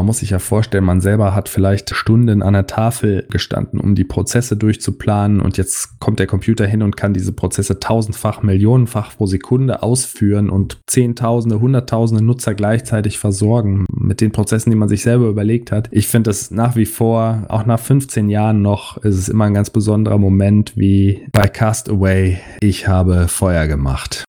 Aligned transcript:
Man 0.00 0.06
muss 0.06 0.20
sich 0.20 0.30
ja 0.30 0.38
vorstellen, 0.38 0.84
man 0.84 1.02
selber 1.02 1.34
hat 1.34 1.50
vielleicht 1.50 1.94
Stunden 1.94 2.40
an 2.40 2.54
der 2.54 2.66
Tafel 2.66 3.26
gestanden, 3.30 3.78
um 3.78 3.94
die 3.94 4.04
Prozesse 4.04 4.56
durchzuplanen 4.56 5.40
und 5.42 5.58
jetzt 5.58 6.00
kommt 6.00 6.20
der 6.20 6.26
Computer 6.26 6.66
hin 6.66 6.80
und 6.80 6.96
kann 6.96 7.12
diese 7.12 7.34
Prozesse 7.34 7.80
tausendfach, 7.80 8.42
millionenfach 8.42 9.14
pro 9.14 9.26
Sekunde 9.26 9.82
ausführen 9.82 10.48
und 10.48 10.78
zehntausende, 10.86 11.60
hunderttausende 11.60 12.24
Nutzer 12.24 12.54
gleichzeitig 12.54 13.18
versorgen 13.18 13.84
mit 13.90 14.22
den 14.22 14.32
Prozessen, 14.32 14.70
die 14.70 14.76
man 14.76 14.88
sich 14.88 15.02
selber 15.02 15.26
überlegt 15.26 15.70
hat. 15.70 15.90
Ich 15.90 16.08
finde 16.08 16.30
es 16.30 16.50
nach 16.50 16.76
wie 16.76 16.86
vor, 16.86 17.44
auch 17.50 17.66
nach 17.66 17.78
15 17.78 18.30
Jahren 18.30 18.62
noch, 18.62 18.96
ist 19.04 19.18
es 19.18 19.28
immer 19.28 19.44
ein 19.44 19.54
ganz 19.54 19.68
besonderer 19.68 20.16
Moment 20.16 20.78
wie 20.78 21.26
bei 21.30 21.46
Castaway. 21.46 22.38
Ich 22.62 22.88
habe 22.88 23.28
Feuer 23.28 23.66
gemacht. 23.66 24.24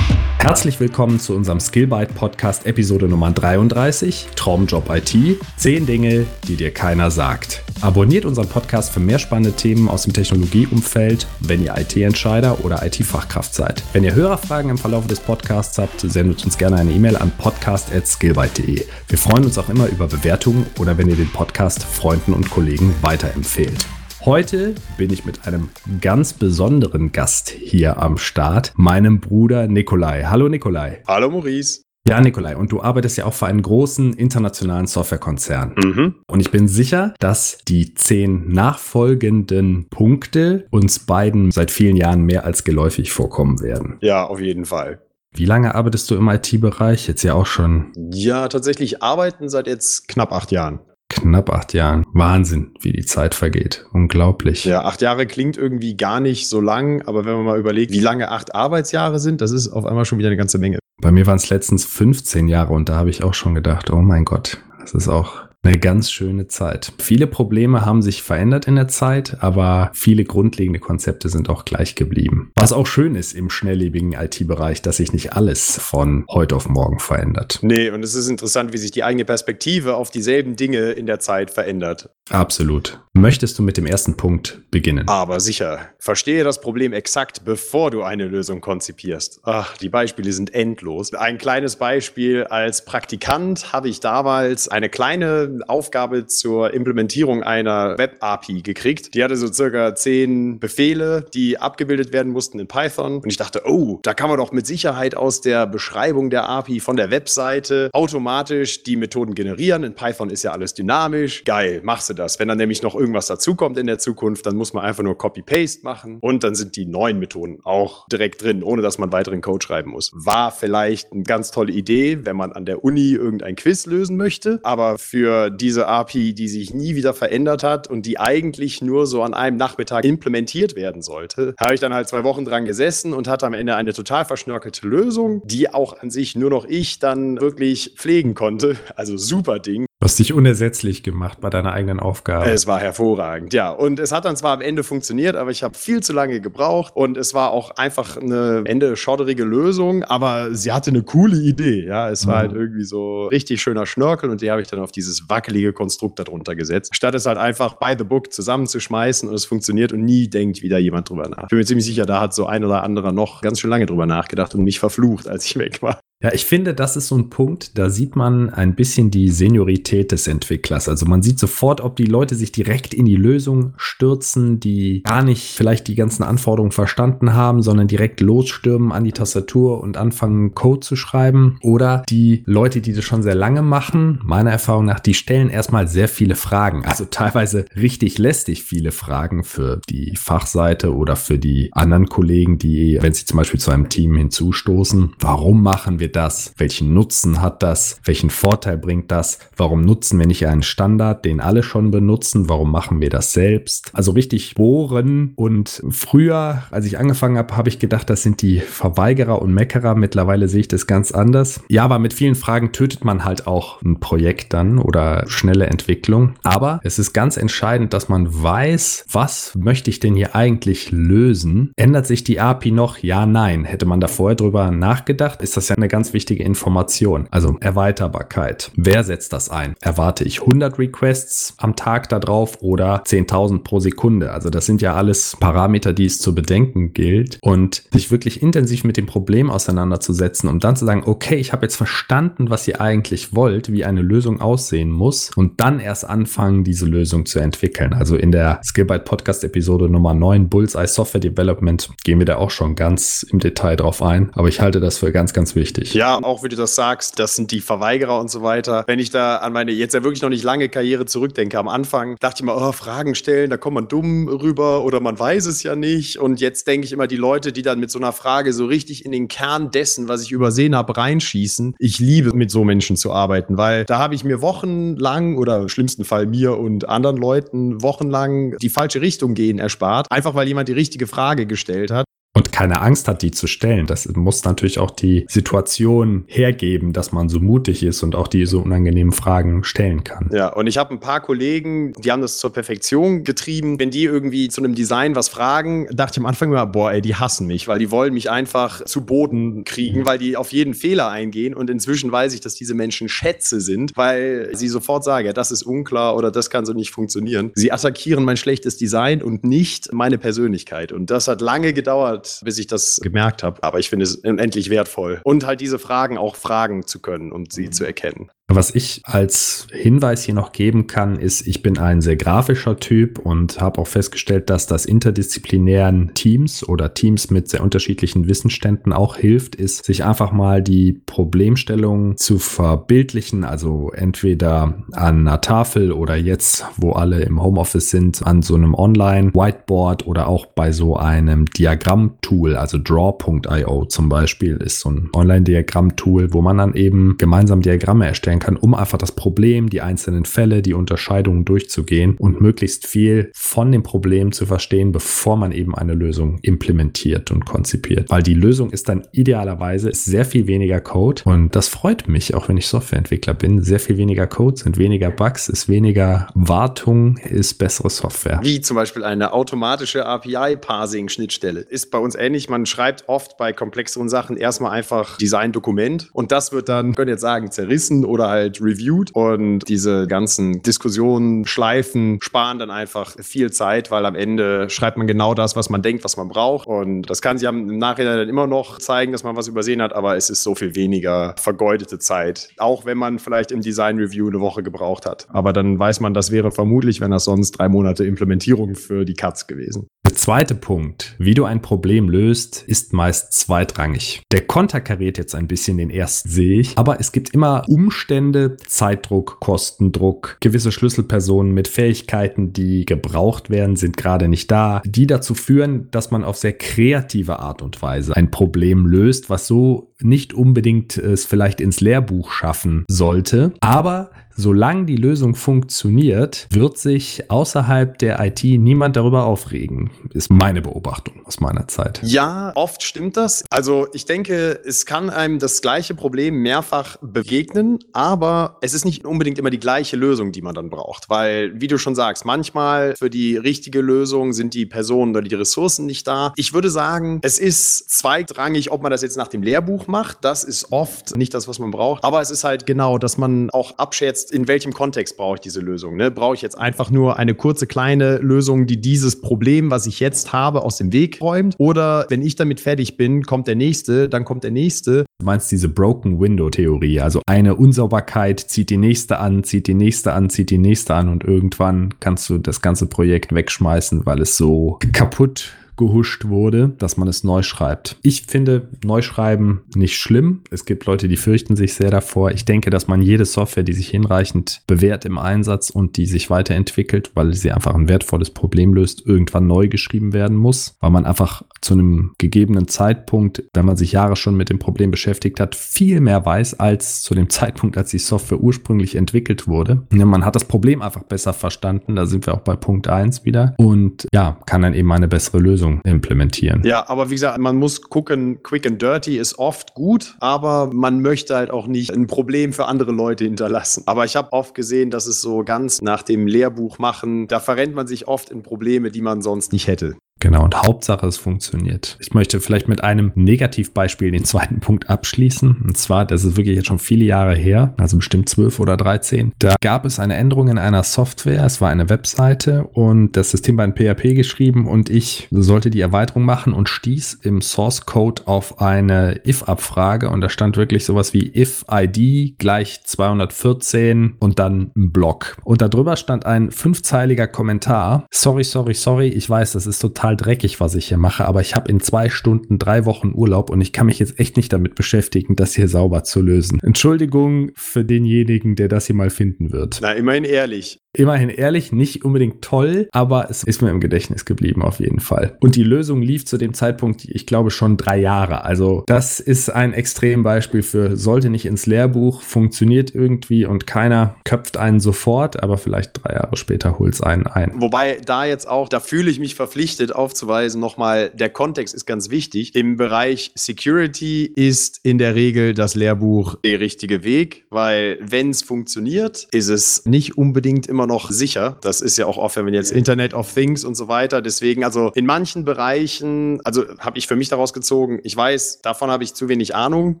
Herzlich 0.38 0.78
willkommen 0.78 1.18
zu 1.18 1.34
unserem 1.34 1.58
Skillbyte 1.58 2.14
Podcast 2.14 2.64
Episode 2.64 3.08
Nummer 3.08 3.32
33, 3.32 4.28
Traumjob 4.36 4.88
IT, 4.88 5.14
10 5.56 5.84
Dinge, 5.84 6.26
die 6.46 6.54
dir 6.54 6.72
keiner 6.72 7.10
sagt. 7.10 7.64
Abonniert 7.80 8.24
unseren 8.24 8.48
Podcast 8.48 8.92
für 8.92 9.00
mehr 9.00 9.18
spannende 9.18 9.52
Themen 9.52 9.88
aus 9.88 10.04
dem 10.04 10.12
Technologieumfeld, 10.12 11.26
wenn 11.40 11.62
ihr 11.62 11.76
IT-Entscheider 11.76 12.64
oder 12.64 12.86
IT-Fachkraft 12.86 13.52
seid. 13.52 13.82
Wenn 13.92 14.04
ihr 14.04 14.14
Hörerfragen 14.14 14.70
im 14.70 14.78
Verlauf 14.78 15.08
des 15.08 15.20
Podcasts 15.20 15.76
habt, 15.76 16.00
sendet 16.00 16.44
uns 16.44 16.56
gerne 16.56 16.76
eine 16.76 16.92
E-Mail 16.92 17.16
an 17.16 17.32
podcast.skillbyte.de. 17.36 18.86
Wir 19.08 19.18
freuen 19.18 19.44
uns 19.44 19.58
auch 19.58 19.68
immer 19.68 19.88
über 19.88 20.06
Bewertungen 20.06 20.66
oder 20.78 20.96
wenn 20.96 21.08
ihr 21.08 21.16
den 21.16 21.30
Podcast 21.30 21.82
Freunden 21.82 22.32
und 22.32 22.48
Kollegen 22.48 22.94
weiterempfehlt. 23.02 23.86
Heute 24.28 24.74
bin 24.98 25.10
ich 25.10 25.24
mit 25.24 25.46
einem 25.46 25.70
ganz 26.02 26.34
besonderen 26.34 27.12
Gast 27.12 27.48
hier 27.48 27.96
am 27.96 28.18
Start, 28.18 28.74
meinem 28.76 29.20
Bruder 29.20 29.68
Nikolai. 29.68 30.24
Hallo 30.24 30.50
Nikolai. 30.50 31.02
Hallo 31.08 31.30
Maurice. 31.30 31.84
Ja, 32.06 32.20
Nikolai, 32.20 32.54
und 32.54 32.70
du 32.70 32.82
arbeitest 32.82 33.16
ja 33.16 33.24
auch 33.24 33.32
für 33.32 33.46
einen 33.46 33.62
großen 33.62 34.12
internationalen 34.12 34.86
Softwarekonzern. 34.86 35.74
Mhm. 35.82 36.14
Und 36.26 36.40
ich 36.40 36.50
bin 36.50 36.68
sicher, 36.68 37.14
dass 37.20 37.56
die 37.68 37.94
zehn 37.94 38.52
nachfolgenden 38.52 39.88
Punkte 39.88 40.66
uns 40.70 40.98
beiden 40.98 41.50
seit 41.50 41.70
vielen 41.70 41.96
Jahren 41.96 42.20
mehr 42.20 42.44
als 42.44 42.64
geläufig 42.64 43.10
vorkommen 43.10 43.62
werden. 43.62 43.96
Ja, 44.02 44.26
auf 44.26 44.40
jeden 44.40 44.66
Fall. 44.66 45.00
Wie 45.32 45.46
lange 45.46 45.74
arbeitest 45.74 46.10
du 46.10 46.16
im 46.16 46.28
IT-Bereich? 46.28 47.08
Jetzt 47.08 47.22
ja 47.22 47.32
auch 47.32 47.46
schon. 47.46 47.92
Ja, 48.12 48.48
tatsächlich 48.48 49.02
arbeiten 49.02 49.48
seit 49.48 49.66
jetzt 49.66 50.06
knapp 50.06 50.32
acht 50.32 50.52
Jahren 50.52 50.80
knapp 51.20 51.50
acht 51.50 51.74
Jahren. 51.74 52.04
Wahnsinn, 52.12 52.72
wie 52.80 52.92
die 52.92 53.04
Zeit 53.04 53.34
vergeht. 53.34 53.86
Unglaublich. 53.92 54.64
Ja, 54.64 54.84
acht 54.84 55.02
Jahre 55.02 55.26
klingt 55.26 55.56
irgendwie 55.56 55.96
gar 55.96 56.20
nicht 56.20 56.48
so 56.48 56.60
lang, 56.60 57.02
aber 57.02 57.24
wenn 57.24 57.34
man 57.34 57.44
mal 57.44 57.58
überlegt, 57.58 57.92
wie 57.92 58.00
lange 58.00 58.30
acht 58.30 58.54
Arbeitsjahre 58.54 59.18
sind, 59.18 59.40
das 59.40 59.50
ist 59.50 59.68
auf 59.68 59.84
einmal 59.84 60.04
schon 60.04 60.18
wieder 60.18 60.28
eine 60.28 60.36
ganze 60.36 60.58
Menge. 60.58 60.78
Bei 61.00 61.12
mir 61.12 61.26
waren 61.26 61.36
es 61.36 61.48
letztens 61.50 61.84
15 61.84 62.48
Jahre 62.48 62.72
und 62.72 62.88
da 62.88 62.96
habe 62.96 63.10
ich 63.10 63.22
auch 63.22 63.34
schon 63.34 63.54
gedacht, 63.54 63.90
oh 63.90 64.02
mein 64.02 64.24
Gott, 64.24 64.58
das 64.80 64.92
ist 64.94 65.08
auch 65.08 65.47
eine 65.62 65.78
ganz 65.78 66.10
schöne 66.10 66.46
Zeit. 66.46 66.92
Viele 66.98 67.26
Probleme 67.26 67.84
haben 67.84 68.02
sich 68.02 68.22
verändert 68.22 68.66
in 68.66 68.76
der 68.76 68.88
Zeit, 68.88 69.38
aber 69.40 69.90
viele 69.94 70.24
grundlegende 70.24 70.78
Konzepte 70.78 71.28
sind 71.28 71.48
auch 71.48 71.64
gleich 71.64 71.94
geblieben. 71.94 72.52
Was 72.56 72.72
auch 72.72 72.86
schön 72.86 73.14
ist 73.14 73.34
im 73.34 73.50
schnelllebigen 73.50 74.12
IT-Bereich, 74.12 74.82
dass 74.82 74.98
sich 74.98 75.12
nicht 75.12 75.32
alles 75.34 75.78
von 75.78 76.24
heute 76.30 76.56
auf 76.56 76.68
morgen 76.68 77.00
verändert. 77.00 77.58
Nee, 77.62 77.90
und 77.90 78.02
es 78.02 78.14
ist 78.14 78.28
interessant, 78.28 78.72
wie 78.72 78.78
sich 78.78 78.92
die 78.92 79.04
eigene 79.04 79.24
Perspektive 79.24 79.96
auf 79.96 80.10
dieselben 80.10 80.56
Dinge 80.56 80.92
in 80.92 81.06
der 81.06 81.20
Zeit 81.20 81.50
verändert. 81.50 82.10
Absolut. 82.30 83.00
Möchtest 83.18 83.58
du 83.58 83.64
mit 83.64 83.76
dem 83.76 83.84
ersten 83.84 84.16
Punkt 84.16 84.60
beginnen? 84.70 85.08
Aber 85.08 85.40
sicher. 85.40 85.88
Verstehe 85.98 86.44
das 86.44 86.60
Problem 86.60 86.92
exakt, 86.92 87.44
bevor 87.44 87.90
du 87.90 88.04
eine 88.04 88.28
Lösung 88.28 88.60
konzipierst. 88.60 89.40
Ach, 89.42 89.76
die 89.76 89.88
Beispiele 89.88 90.32
sind 90.32 90.54
endlos. 90.54 91.12
Ein 91.12 91.36
kleines 91.36 91.74
Beispiel. 91.74 92.44
Als 92.44 92.84
Praktikant 92.84 93.72
habe 93.72 93.88
ich 93.88 93.98
damals 93.98 94.68
eine 94.68 94.88
kleine 94.88 95.58
Aufgabe 95.66 96.26
zur 96.26 96.72
Implementierung 96.72 97.42
einer 97.42 97.98
Web-API 97.98 98.62
gekriegt. 98.62 99.16
Die 99.16 99.24
hatte 99.24 99.36
so 99.36 99.52
circa 99.52 99.96
zehn 99.96 100.60
Befehle, 100.60 101.26
die 101.34 101.58
abgebildet 101.58 102.12
werden 102.12 102.30
mussten 102.30 102.60
in 102.60 102.68
Python. 102.68 103.16
Und 103.16 103.28
ich 103.28 103.36
dachte, 103.36 103.62
oh, 103.64 103.98
da 104.04 104.14
kann 104.14 104.28
man 104.28 104.38
doch 104.38 104.52
mit 104.52 104.64
Sicherheit 104.64 105.16
aus 105.16 105.40
der 105.40 105.66
Beschreibung 105.66 106.30
der 106.30 106.48
API 106.48 106.78
von 106.78 106.96
der 106.96 107.10
Webseite 107.10 107.90
automatisch 107.92 108.84
die 108.84 108.94
Methoden 108.94 109.34
generieren. 109.34 109.82
In 109.82 109.94
Python 109.96 110.30
ist 110.30 110.44
ja 110.44 110.52
alles 110.52 110.72
dynamisch. 110.74 111.42
Geil, 111.42 111.80
machst 111.82 112.08
du 112.10 112.14
das. 112.14 112.38
Wenn 112.38 112.46
dann 112.46 112.58
nämlich 112.58 112.82
noch 112.82 112.94
irgendwas 113.08 113.26
dazukommt 113.26 113.78
in 113.78 113.86
der 113.86 113.98
Zukunft, 113.98 114.44
dann 114.44 114.56
muss 114.56 114.74
man 114.74 114.84
einfach 114.84 115.02
nur 115.02 115.16
Copy-Paste 115.16 115.82
machen 115.82 116.18
und 116.20 116.44
dann 116.44 116.54
sind 116.54 116.76
die 116.76 116.84
neuen 116.84 117.18
Methoden 117.18 117.60
auch 117.64 118.06
direkt 118.08 118.42
drin, 118.42 118.62
ohne 118.62 118.82
dass 118.82 118.98
man 118.98 119.12
weiteren 119.12 119.40
Code 119.40 119.64
schreiben 119.64 119.92
muss. 119.92 120.10
War 120.14 120.52
vielleicht 120.52 121.12
eine 121.12 121.22
ganz 121.22 121.50
tolle 121.50 121.72
Idee, 121.72 122.26
wenn 122.26 122.36
man 122.36 122.52
an 122.52 122.66
der 122.66 122.84
Uni 122.84 123.12
irgendein 123.12 123.56
Quiz 123.56 123.86
lösen 123.86 124.18
möchte, 124.18 124.60
aber 124.62 124.98
für 124.98 125.48
diese 125.48 125.86
API, 125.86 126.34
die 126.34 126.48
sich 126.48 126.74
nie 126.74 126.96
wieder 126.96 127.14
verändert 127.14 127.62
hat 127.62 127.88
und 127.88 128.04
die 128.04 128.20
eigentlich 128.20 128.82
nur 128.82 129.06
so 129.06 129.22
an 129.22 129.32
einem 129.32 129.56
Nachmittag 129.56 130.04
implementiert 130.04 130.76
werden 130.76 131.00
sollte, 131.00 131.54
habe 131.58 131.74
ich 131.74 131.80
dann 131.80 131.94
halt 131.94 132.08
zwei 132.08 132.24
Wochen 132.24 132.44
dran 132.44 132.66
gesessen 132.66 133.14
und 133.14 133.26
hatte 133.26 133.46
am 133.46 133.54
Ende 133.54 133.74
eine 133.74 133.94
total 133.94 134.26
verschnörkelte 134.26 134.86
Lösung, 134.86 135.40
die 135.46 135.72
auch 135.72 135.98
an 135.98 136.10
sich 136.10 136.36
nur 136.36 136.50
noch 136.50 136.66
ich 136.66 136.98
dann 136.98 137.40
wirklich 137.40 137.94
pflegen 137.96 138.34
konnte. 138.34 138.76
Also 138.96 139.16
super 139.16 139.58
Ding. 139.58 139.87
Du 140.00 140.04
hast 140.04 140.16
dich 140.20 140.32
unersetzlich 140.32 141.02
gemacht 141.02 141.40
bei 141.40 141.50
deiner 141.50 141.72
eigenen 141.72 141.98
Aufgabe. 141.98 142.48
Es 142.48 142.68
war 142.68 142.78
hervorragend, 142.78 143.52
ja. 143.52 143.70
Und 143.70 143.98
es 143.98 144.12
hat 144.12 144.26
dann 144.26 144.36
zwar 144.36 144.52
am 144.52 144.60
Ende 144.60 144.84
funktioniert, 144.84 145.34
aber 145.34 145.50
ich 145.50 145.64
habe 145.64 145.76
viel 145.76 146.04
zu 146.04 146.12
lange 146.12 146.40
gebraucht 146.40 146.94
und 146.94 147.16
es 147.16 147.34
war 147.34 147.50
auch 147.50 147.72
einfach 147.72 148.16
eine 148.16 148.62
Ende 148.64 148.94
schotterige 148.94 149.42
Lösung, 149.42 150.04
aber 150.04 150.54
sie 150.54 150.70
hatte 150.70 150.90
eine 150.90 151.02
coole 151.02 151.38
Idee, 151.38 151.84
ja. 151.84 152.10
Es 152.10 152.28
war 152.28 152.36
mhm. 152.36 152.38
halt 152.38 152.52
irgendwie 152.52 152.84
so 152.84 153.26
richtig 153.26 153.60
schöner 153.60 153.86
Schnörkel 153.86 154.30
und 154.30 154.40
die 154.40 154.52
habe 154.52 154.62
ich 154.62 154.68
dann 154.68 154.78
auf 154.78 154.92
dieses 154.92 155.28
wackelige 155.28 155.72
Konstrukt 155.72 156.20
darunter 156.20 156.54
gesetzt, 156.54 156.94
statt 156.94 157.16
es 157.16 157.26
halt 157.26 157.36
einfach 157.36 157.74
by 157.74 157.96
the 157.98 158.04
book 158.04 158.32
zusammenzuschmeißen 158.32 159.28
und 159.28 159.34
es 159.34 159.46
funktioniert 159.46 159.92
und 159.92 160.04
nie 160.04 160.30
denkt 160.30 160.62
wieder 160.62 160.78
jemand 160.78 161.10
drüber 161.10 161.28
nach. 161.28 161.42
Ich 161.42 161.48
bin 161.48 161.58
mir 161.58 161.64
ziemlich 161.64 161.86
sicher, 161.86 162.06
da 162.06 162.20
hat 162.20 162.34
so 162.34 162.46
ein 162.46 162.64
oder 162.64 162.84
anderer 162.84 163.10
noch 163.10 163.40
ganz 163.40 163.58
schön 163.58 163.70
lange 163.70 163.86
drüber 163.86 164.06
nachgedacht 164.06 164.54
und 164.54 164.62
mich 164.62 164.78
verflucht, 164.78 165.26
als 165.26 165.44
ich 165.44 165.58
weg 165.58 165.82
war. 165.82 165.98
Ja, 166.20 166.32
ich 166.32 166.46
finde, 166.46 166.74
das 166.74 166.96
ist 166.96 167.06
so 167.06 167.16
ein 167.16 167.30
Punkt, 167.30 167.78
da 167.78 167.90
sieht 167.90 168.16
man 168.16 168.50
ein 168.50 168.74
bisschen 168.74 169.12
die 169.12 169.28
Seniorität 169.28 170.10
des 170.10 170.26
Entwicklers. 170.26 170.88
Also 170.88 171.06
man 171.06 171.22
sieht 171.22 171.38
sofort, 171.38 171.80
ob 171.80 171.94
die 171.94 172.06
Leute 172.06 172.34
sich 172.34 172.50
direkt 172.50 172.92
in 172.92 173.04
die 173.04 173.14
Lösung 173.14 173.72
stürzen, 173.76 174.58
die 174.58 175.04
gar 175.04 175.22
nicht 175.22 175.54
vielleicht 175.54 175.86
die 175.86 175.94
ganzen 175.94 176.24
Anforderungen 176.24 176.72
verstanden 176.72 177.34
haben, 177.34 177.62
sondern 177.62 177.86
direkt 177.86 178.20
losstürmen 178.20 178.90
an 178.90 179.04
die 179.04 179.12
Tastatur 179.12 179.80
und 179.80 179.96
anfangen 179.96 180.56
Code 180.56 180.80
zu 180.80 180.96
schreiben. 180.96 181.56
Oder 181.62 182.02
die 182.08 182.42
Leute, 182.46 182.80
die 182.80 182.94
das 182.94 183.04
schon 183.04 183.22
sehr 183.22 183.36
lange 183.36 183.62
machen, 183.62 184.18
meiner 184.24 184.50
Erfahrung 184.50 184.86
nach, 184.86 184.98
die 184.98 185.14
stellen 185.14 185.50
erstmal 185.50 185.86
sehr 185.86 186.08
viele 186.08 186.34
Fragen. 186.34 186.84
Also 186.84 187.04
teilweise 187.04 187.64
richtig 187.76 188.18
lästig 188.18 188.64
viele 188.64 188.90
Fragen 188.90 189.44
für 189.44 189.80
die 189.88 190.16
Fachseite 190.16 190.96
oder 190.96 191.14
für 191.14 191.38
die 191.38 191.70
anderen 191.74 192.08
Kollegen, 192.08 192.58
die, 192.58 192.98
wenn 193.00 193.12
sie 193.12 193.24
zum 193.24 193.36
Beispiel 193.36 193.60
zu 193.60 193.70
einem 193.70 193.88
Team 193.88 194.16
hinzustoßen, 194.16 195.14
warum 195.20 195.62
machen 195.62 196.00
wir 196.00 196.07
wir 196.08 196.12
das? 196.12 196.52
Welchen 196.56 196.94
Nutzen 196.94 197.42
hat 197.42 197.62
das? 197.62 198.00
Welchen 198.04 198.30
Vorteil 198.30 198.78
bringt 198.78 199.10
das? 199.10 199.38
Warum 199.56 199.84
nutzen 199.84 200.18
wir 200.18 200.26
nicht 200.26 200.46
einen 200.46 200.62
Standard, 200.62 201.24
den 201.24 201.40
alle 201.40 201.62
schon 201.62 201.90
benutzen? 201.90 202.48
Warum 202.48 202.70
machen 202.70 203.00
wir 203.00 203.10
das 203.10 203.32
selbst? 203.32 203.90
Also 203.92 204.12
richtig 204.12 204.54
bohren. 204.54 205.32
Und 205.36 205.82
früher, 205.90 206.62
als 206.70 206.86
ich 206.86 206.98
angefangen 206.98 207.36
habe, 207.36 207.56
habe 207.56 207.68
ich 207.68 207.78
gedacht, 207.78 208.08
das 208.08 208.22
sind 208.22 208.42
die 208.42 208.60
Verweigerer 208.60 209.42
und 209.42 209.52
Meckerer. 209.52 209.94
Mittlerweile 209.94 210.48
sehe 210.48 210.60
ich 210.60 210.68
das 210.68 210.86
ganz 210.86 211.12
anders. 211.12 211.60
Ja, 211.68 211.84
aber 211.84 211.98
mit 211.98 212.14
vielen 212.14 212.34
Fragen 212.34 212.72
tötet 212.72 213.04
man 213.04 213.24
halt 213.24 213.46
auch 213.46 213.82
ein 213.82 214.00
Projekt 214.00 214.54
dann 214.54 214.78
oder 214.78 215.24
schnelle 215.28 215.66
Entwicklung. 215.66 216.34
Aber 216.42 216.80
es 216.84 216.98
ist 216.98 217.12
ganz 217.12 217.36
entscheidend, 217.36 217.92
dass 217.92 218.08
man 218.08 218.42
weiß, 218.42 219.04
was 219.10 219.54
möchte 219.54 219.90
ich 219.90 220.00
denn 220.00 220.14
hier 220.14 220.34
eigentlich 220.34 220.90
lösen? 220.90 221.72
Ändert 221.76 222.06
sich 222.06 222.24
die 222.24 222.40
API 222.40 222.70
noch? 222.70 222.98
Ja, 222.98 223.26
nein. 223.26 223.64
Hätte 223.64 223.86
man 223.86 224.00
da 224.00 224.08
vorher 224.08 224.36
drüber 224.36 224.70
nachgedacht, 224.70 225.42
ist 225.42 225.56
das 225.56 225.68
ja 225.68 225.76
eine 225.76 225.88
ganz 225.88 225.97
ganz 225.98 226.12
wichtige 226.12 226.44
Information. 226.44 227.26
Also 227.32 227.56
Erweiterbarkeit. 227.60 228.70
Wer 228.76 229.02
setzt 229.02 229.32
das 229.32 229.50
ein? 229.50 229.74
Erwarte 229.80 230.22
ich 230.22 230.42
100 230.42 230.78
Requests 230.78 231.54
am 231.56 231.74
Tag 231.74 232.08
darauf 232.08 232.62
oder 232.62 233.02
10.000 233.02 233.64
pro 233.64 233.80
Sekunde? 233.80 234.30
Also 234.30 234.48
das 234.48 234.64
sind 234.64 234.80
ja 234.80 234.94
alles 234.94 235.36
Parameter, 235.40 235.92
die 235.92 236.04
es 236.04 236.20
zu 236.20 236.36
bedenken 236.36 236.92
gilt. 236.92 237.40
Und 237.42 237.82
sich 237.90 238.12
wirklich 238.12 238.42
intensiv 238.44 238.84
mit 238.84 238.96
dem 238.96 239.06
Problem 239.06 239.50
auseinanderzusetzen, 239.50 240.48
um 240.48 240.60
dann 240.60 240.76
zu 240.76 240.86
sagen, 240.86 241.02
okay, 241.04 241.34
ich 241.34 241.52
habe 241.52 241.66
jetzt 241.66 241.74
verstanden, 241.74 242.48
was 242.48 242.68
ihr 242.68 242.80
eigentlich 242.80 243.34
wollt, 243.34 243.72
wie 243.72 243.84
eine 243.84 244.02
Lösung 244.02 244.40
aussehen 244.40 244.92
muss 244.92 245.32
und 245.34 245.60
dann 245.60 245.80
erst 245.80 246.08
anfangen, 246.08 246.62
diese 246.62 246.86
Lösung 246.86 247.26
zu 247.26 247.40
entwickeln. 247.40 247.92
Also 247.92 248.14
in 248.14 248.30
der 248.30 248.60
Skillbyte 248.62 249.04
Podcast 249.04 249.42
Episode 249.42 249.88
Nummer 249.88 250.14
9 250.14 250.48
Bullseye 250.48 250.86
Software 250.86 251.20
Development 251.20 251.90
gehen 252.04 252.20
wir 252.20 252.26
da 252.26 252.36
auch 252.36 252.52
schon 252.52 252.76
ganz 252.76 253.26
im 253.28 253.40
Detail 253.40 253.74
drauf 253.74 254.00
ein. 254.00 254.30
Aber 254.34 254.46
ich 254.46 254.60
halte 254.60 254.78
das 254.78 254.98
für 254.98 255.10
ganz, 255.10 255.32
ganz 255.32 255.56
wichtig. 255.56 255.87
Schwierig. 255.88 255.94
Ja, 255.94 256.22
auch 256.22 256.42
wie 256.42 256.48
du 256.48 256.56
das 256.56 256.74
sagst, 256.74 257.18
das 257.18 257.36
sind 257.36 257.50
die 257.50 257.60
Verweigerer 257.60 258.18
und 258.18 258.30
so 258.30 258.42
weiter. 258.42 258.84
Wenn 258.86 258.98
ich 258.98 259.10
da 259.10 259.36
an 259.36 259.52
meine 259.52 259.72
jetzt 259.72 259.94
ja 259.94 260.02
wirklich 260.02 260.22
noch 260.22 260.28
nicht 260.28 260.44
lange 260.44 260.68
Karriere 260.68 261.06
zurückdenke, 261.06 261.58
am 261.58 261.68
Anfang 261.68 262.16
dachte 262.20 262.36
ich 262.36 262.40
immer, 262.42 262.56
oh, 262.56 262.72
Fragen 262.72 263.14
stellen, 263.14 263.50
da 263.50 263.56
kommt 263.56 263.74
man 263.74 263.88
dumm 263.88 264.28
rüber 264.28 264.84
oder 264.84 265.00
man 265.00 265.18
weiß 265.18 265.46
es 265.46 265.62
ja 265.62 265.76
nicht. 265.76 266.18
Und 266.18 266.40
jetzt 266.40 266.66
denke 266.66 266.86
ich 266.86 266.92
immer, 266.92 267.06
die 267.06 267.16
Leute, 267.16 267.52
die 267.52 267.62
dann 267.62 267.80
mit 267.80 267.90
so 267.90 267.98
einer 267.98 268.12
Frage 268.12 268.52
so 268.52 268.66
richtig 268.66 269.04
in 269.04 269.12
den 269.12 269.28
Kern 269.28 269.70
dessen, 269.70 270.08
was 270.08 270.22
ich 270.22 270.32
übersehen 270.32 270.74
habe, 270.74 270.96
reinschießen. 270.96 271.74
Ich 271.78 271.98
liebe 271.98 272.34
mit 272.34 272.50
so 272.50 272.64
Menschen 272.64 272.96
zu 272.96 273.12
arbeiten, 273.12 273.56
weil 273.56 273.84
da 273.84 273.98
habe 273.98 274.14
ich 274.14 274.24
mir 274.24 274.42
wochenlang 274.42 275.36
oder 275.36 275.58
im 275.58 275.68
schlimmsten 275.68 276.04
Fall 276.04 276.26
mir 276.26 276.56
und 276.58 276.88
anderen 276.88 277.16
Leuten 277.16 277.82
wochenlang 277.82 278.56
die 278.58 278.68
falsche 278.68 279.00
Richtung 279.00 279.34
gehen 279.34 279.58
erspart. 279.58 280.06
Einfach 280.10 280.34
weil 280.34 280.48
jemand 280.48 280.68
die 280.68 280.72
richtige 280.72 281.06
Frage 281.06 281.46
gestellt 281.46 281.90
hat 281.90 282.07
und 282.38 282.52
keine 282.52 282.80
Angst 282.80 283.08
hat, 283.08 283.22
die 283.22 283.32
zu 283.32 283.46
stellen. 283.46 283.86
Das 283.86 284.08
muss 284.14 284.44
natürlich 284.44 284.78
auch 284.78 284.92
die 284.92 285.26
Situation 285.28 286.24
hergeben, 286.28 286.92
dass 286.92 287.10
man 287.10 287.28
so 287.28 287.40
mutig 287.40 287.82
ist 287.82 288.02
und 288.04 288.14
auch 288.14 288.28
diese 288.28 288.58
unangenehmen 288.58 289.12
Fragen 289.12 289.64
stellen 289.64 290.04
kann. 290.04 290.30
Ja, 290.32 290.52
und 290.52 290.68
ich 290.68 290.78
habe 290.78 290.94
ein 290.94 291.00
paar 291.00 291.20
Kollegen, 291.20 291.92
die 291.94 292.12
haben 292.12 292.22
das 292.22 292.38
zur 292.38 292.52
Perfektion 292.52 293.24
getrieben. 293.24 293.80
Wenn 293.80 293.90
die 293.90 294.04
irgendwie 294.04 294.48
zu 294.48 294.62
einem 294.62 294.76
Design 294.76 295.16
was 295.16 295.28
fragen, 295.28 295.88
dachte 295.90 296.14
ich 296.14 296.18
am 296.18 296.26
Anfang 296.26 296.50
immer, 296.50 296.64
boah, 296.66 296.92
ey, 296.92 297.00
die 297.00 297.16
hassen 297.16 297.48
mich, 297.48 297.66
weil 297.66 297.80
die 297.80 297.90
wollen 297.90 298.14
mich 298.14 298.30
einfach 298.30 298.84
zu 298.84 299.04
Boden 299.04 299.64
kriegen, 299.64 300.06
weil 300.06 300.18
die 300.18 300.36
auf 300.36 300.52
jeden 300.52 300.74
Fehler 300.74 301.10
eingehen. 301.10 301.54
Und 301.54 301.68
inzwischen 301.70 302.12
weiß 302.12 302.34
ich, 302.34 302.40
dass 302.40 302.54
diese 302.54 302.74
Menschen 302.74 303.08
Schätze 303.08 303.60
sind, 303.60 303.92
weil 303.96 304.50
sie 304.52 304.68
sofort 304.68 305.02
sagen, 305.02 305.26
ja, 305.26 305.32
das 305.32 305.50
ist 305.50 305.64
unklar 305.64 306.14
oder 306.14 306.30
das 306.30 306.50
kann 306.50 306.64
so 306.64 306.72
nicht 306.72 306.92
funktionieren. 306.92 307.50
Sie 307.56 307.72
attackieren 307.72 308.24
mein 308.24 308.36
schlechtes 308.36 308.76
Design 308.76 309.22
und 309.22 309.42
nicht 309.42 309.92
meine 309.92 310.18
Persönlichkeit. 310.18 310.92
Und 310.92 311.10
das 311.10 311.26
hat 311.26 311.40
lange 311.40 311.72
gedauert, 311.72 312.27
bis 312.44 312.58
ich 312.58 312.66
das 312.66 313.00
gemerkt 313.02 313.42
habe. 313.42 313.62
Aber 313.62 313.78
ich 313.78 313.90
finde 313.90 314.04
es 314.04 314.16
unendlich 314.16 314.70
wertvoll. 314.70 315.20
Und 315.24 315.46
halt 315.46 315.60
diese 315.60 315.78
Fragen 315.78 316.18
auch 316.18 316.36
fragen 316.36 316.86
zu 316.86 317.00
können 317.00 317.32
und 317.32 317.52
sie 317.52 317.70
zu 317.70 317.84
erkennen. 317.84 318.30
Was 318.50 318.74
ich 318.74 319.02
als 319.04 319.66
Hinweis 319.70 320.22
hier 320.22 320.32
noch 320.32 320.52
geben 320.52 320.86
kann, 320.86 321.16
ist, 321.18 321.46
ich 321.46 321.62
bin 321.62 321.76
ein 321.76 322.00
sehr 322.00 322.16
grafischer 322.16 322.78
Typ 322.78 323.18
und 323.18 323.60
habe 323.60 323.78
auch 323.78 323.86
festgestellt, 323.86 324.48
dass 324.48 324.66
das 324.66 324.86
interdisziplinären 324.86 326.14
Teams 326.14 326.66
oder 326.66 326.94
Teams 326.94 327.30
mit 327.30 327.50
sehr 327.50 327.62
unterschiedlichen 327.62 328.26
Wissensständen 328.26 328.94
auch 328.94 329.16
hilft, 329.16 329.54
ist, 329.54 329.84
sich 329.84 330.02
einfach 330.02 330.32
mal 330.32 330.62
die 330.62 330.94
Problemstellung 331.04 332.16
zu 332.16 332.38
verbildlichen, 332.38 333.44
also 333.44 333.90
entweder 333.94 334.82
an 334.92 335.28
einer 335.28 335.42
Tafel 335.42 335.92
oder 335.92 336.16
jetzt, 336.16 336.64
wo 336.78 336.92
alle 336.92 337.20
im 337.20 337.42
Homeoffice 337.42 337.90
sind, 337.90 338.26
an 338.26 338.40
so 338.40 338.54
einem 338.54 338.72
Online-Whiteboard 338.74 340.06
oder 340.06 340.26
auch 340.26 340.46
bei 340.46 340.72
so 340.72 340.96
einem 340.96 341.44
Diagramm-Tool, 341.44 342.56
also 342.56 342.78
Draw.io 342.78 343.84
zum 343.84 344.08
Beispiel 344.08 344.56
ist 344.56 344.80
so 344.80 344.90
ein 344.90 345.10
Online-Diagramm-Tool, 345.12 346.32
wo 346.32 346.40
man 346.40 346.56
dann 346.56 346.72
eben 346.72 347.18
gemeinsam 347.18 347.60
Diagramme 347.60 348.06
erstellen 348.06 348.37
erklären 348.38 348.40
kann, 348.40 348.56
um 348.56 348.74
einfach 348.74 348.98
das 348.98 349.12
Problem, 349.12 349.68
die 349.68 349.80
einzelnen 349.80 350.24
Fälle, 350.24 350.62
die 350.62 350.74
Unterscheidungen 350.74 351.44
durchzugehen 351.44 352.16
und 352.18 352.40
möglichst 352.40 352.86
viel 352.86 353.30
von 353.34 353.70
dem 353.72 353.82
Problem 353.82 354.32
zu 354.32 354.46
verstehen, 354.46 354.92
bevor 354.92 355.36
man 355.36 355.52
eben 355.52 355.74
eine 355.74 355.94
Lösung 355.94 356.38
implementiert 356.42 357.30
und 357.30 357.44
konzipiert. 357.44 358.10
Weil 358.10 358.22
die 358.22 358.34
Lösung 358.34 358.70
ist 358.70 358.88
dann 358.88 359.06
idealerweise 359.12 359.90
sehr 359.92 360.24
viel 360.24 360.46
weniger 360.46 360.80
Code 360.80 361.22
und 361.24 361.54
das 361.54 361.68
freut 361.68 362.08
mich, 362.08 362.34
auch 362.34 362.48
wenn 362.48 362.56
ich 362.56 362.66
Softwareentwickler 362.66 363.34
bin. 363.34 363.62
Sehr 363.62 363.80
viel 363.80 363.96
weniger 363.96 364.26
Code 364.26 364.58
sind 364.58 364.78
weniger 364.78 365.10
Bugs, 365.10 365.48
ist 365.48 365.68
weniger 365.68 366.28
Wartung, 366.34 367.18
ist 367.18 367.54
bessere 367.54 367.90
Software. 367.90 368.40
Wie 368.42 368.60
zum 368.60 368.76
Beispiel 368.76 369.04
eine 369.04 369.32
automatische 369.32 370.06
API-Parsing-Schnittstelle. 370.06 371.60
Ist 371.60 371.90
bei 371.90 371.98
uns 371.98 372.14
ähnlich. 372.14 372.48
Man 372.48 372.66
schreibt 372.66 373.08
oft 373.08 373.36
bei 373.36 373.52
komplexeren 373.52 374.08
Sachen 374.08 374.36
erstmal 374.36 374.72
einfach 374.72 375.16
Design-Dokument 375.18 376.10
und 376.12 376.32
das 376.32 376.52
wird 376.52 376.68
dann, 376.68 376.94
können 376.94 377.10
jetzt 377.10 377.20
sagen, 377.20 377.50
zerrissen 377.50 378.04
oder 378.04 378.27
halt 378.28 378.60
reviewed 378.60 379.10
und 379.14 379.68
diese 379.68 380.06
ganzen 380.06 380.62
Diskussionen, 380.62 381.46
Schleifen 381.46 382.18
sparen 382.22 382.58
dann 382.58 382.70
einfach 382.70 383.14
viel 383.20 383.50
Zeit, 383.50 383.90
weil 383.90 384.06
am 384.06 384.14
Ende 384.14 384.68
schreibt 384.70 384.96
man 384.96 385.06
genau 385.06 385.34
das, 385.34 385.56
was 385.56 385.70
man 385.70 385.82
denkt, 385.82 386.04
was 386.04 386.16
man 386.16 386.28
braucht 386.28 386.66
und 386.66 387.02
das 387.02 387.22
kann 387.22 387.38
sich 387.38 387.48
im 387.48 387.78
Nachhinein 387.78 388.18
dann 388.18 388.28
immer 388.28 388.46
noch 388.46 388.78
zeigen, 388.78 389.12
dass 389.12 389.24
man 389.24 389.36
was 389.36 389.48
übersehen 389.48 389.82
hat, 389.82 389.92
aber 389.92 390.16
es 390.16 390.30
ist 390.30 390.42
so 390.42 390.54
viel 390.54 390.74
weniger 390.74 391.34
vergeudete 391.38 391.98
Zeit, 391.98 392.50
auch 392.58 392.84
wenn 392.84 392.98
man 392.98 393.18
vielleicht 393.18 393.50
im 393.50 393.60
Design 393.60 393.98
Review 393.98 394.28
eine 394.28 394.40
Woche 394.40 394.62
gebraucht 394.62 395.06
hat. 395.06 395.26
Aber 395.30 395.52
dann 395.52 395.78
weiß 395.78 396.00
man, 396.00 396.14
das 396.14 396.30
wäre 396.30 396.50
vermutlich, 396.50 397.00
wenn 397.00 397.10
das 397.10 397.24
sonst 397.24 397.52
drei 397.52 397.68
Monate 397.68 398.04
Implementierung 398.04 398.74
für 398.74 399.04
die 399.04 399.14
Katz 399.14 399.46
gewesen. 399.46 399.88
Zweite 400.18 400.56
Punkt, 400.56 401.14
wie 401.20 401.34
du 401.34 401.44
ein 401.44 401.62
Problem 401.62 402.08
löst, 402.08 402.64
ist 402.66 402.92
meist 402.92 403.32
zweitrangig. 403.32 404.20
Der 404.32 404.40
konterkariert 404.40 405.16
jetzt 405.16 405.36
ein 405.36 405.46
bisschen 405.46 405.78
den 405.78 405.90
ersten, 405.90 406.28
sehe 406.28 406.58
ich, 406.58 406.76
aber 406.76 406.98
es 406.98 407.12
gibt 407.12 407.34
immer 407.34 407.62
Umstände, 407.68 408.56
Zeitdruck, 408.66 409.38
Kostendruck, 409.38 410.36
gewisse 410.40 410.72
Schlüsselpersonen 410.72 411.54
mit 411.54 411.68
Fähigkeiten, 411.68 412.52
die 412.52 412.84
gebraucht 412.84 413.48
werden, 413.48 413.76
sind 413.76 413.96
gerade 413.96 414.26
nicht 414.26 414.50
da, 414.50 414.82
die 414.84 415.06
dazu 415.06 415.34
führen, 415.34 415.88
dass 415.92 416.10
man 416.10 416.24
auf 416.24 416.36
sehr 416.36 416.52
kreative 416.52 417.38
Art 417.38 417.62
und 417.62 417.80
Weise 417.80 418.16
ein 418.16 418.32
Problem 418.32 418.86
löst, 418.86 419.30
was 419.30 419.46
so 419.46 419.92
nicht 420.00 420.34
unbedingt 420.34 420.96
es 420.96 421.26
vielleicht 421.26 421.60
ins 421.60 421.80
Lehrbuch 421.80 422.32
schaffen 422.32 422.84
sollte, 422.88 423.52
aber 423.60 424.10
solange 424.38 424.84
die 424.84 424.96
Lösung 424.96 425.34
funktioniert, 425.34 426.46
wird 426.50 426.78
sich 426.78 427.28
außerhalb 427.28 427.98
der 427.98 428.24
IT 428.24 428.44
niemand 428.44 428.96
darüber 428.96 429.24
aufregen. 429.24 429.90
Ist 430.14 430.30
meine 430.30 430.62
Beobachtung 430.62 431.26
aus 431.26 431.40
meiner 431.40 431.66
Zeit. 431.66 432.00
Ja, 432.04 432.52
oft 432.54 432.84
stimmt 432.84 433.16
das. 433.16 433.44
Also 433.50 433.88
ich 433.92 434.04
denke, 434.04 434.60
es 434.64 434.86
kann 434.86 435.10
einem 435.10 435.40
das 435.40 435.60
gleiche 435.60 435.94
Problem 435.94 436.36
mehrfach 436.36 436.96
begegnen, 437.02 437.80
aber 437.92 438.58
es 438.60 438.74
ist 438.74 438.84
nicht 438.84 439.04
unbedingt 439.04 439.40
immer 439.40 439.50
die 439.50 439.58
gleiche 439.58 439.96
Lösung, 439.96 440.30
die 440.30 440.40
man 440.40 440.54
dann 440.54 440.70
braucht. 440.70 441.10
Weil, 441.10 441.60
wie 441.60 441.66
du 441.66 441.76
schon 441.76 441.96
sagst, 441.96 442.24
manchmal 442.24 442.94
für 442.96 443.10
die 443.10 443.36
richtige 443.36 443.80
Lösung 443.80 444.32
sind 444.32 444.54
die 444.54 444.66
Personen 444.66 445.16
oder 445.16 445.26
die 445.26 445.34
Ressourcen 445.34 445.84
nicht 445.84 446.06
da. 446.06 446.32
Ich 446.36 446.54
würde 446.54 446.70
sagen, 446.70 447.18
es 447.22 447.40
ist 447.40 447.90
zweitrangig, 447.90 448.70
ob 448.70 448.82
man 448.82 448.92
das 448.92 449.02
jetzt 449.02 449.16
nach 449.16 449.28
dem 449.28 449.42
Lehrbuch 449.42 449.88
macht. 449.88 450.18
Das 450.20 450.44
ist 450.44 450.70
oft 450.70 451.16
nicht 451.16 451.34
das, 451.34 451.48
was 451.48 451.58
man 451.58 451.72
braucht. 451.72 452.04
Aber 452.04 452.20
es 452.20 452.30
ist 452.30 452.44
halt 452.44 452.66
genau, 452.66 452.98
dass 452.98 453.18
man 453.18 453.50
auch 453.50 453.76
abschätzt, 453.78 454.27
jetzt, 454.28 454.32
in 454.32 454.48
welchem 454.48 454.72
Kontext 454.72 455.16
brauche 455.16 455.36
ich 455.36 455.40
diese 455.40 455.60
Lösung? 455.60 455.96
Ne? 455.96 456.10
Brauche 456.10 456.34
ich 456.34 456.42
jetzt 456.42 456.58
einfach 456.58 456.90
nur 456.90 457.18
eine 457.18 457.34
kurze, 457.34 457.66
kleine 457.66 458.18
Lösung, 458.18 458.66
die 458.66 458.80
dieses 458.80 459.20
Problem, 459.20 459.70
was 459.70 459.86
ich 459.86 460.00
jetzt 460.00 460.32
habe, 460.32 460.62
aus 460.62 460.76
dem 460.76 460.92
Weg 460.92 461.20
räumt? 461.20 461.54
Oder 461.58 462.06
wenn 462.08 462.22
ich 462.22 462.36
damit 462.36 462.60
fertig 462.60 462.96
bin, 462.96 463.24
kommt 463.24 463.46
der 463.46 463.56
nächste, 463.56 464.08
dann 464.08 464.24
kommt 464.24 464.44
der 464.44 464.50
nächste. 464.50 465.04
Du 465.18 465.26
meinst 465.26 465.50
diese 465.50 465.68
Broken 465.68 466.20
Window 466.20 466.50
Theorie, 466.50 467.00
also 467.00 467.22
eine 467.26 467.56
Unsauberkeit 467.56 468.40
zieht 468.40 468.70
die 468.70 468.76
nächste 468.76 469.18
an, 469.18 469.44
zieht 469.44 469.66
die 469.66 469.74
nächste 469.74 470.12
an, 470.12 470.30
zieht 470.30 470.50
die 470.50 470.58
nächste 470.58 470.94
an 470.94 471.08
und 471.08 471.24
irgendwann 471.24 471.94
kannst 472.00 472.28
du 472.30 472.38
das 472.38 472.62
ganze 472.62 472.86
Projekt 472.86 473.34
wegschmeißen, 473.34 474.06
weil 474.06 474.20
es 474.20 474.36
so 474.36 474.78
kaputt 474.92 475.52
gehuscht 475.78 476.26
wurde, 476.26 476.74
dass 476.78 476.98
man 476.98 477.08
es 477.08 477.24
neu 477.24 477.42
schreibt. 477.42 477.96
Ich 478.02 478.22
finde 478.22 478.68
Neuschreiben 478.84 479.62
nicht 479.74 479.96
schlimm. 479.96 480.42
Es 480.50 480.66
gibt 480.66 480.84
Leute, 480.84 481.08
die 481.08 481.16
fürchten 481.16 481.56
sich 481.56 481.72
sehr 481.72 481.90
davor. 481.90 482.32
Ich 482.32 482.44
denke, 482.44 482.68
dass 482.68 482.88
man 482.88 483.00
jede 483.00 483.24
Software, 483.24 483.62
die 483.62 483.72
sich 483.72 483.88
hinreichend 483.88 484.60
bewährt 484.66 485.04
im 485.06 485.16
Einsatz 485.16 485.70
und 485.70 485.96
die 485.96 486.06
sich 486.06 486.28
weiterentwickelt, 486.28 487.12
weil 487.14 487.32
sie 487.34 487.52
einfach 487.52 487.74
ein 487.74 487.88
wertvolles 487.88 488.30
Problem 488.30 488.74
löst, 488.74 489.06
irgendwann 489.06 489.46
neu 489.46 489.68
geschrieben 489.68 490.12
werden 490.12 490.36
muss, 490.36 490.76
weil 490.80 490.90
man 490.90 491.06
einfach 491.06 491.42
zu 491.60 491.74
einem 491.74 492.12
gegebenen 492.18 492.68
Zeitpunkt, 492.68 493.44
wenn 493.54 493.64
man 493.64 493.76
sich 493.76 493.92
Jahre 493.92 494.16
schon 494.16 494.36
mit 494.36 494.50
dem 494.50 494.58
Problem 494.58 494.90
beschäftigt 494.90 495.40
hat, 495.40 495.54
viel 495.54 496.00
mehr 496.00 496.24
weiß 496.24 496.60
als 496.60 497.02
zu 497.02 497.14
dem 497.14 497.30
Zeitpunkt, 497.30 497.76
als 497.78 497.90
die 497.90 497.98
Software 497.98 498.40
ursprünglich 498.40 498.96
entwickelt 498.96 499.46
wurde. 499.46 499.82
Man 499.90 500.24
hat 500.24 500.34
das 500.34 500.44
Problem 500.44 500.82
einfach 500.82 501.04
besser 501.04 501.32
verstanden. 501.32 501.96
Da 501.96 502.06
sind 502.06 502.26
wir 502.26 502.34
auch 502.34 502.40
bei 502.40 502.56
Punkt 502.56 502.88
1 502.88 503.24
wieder 503.24 503.54
und 503.58 504.06
ja, 504.12 504.38
kann 504.46 504.62
dann 504.62 504.74
eben 504.74 504.90
eine 504.92 505.08
bessere 505.08 505.38
Lösung 505.38 505.67
Lösung 505.68 505.80
implementieren. 505.84 506.62
Ja, 506.64 506.88
aber 506.88 507.10
wie 507.10 507.14
gesagt, 507.14 507.38
man 507.38 507.56
muss 507.56 507.82
gucken, 507.82 508.42
quick 508.42 508.66
and 508.66 508.80
dirty 508.80 509.18
ist 509.18 509.38
oft 509.38 509.74
gut, 509.74 510.16
aber 510.20 510.70
man 510.72 511.00
möchte 511.00 511.36
halt 511.36 511.50
auch 511.50 511.66
nicht 511.66 511.92
ein 511.92 512.06
Problem 512.06 512.52
für 512.52 512.66
andere 512.66 512.92
Leute 512.92 513.24
hinterlassen. 513.24 513.82
Aber 513.86 514.04
ich 514.04 514.16
habe 514.16 514.32
oft 514.32 514.54
gesehen, 514.54 514.90
dass 514.90 515.06
es 515.06 515.20
so 515.20 515.44
ganz 515.44 515.82
nach 515.82 516.02
dem 516.02 516.26
Lehrbuch 516.26 516.78
machen, 516.78 517.28
da 517.28 517.40
verrennt 517.40 517.74
man 517.74 517.86
sich 517.86 518.08
oft 518.08 518.30
in 518.30 518.42
Probleme, 518.42 518.90
die 518.90 519.02
man 519.02 519.22
sonst 519.22 519.52
nicht 519.52 519.66
hätte. 519.66 519.96
Genau, 520.20 520.44
und 520.44 520.56
Hauptsache 520.56 521.06
es 521.06 521.16
funktioniert. 521.16 521.96
Ich 522.00 522.12
möchte 522.12 522.40
vielleicht 522.40 522.68
mit 522.68 522.82
einem 522.82 523.12
Negativbeispiel 523.14 524.10
den 524.10 524.24
zweiten 524.24 524.60
Punkt 524.60 524.90
abschließen. 524.90 525.62
Und 525.64 525.78
zwar, 525.78 526.04
das 526.04 526.24
ist 526.24 526.36
wirklich 526.36 526.56
jetzt 526.56 526.66
schon 526.66 526.78
viele 526.78 527.04
Jahre 527.04 527.34
her, 527.34 527.74
also 527.76 527.96
bestimmt 527.96 528.28
zwölf 528.28 528.58
oder 528.58 528.76
dreizehn. 528.76 529.32
Da 529.38 529.54
gab 529.60 529.84
es 529.84 529.98
eine 529.98 530.16
Änderung 530.16 530.48
in 530.48 530.58
einer 530.58 530.82
Software. 530.82 531.44
Es 531.44 531.60
war 531.60 531.70
eine 531.70 531.88
Webseite 531.88 532.64
und 532.64 533.16
das 533.16 533.30
System 533.30 533.56
war 533.56 533.64
in 533.64 533.74
PHP 533.74 534.14
geschrieben 534.14 534.66
und 534.66 534.90
ich 534.90 535.28
sollte 535.30 535.70
die 535.70 535.80
Erweiterung 535.80 536.24
machen 536.24 536.52
und 536.52 536.68
stieß 536.68 537.20
im 537.22 537.40
Source 537.40 537.86
Code 537.86 538.22
auf 538.26 538.60
eine 538.60 539.20
if-Abfrage 539.26 540.10
und 540.10 540.20
da 540.20 540.28
stand 540.28 540.56
wirklich 540.56 540.84
sowas 540.84 541.14
wie 541.14 541.32
if 541.34 541.64
ID 541.70 542.38
gleich 542.38 542.82
214 542.84 544.16
und 544.18 544.38
dann 544.38 544.72
ein 544.76 544.90
Block. 544.92 545.36
Und 545.44 545.62
darüber 545.62 545.96
stand 545.96 546.26
ein 546.26 546.50
fünfzeiliger 546.50 547.26
Kommentar. 547.26 548.06
Sorry, 548.10 548.44
sorry, 548.44 548.74
sorry. 548.74 549.08
Ich 549.08 549.28
weiß, 549.28 549.52
das 549.52 549.66
ist 549.66 549.78
total 549.78 550.07
total 550.08 550.16
dreckig, 550.16 550.60
was 550.60 550.74
ich 550.74 550.88
hier 550.88 550.98
mache, 550.98 551.26
aber 551.26 551.40
ich 551.40 551.54
habe 551.54 551.70
in 551.70 551.80
zwei 551.80 552.08
Stunden 552.08 552.58
drei 552.58 552.84
Wochen 552.84 553.12
Urlaub 553.14 553.50
und 553.50 553.60
ich 553.60 553.72
kann 553.72 553.86
mich 553.86 553.98
jetzt 553.98 554.18
echt 554.18 554.36
nicht 554.36 554.52
damit 554.52 554.74
beschäftigen, 554.74 555.36
das 555.36 555.54
hier 555.54 555.68
sauber 555.68 556.04
zu 556.04 556.22
lösen. 556.22 556.60
Entschuldigung 556.62 557.50
für 557.54 557.84
denjenigen, 557.84 558.54
der 558.54 558.68
das 558.68 558.86
hier 558.86 558.96
mal 558.96 559.10
finden 559.10 559.52
wird. 559.52 559.78
Na, 559.82 559.92
immerhin 559.92 560.24
ehrlich 560.24 560.80
immerhin 560.98 561.28
ehrlich, 561.28 561.72
nicht 561.72 562.04
unbedingt 562.04 562.42
toll, 562.42 562.88
aber 562.92 563.30
es 563.30 563.44
ist 563.44 563.62
mir 563.62 563.70
im 563.70 563.80
Gedächtnis 563.80 564.24
geblieben 564.24 564.62
auf 564.62 564.80
jeden 564.80 565.00
Fall. 565.00 565.36
Und 565.40 565.56
die 565.56 565.62
Lösung 565.62 566.02
lief 566.02 566.26
zu 566.26 566.36
dem 566.36 566.54
Zeitpunkt, 566.54 567.04
ich 567.04 567.26
glaube, 567.26 567.50
schon 567.50 567.76
drei 567.76 567.98
Jahre. 567.98 568.44
Also 568.44 568.82
das 568.86 569.20
ist 569.20 569.50
ein 569.50 569.72
Extrembeispiel 569.72 570.62
für 570.62 570.96
sollte 570.96 571.30
nicht 571.30 571.46
ins 571.46 571.66
Lehrbuch, 571.66 572.22
funktioniert 572.22 572.94
irgendwie 572.94 573.44
und 573.44 573.66
keiner 573.66 574.16
köpft 574.24 574.56
einen 574.56 574.80
sofort, 574.80 575.42
aber 575.42 575.58
vielleicht 575.58 576.02
drei 576.02 576.14
Jahre 576.14 576.36
später 576.36 576.78
holt 576.78 576.94
es 576.94 577.00
einen 577.00 577.26
ein. 577.26 577.52
Wobei 577.56 577.98
da 578.04 578.24
jetzt 578.24 578.48
auch, 578.48 578.68
da 578.68 578.80
fühle 578.80 579.10
ich 579.10 579.20
mich 579.20 579.34
verpflichtet 579.34 579.94
aufzuweisen, 579.94 580.60
nochmal, 580.60 581.10
der 581.10 581.30
Kontext 581.30 581.74
ist 581.74 581.86
ganz 581.86 582.10
wichtig. 582.10 582.54
Im 582.54 582.76
Bereich 582.76 583.30
Security 583.36 584.24
ist 584.24 584.80
in 584.82 584.98
der 584.98 585.14
Regel 585.14 585.54
das 585.54 585.74
Lehrbuch 585.74 586.36
der 586.44 586.58
richtige 586.58 587.04
Weg, 587.04 587.44
weil 587.50 587.98
wenn 588.00 588.30
es 588.30 588.42
funktioniert, 588.42 589.28
ist 589.30 589.48
es 589.48 589.84
nicht 589.86 590.18
unbedingt 590.18 590.66
immer 590.66 590.87
noch 590.88 591.10
sicher. 591.10 591.56
Das 591.60 591.80
ist 591.80 591.96
ja 591.96 592.06
auch 592.06 592.18
oft, 592.18 592.36
wenn 592.36 592.44
man 592.44 592.54
jetzt 592.54 592.72
Internet 592.72 593.14
of 593.14 593.32
Things 593.32 593.64
und 593.64 593.76
so 593.76 593.86
weiter. 593.86 594.20
Deswegen, 594.20 594.64
also 594.64 594.90
in 594.94 595.06
manchen 595.06 595.44
Bereichen, 595.44 596.40
also 596.42 596.64
habe 596.80 596.98
ich 596.98 597.06
für 597.06 597.14
mich 597.14 597.28
daraus 597.28 597.52
gezogen, 597.52 598.00
ich 598.02 598.16
weiß, 598.16 598.62
davon 598.62 598.90
habe 598.90 599.04
ich 599.04 599.14
zu 599.14 599.28
wenig 599.28 599.54
Ahnung. 599.54 600.00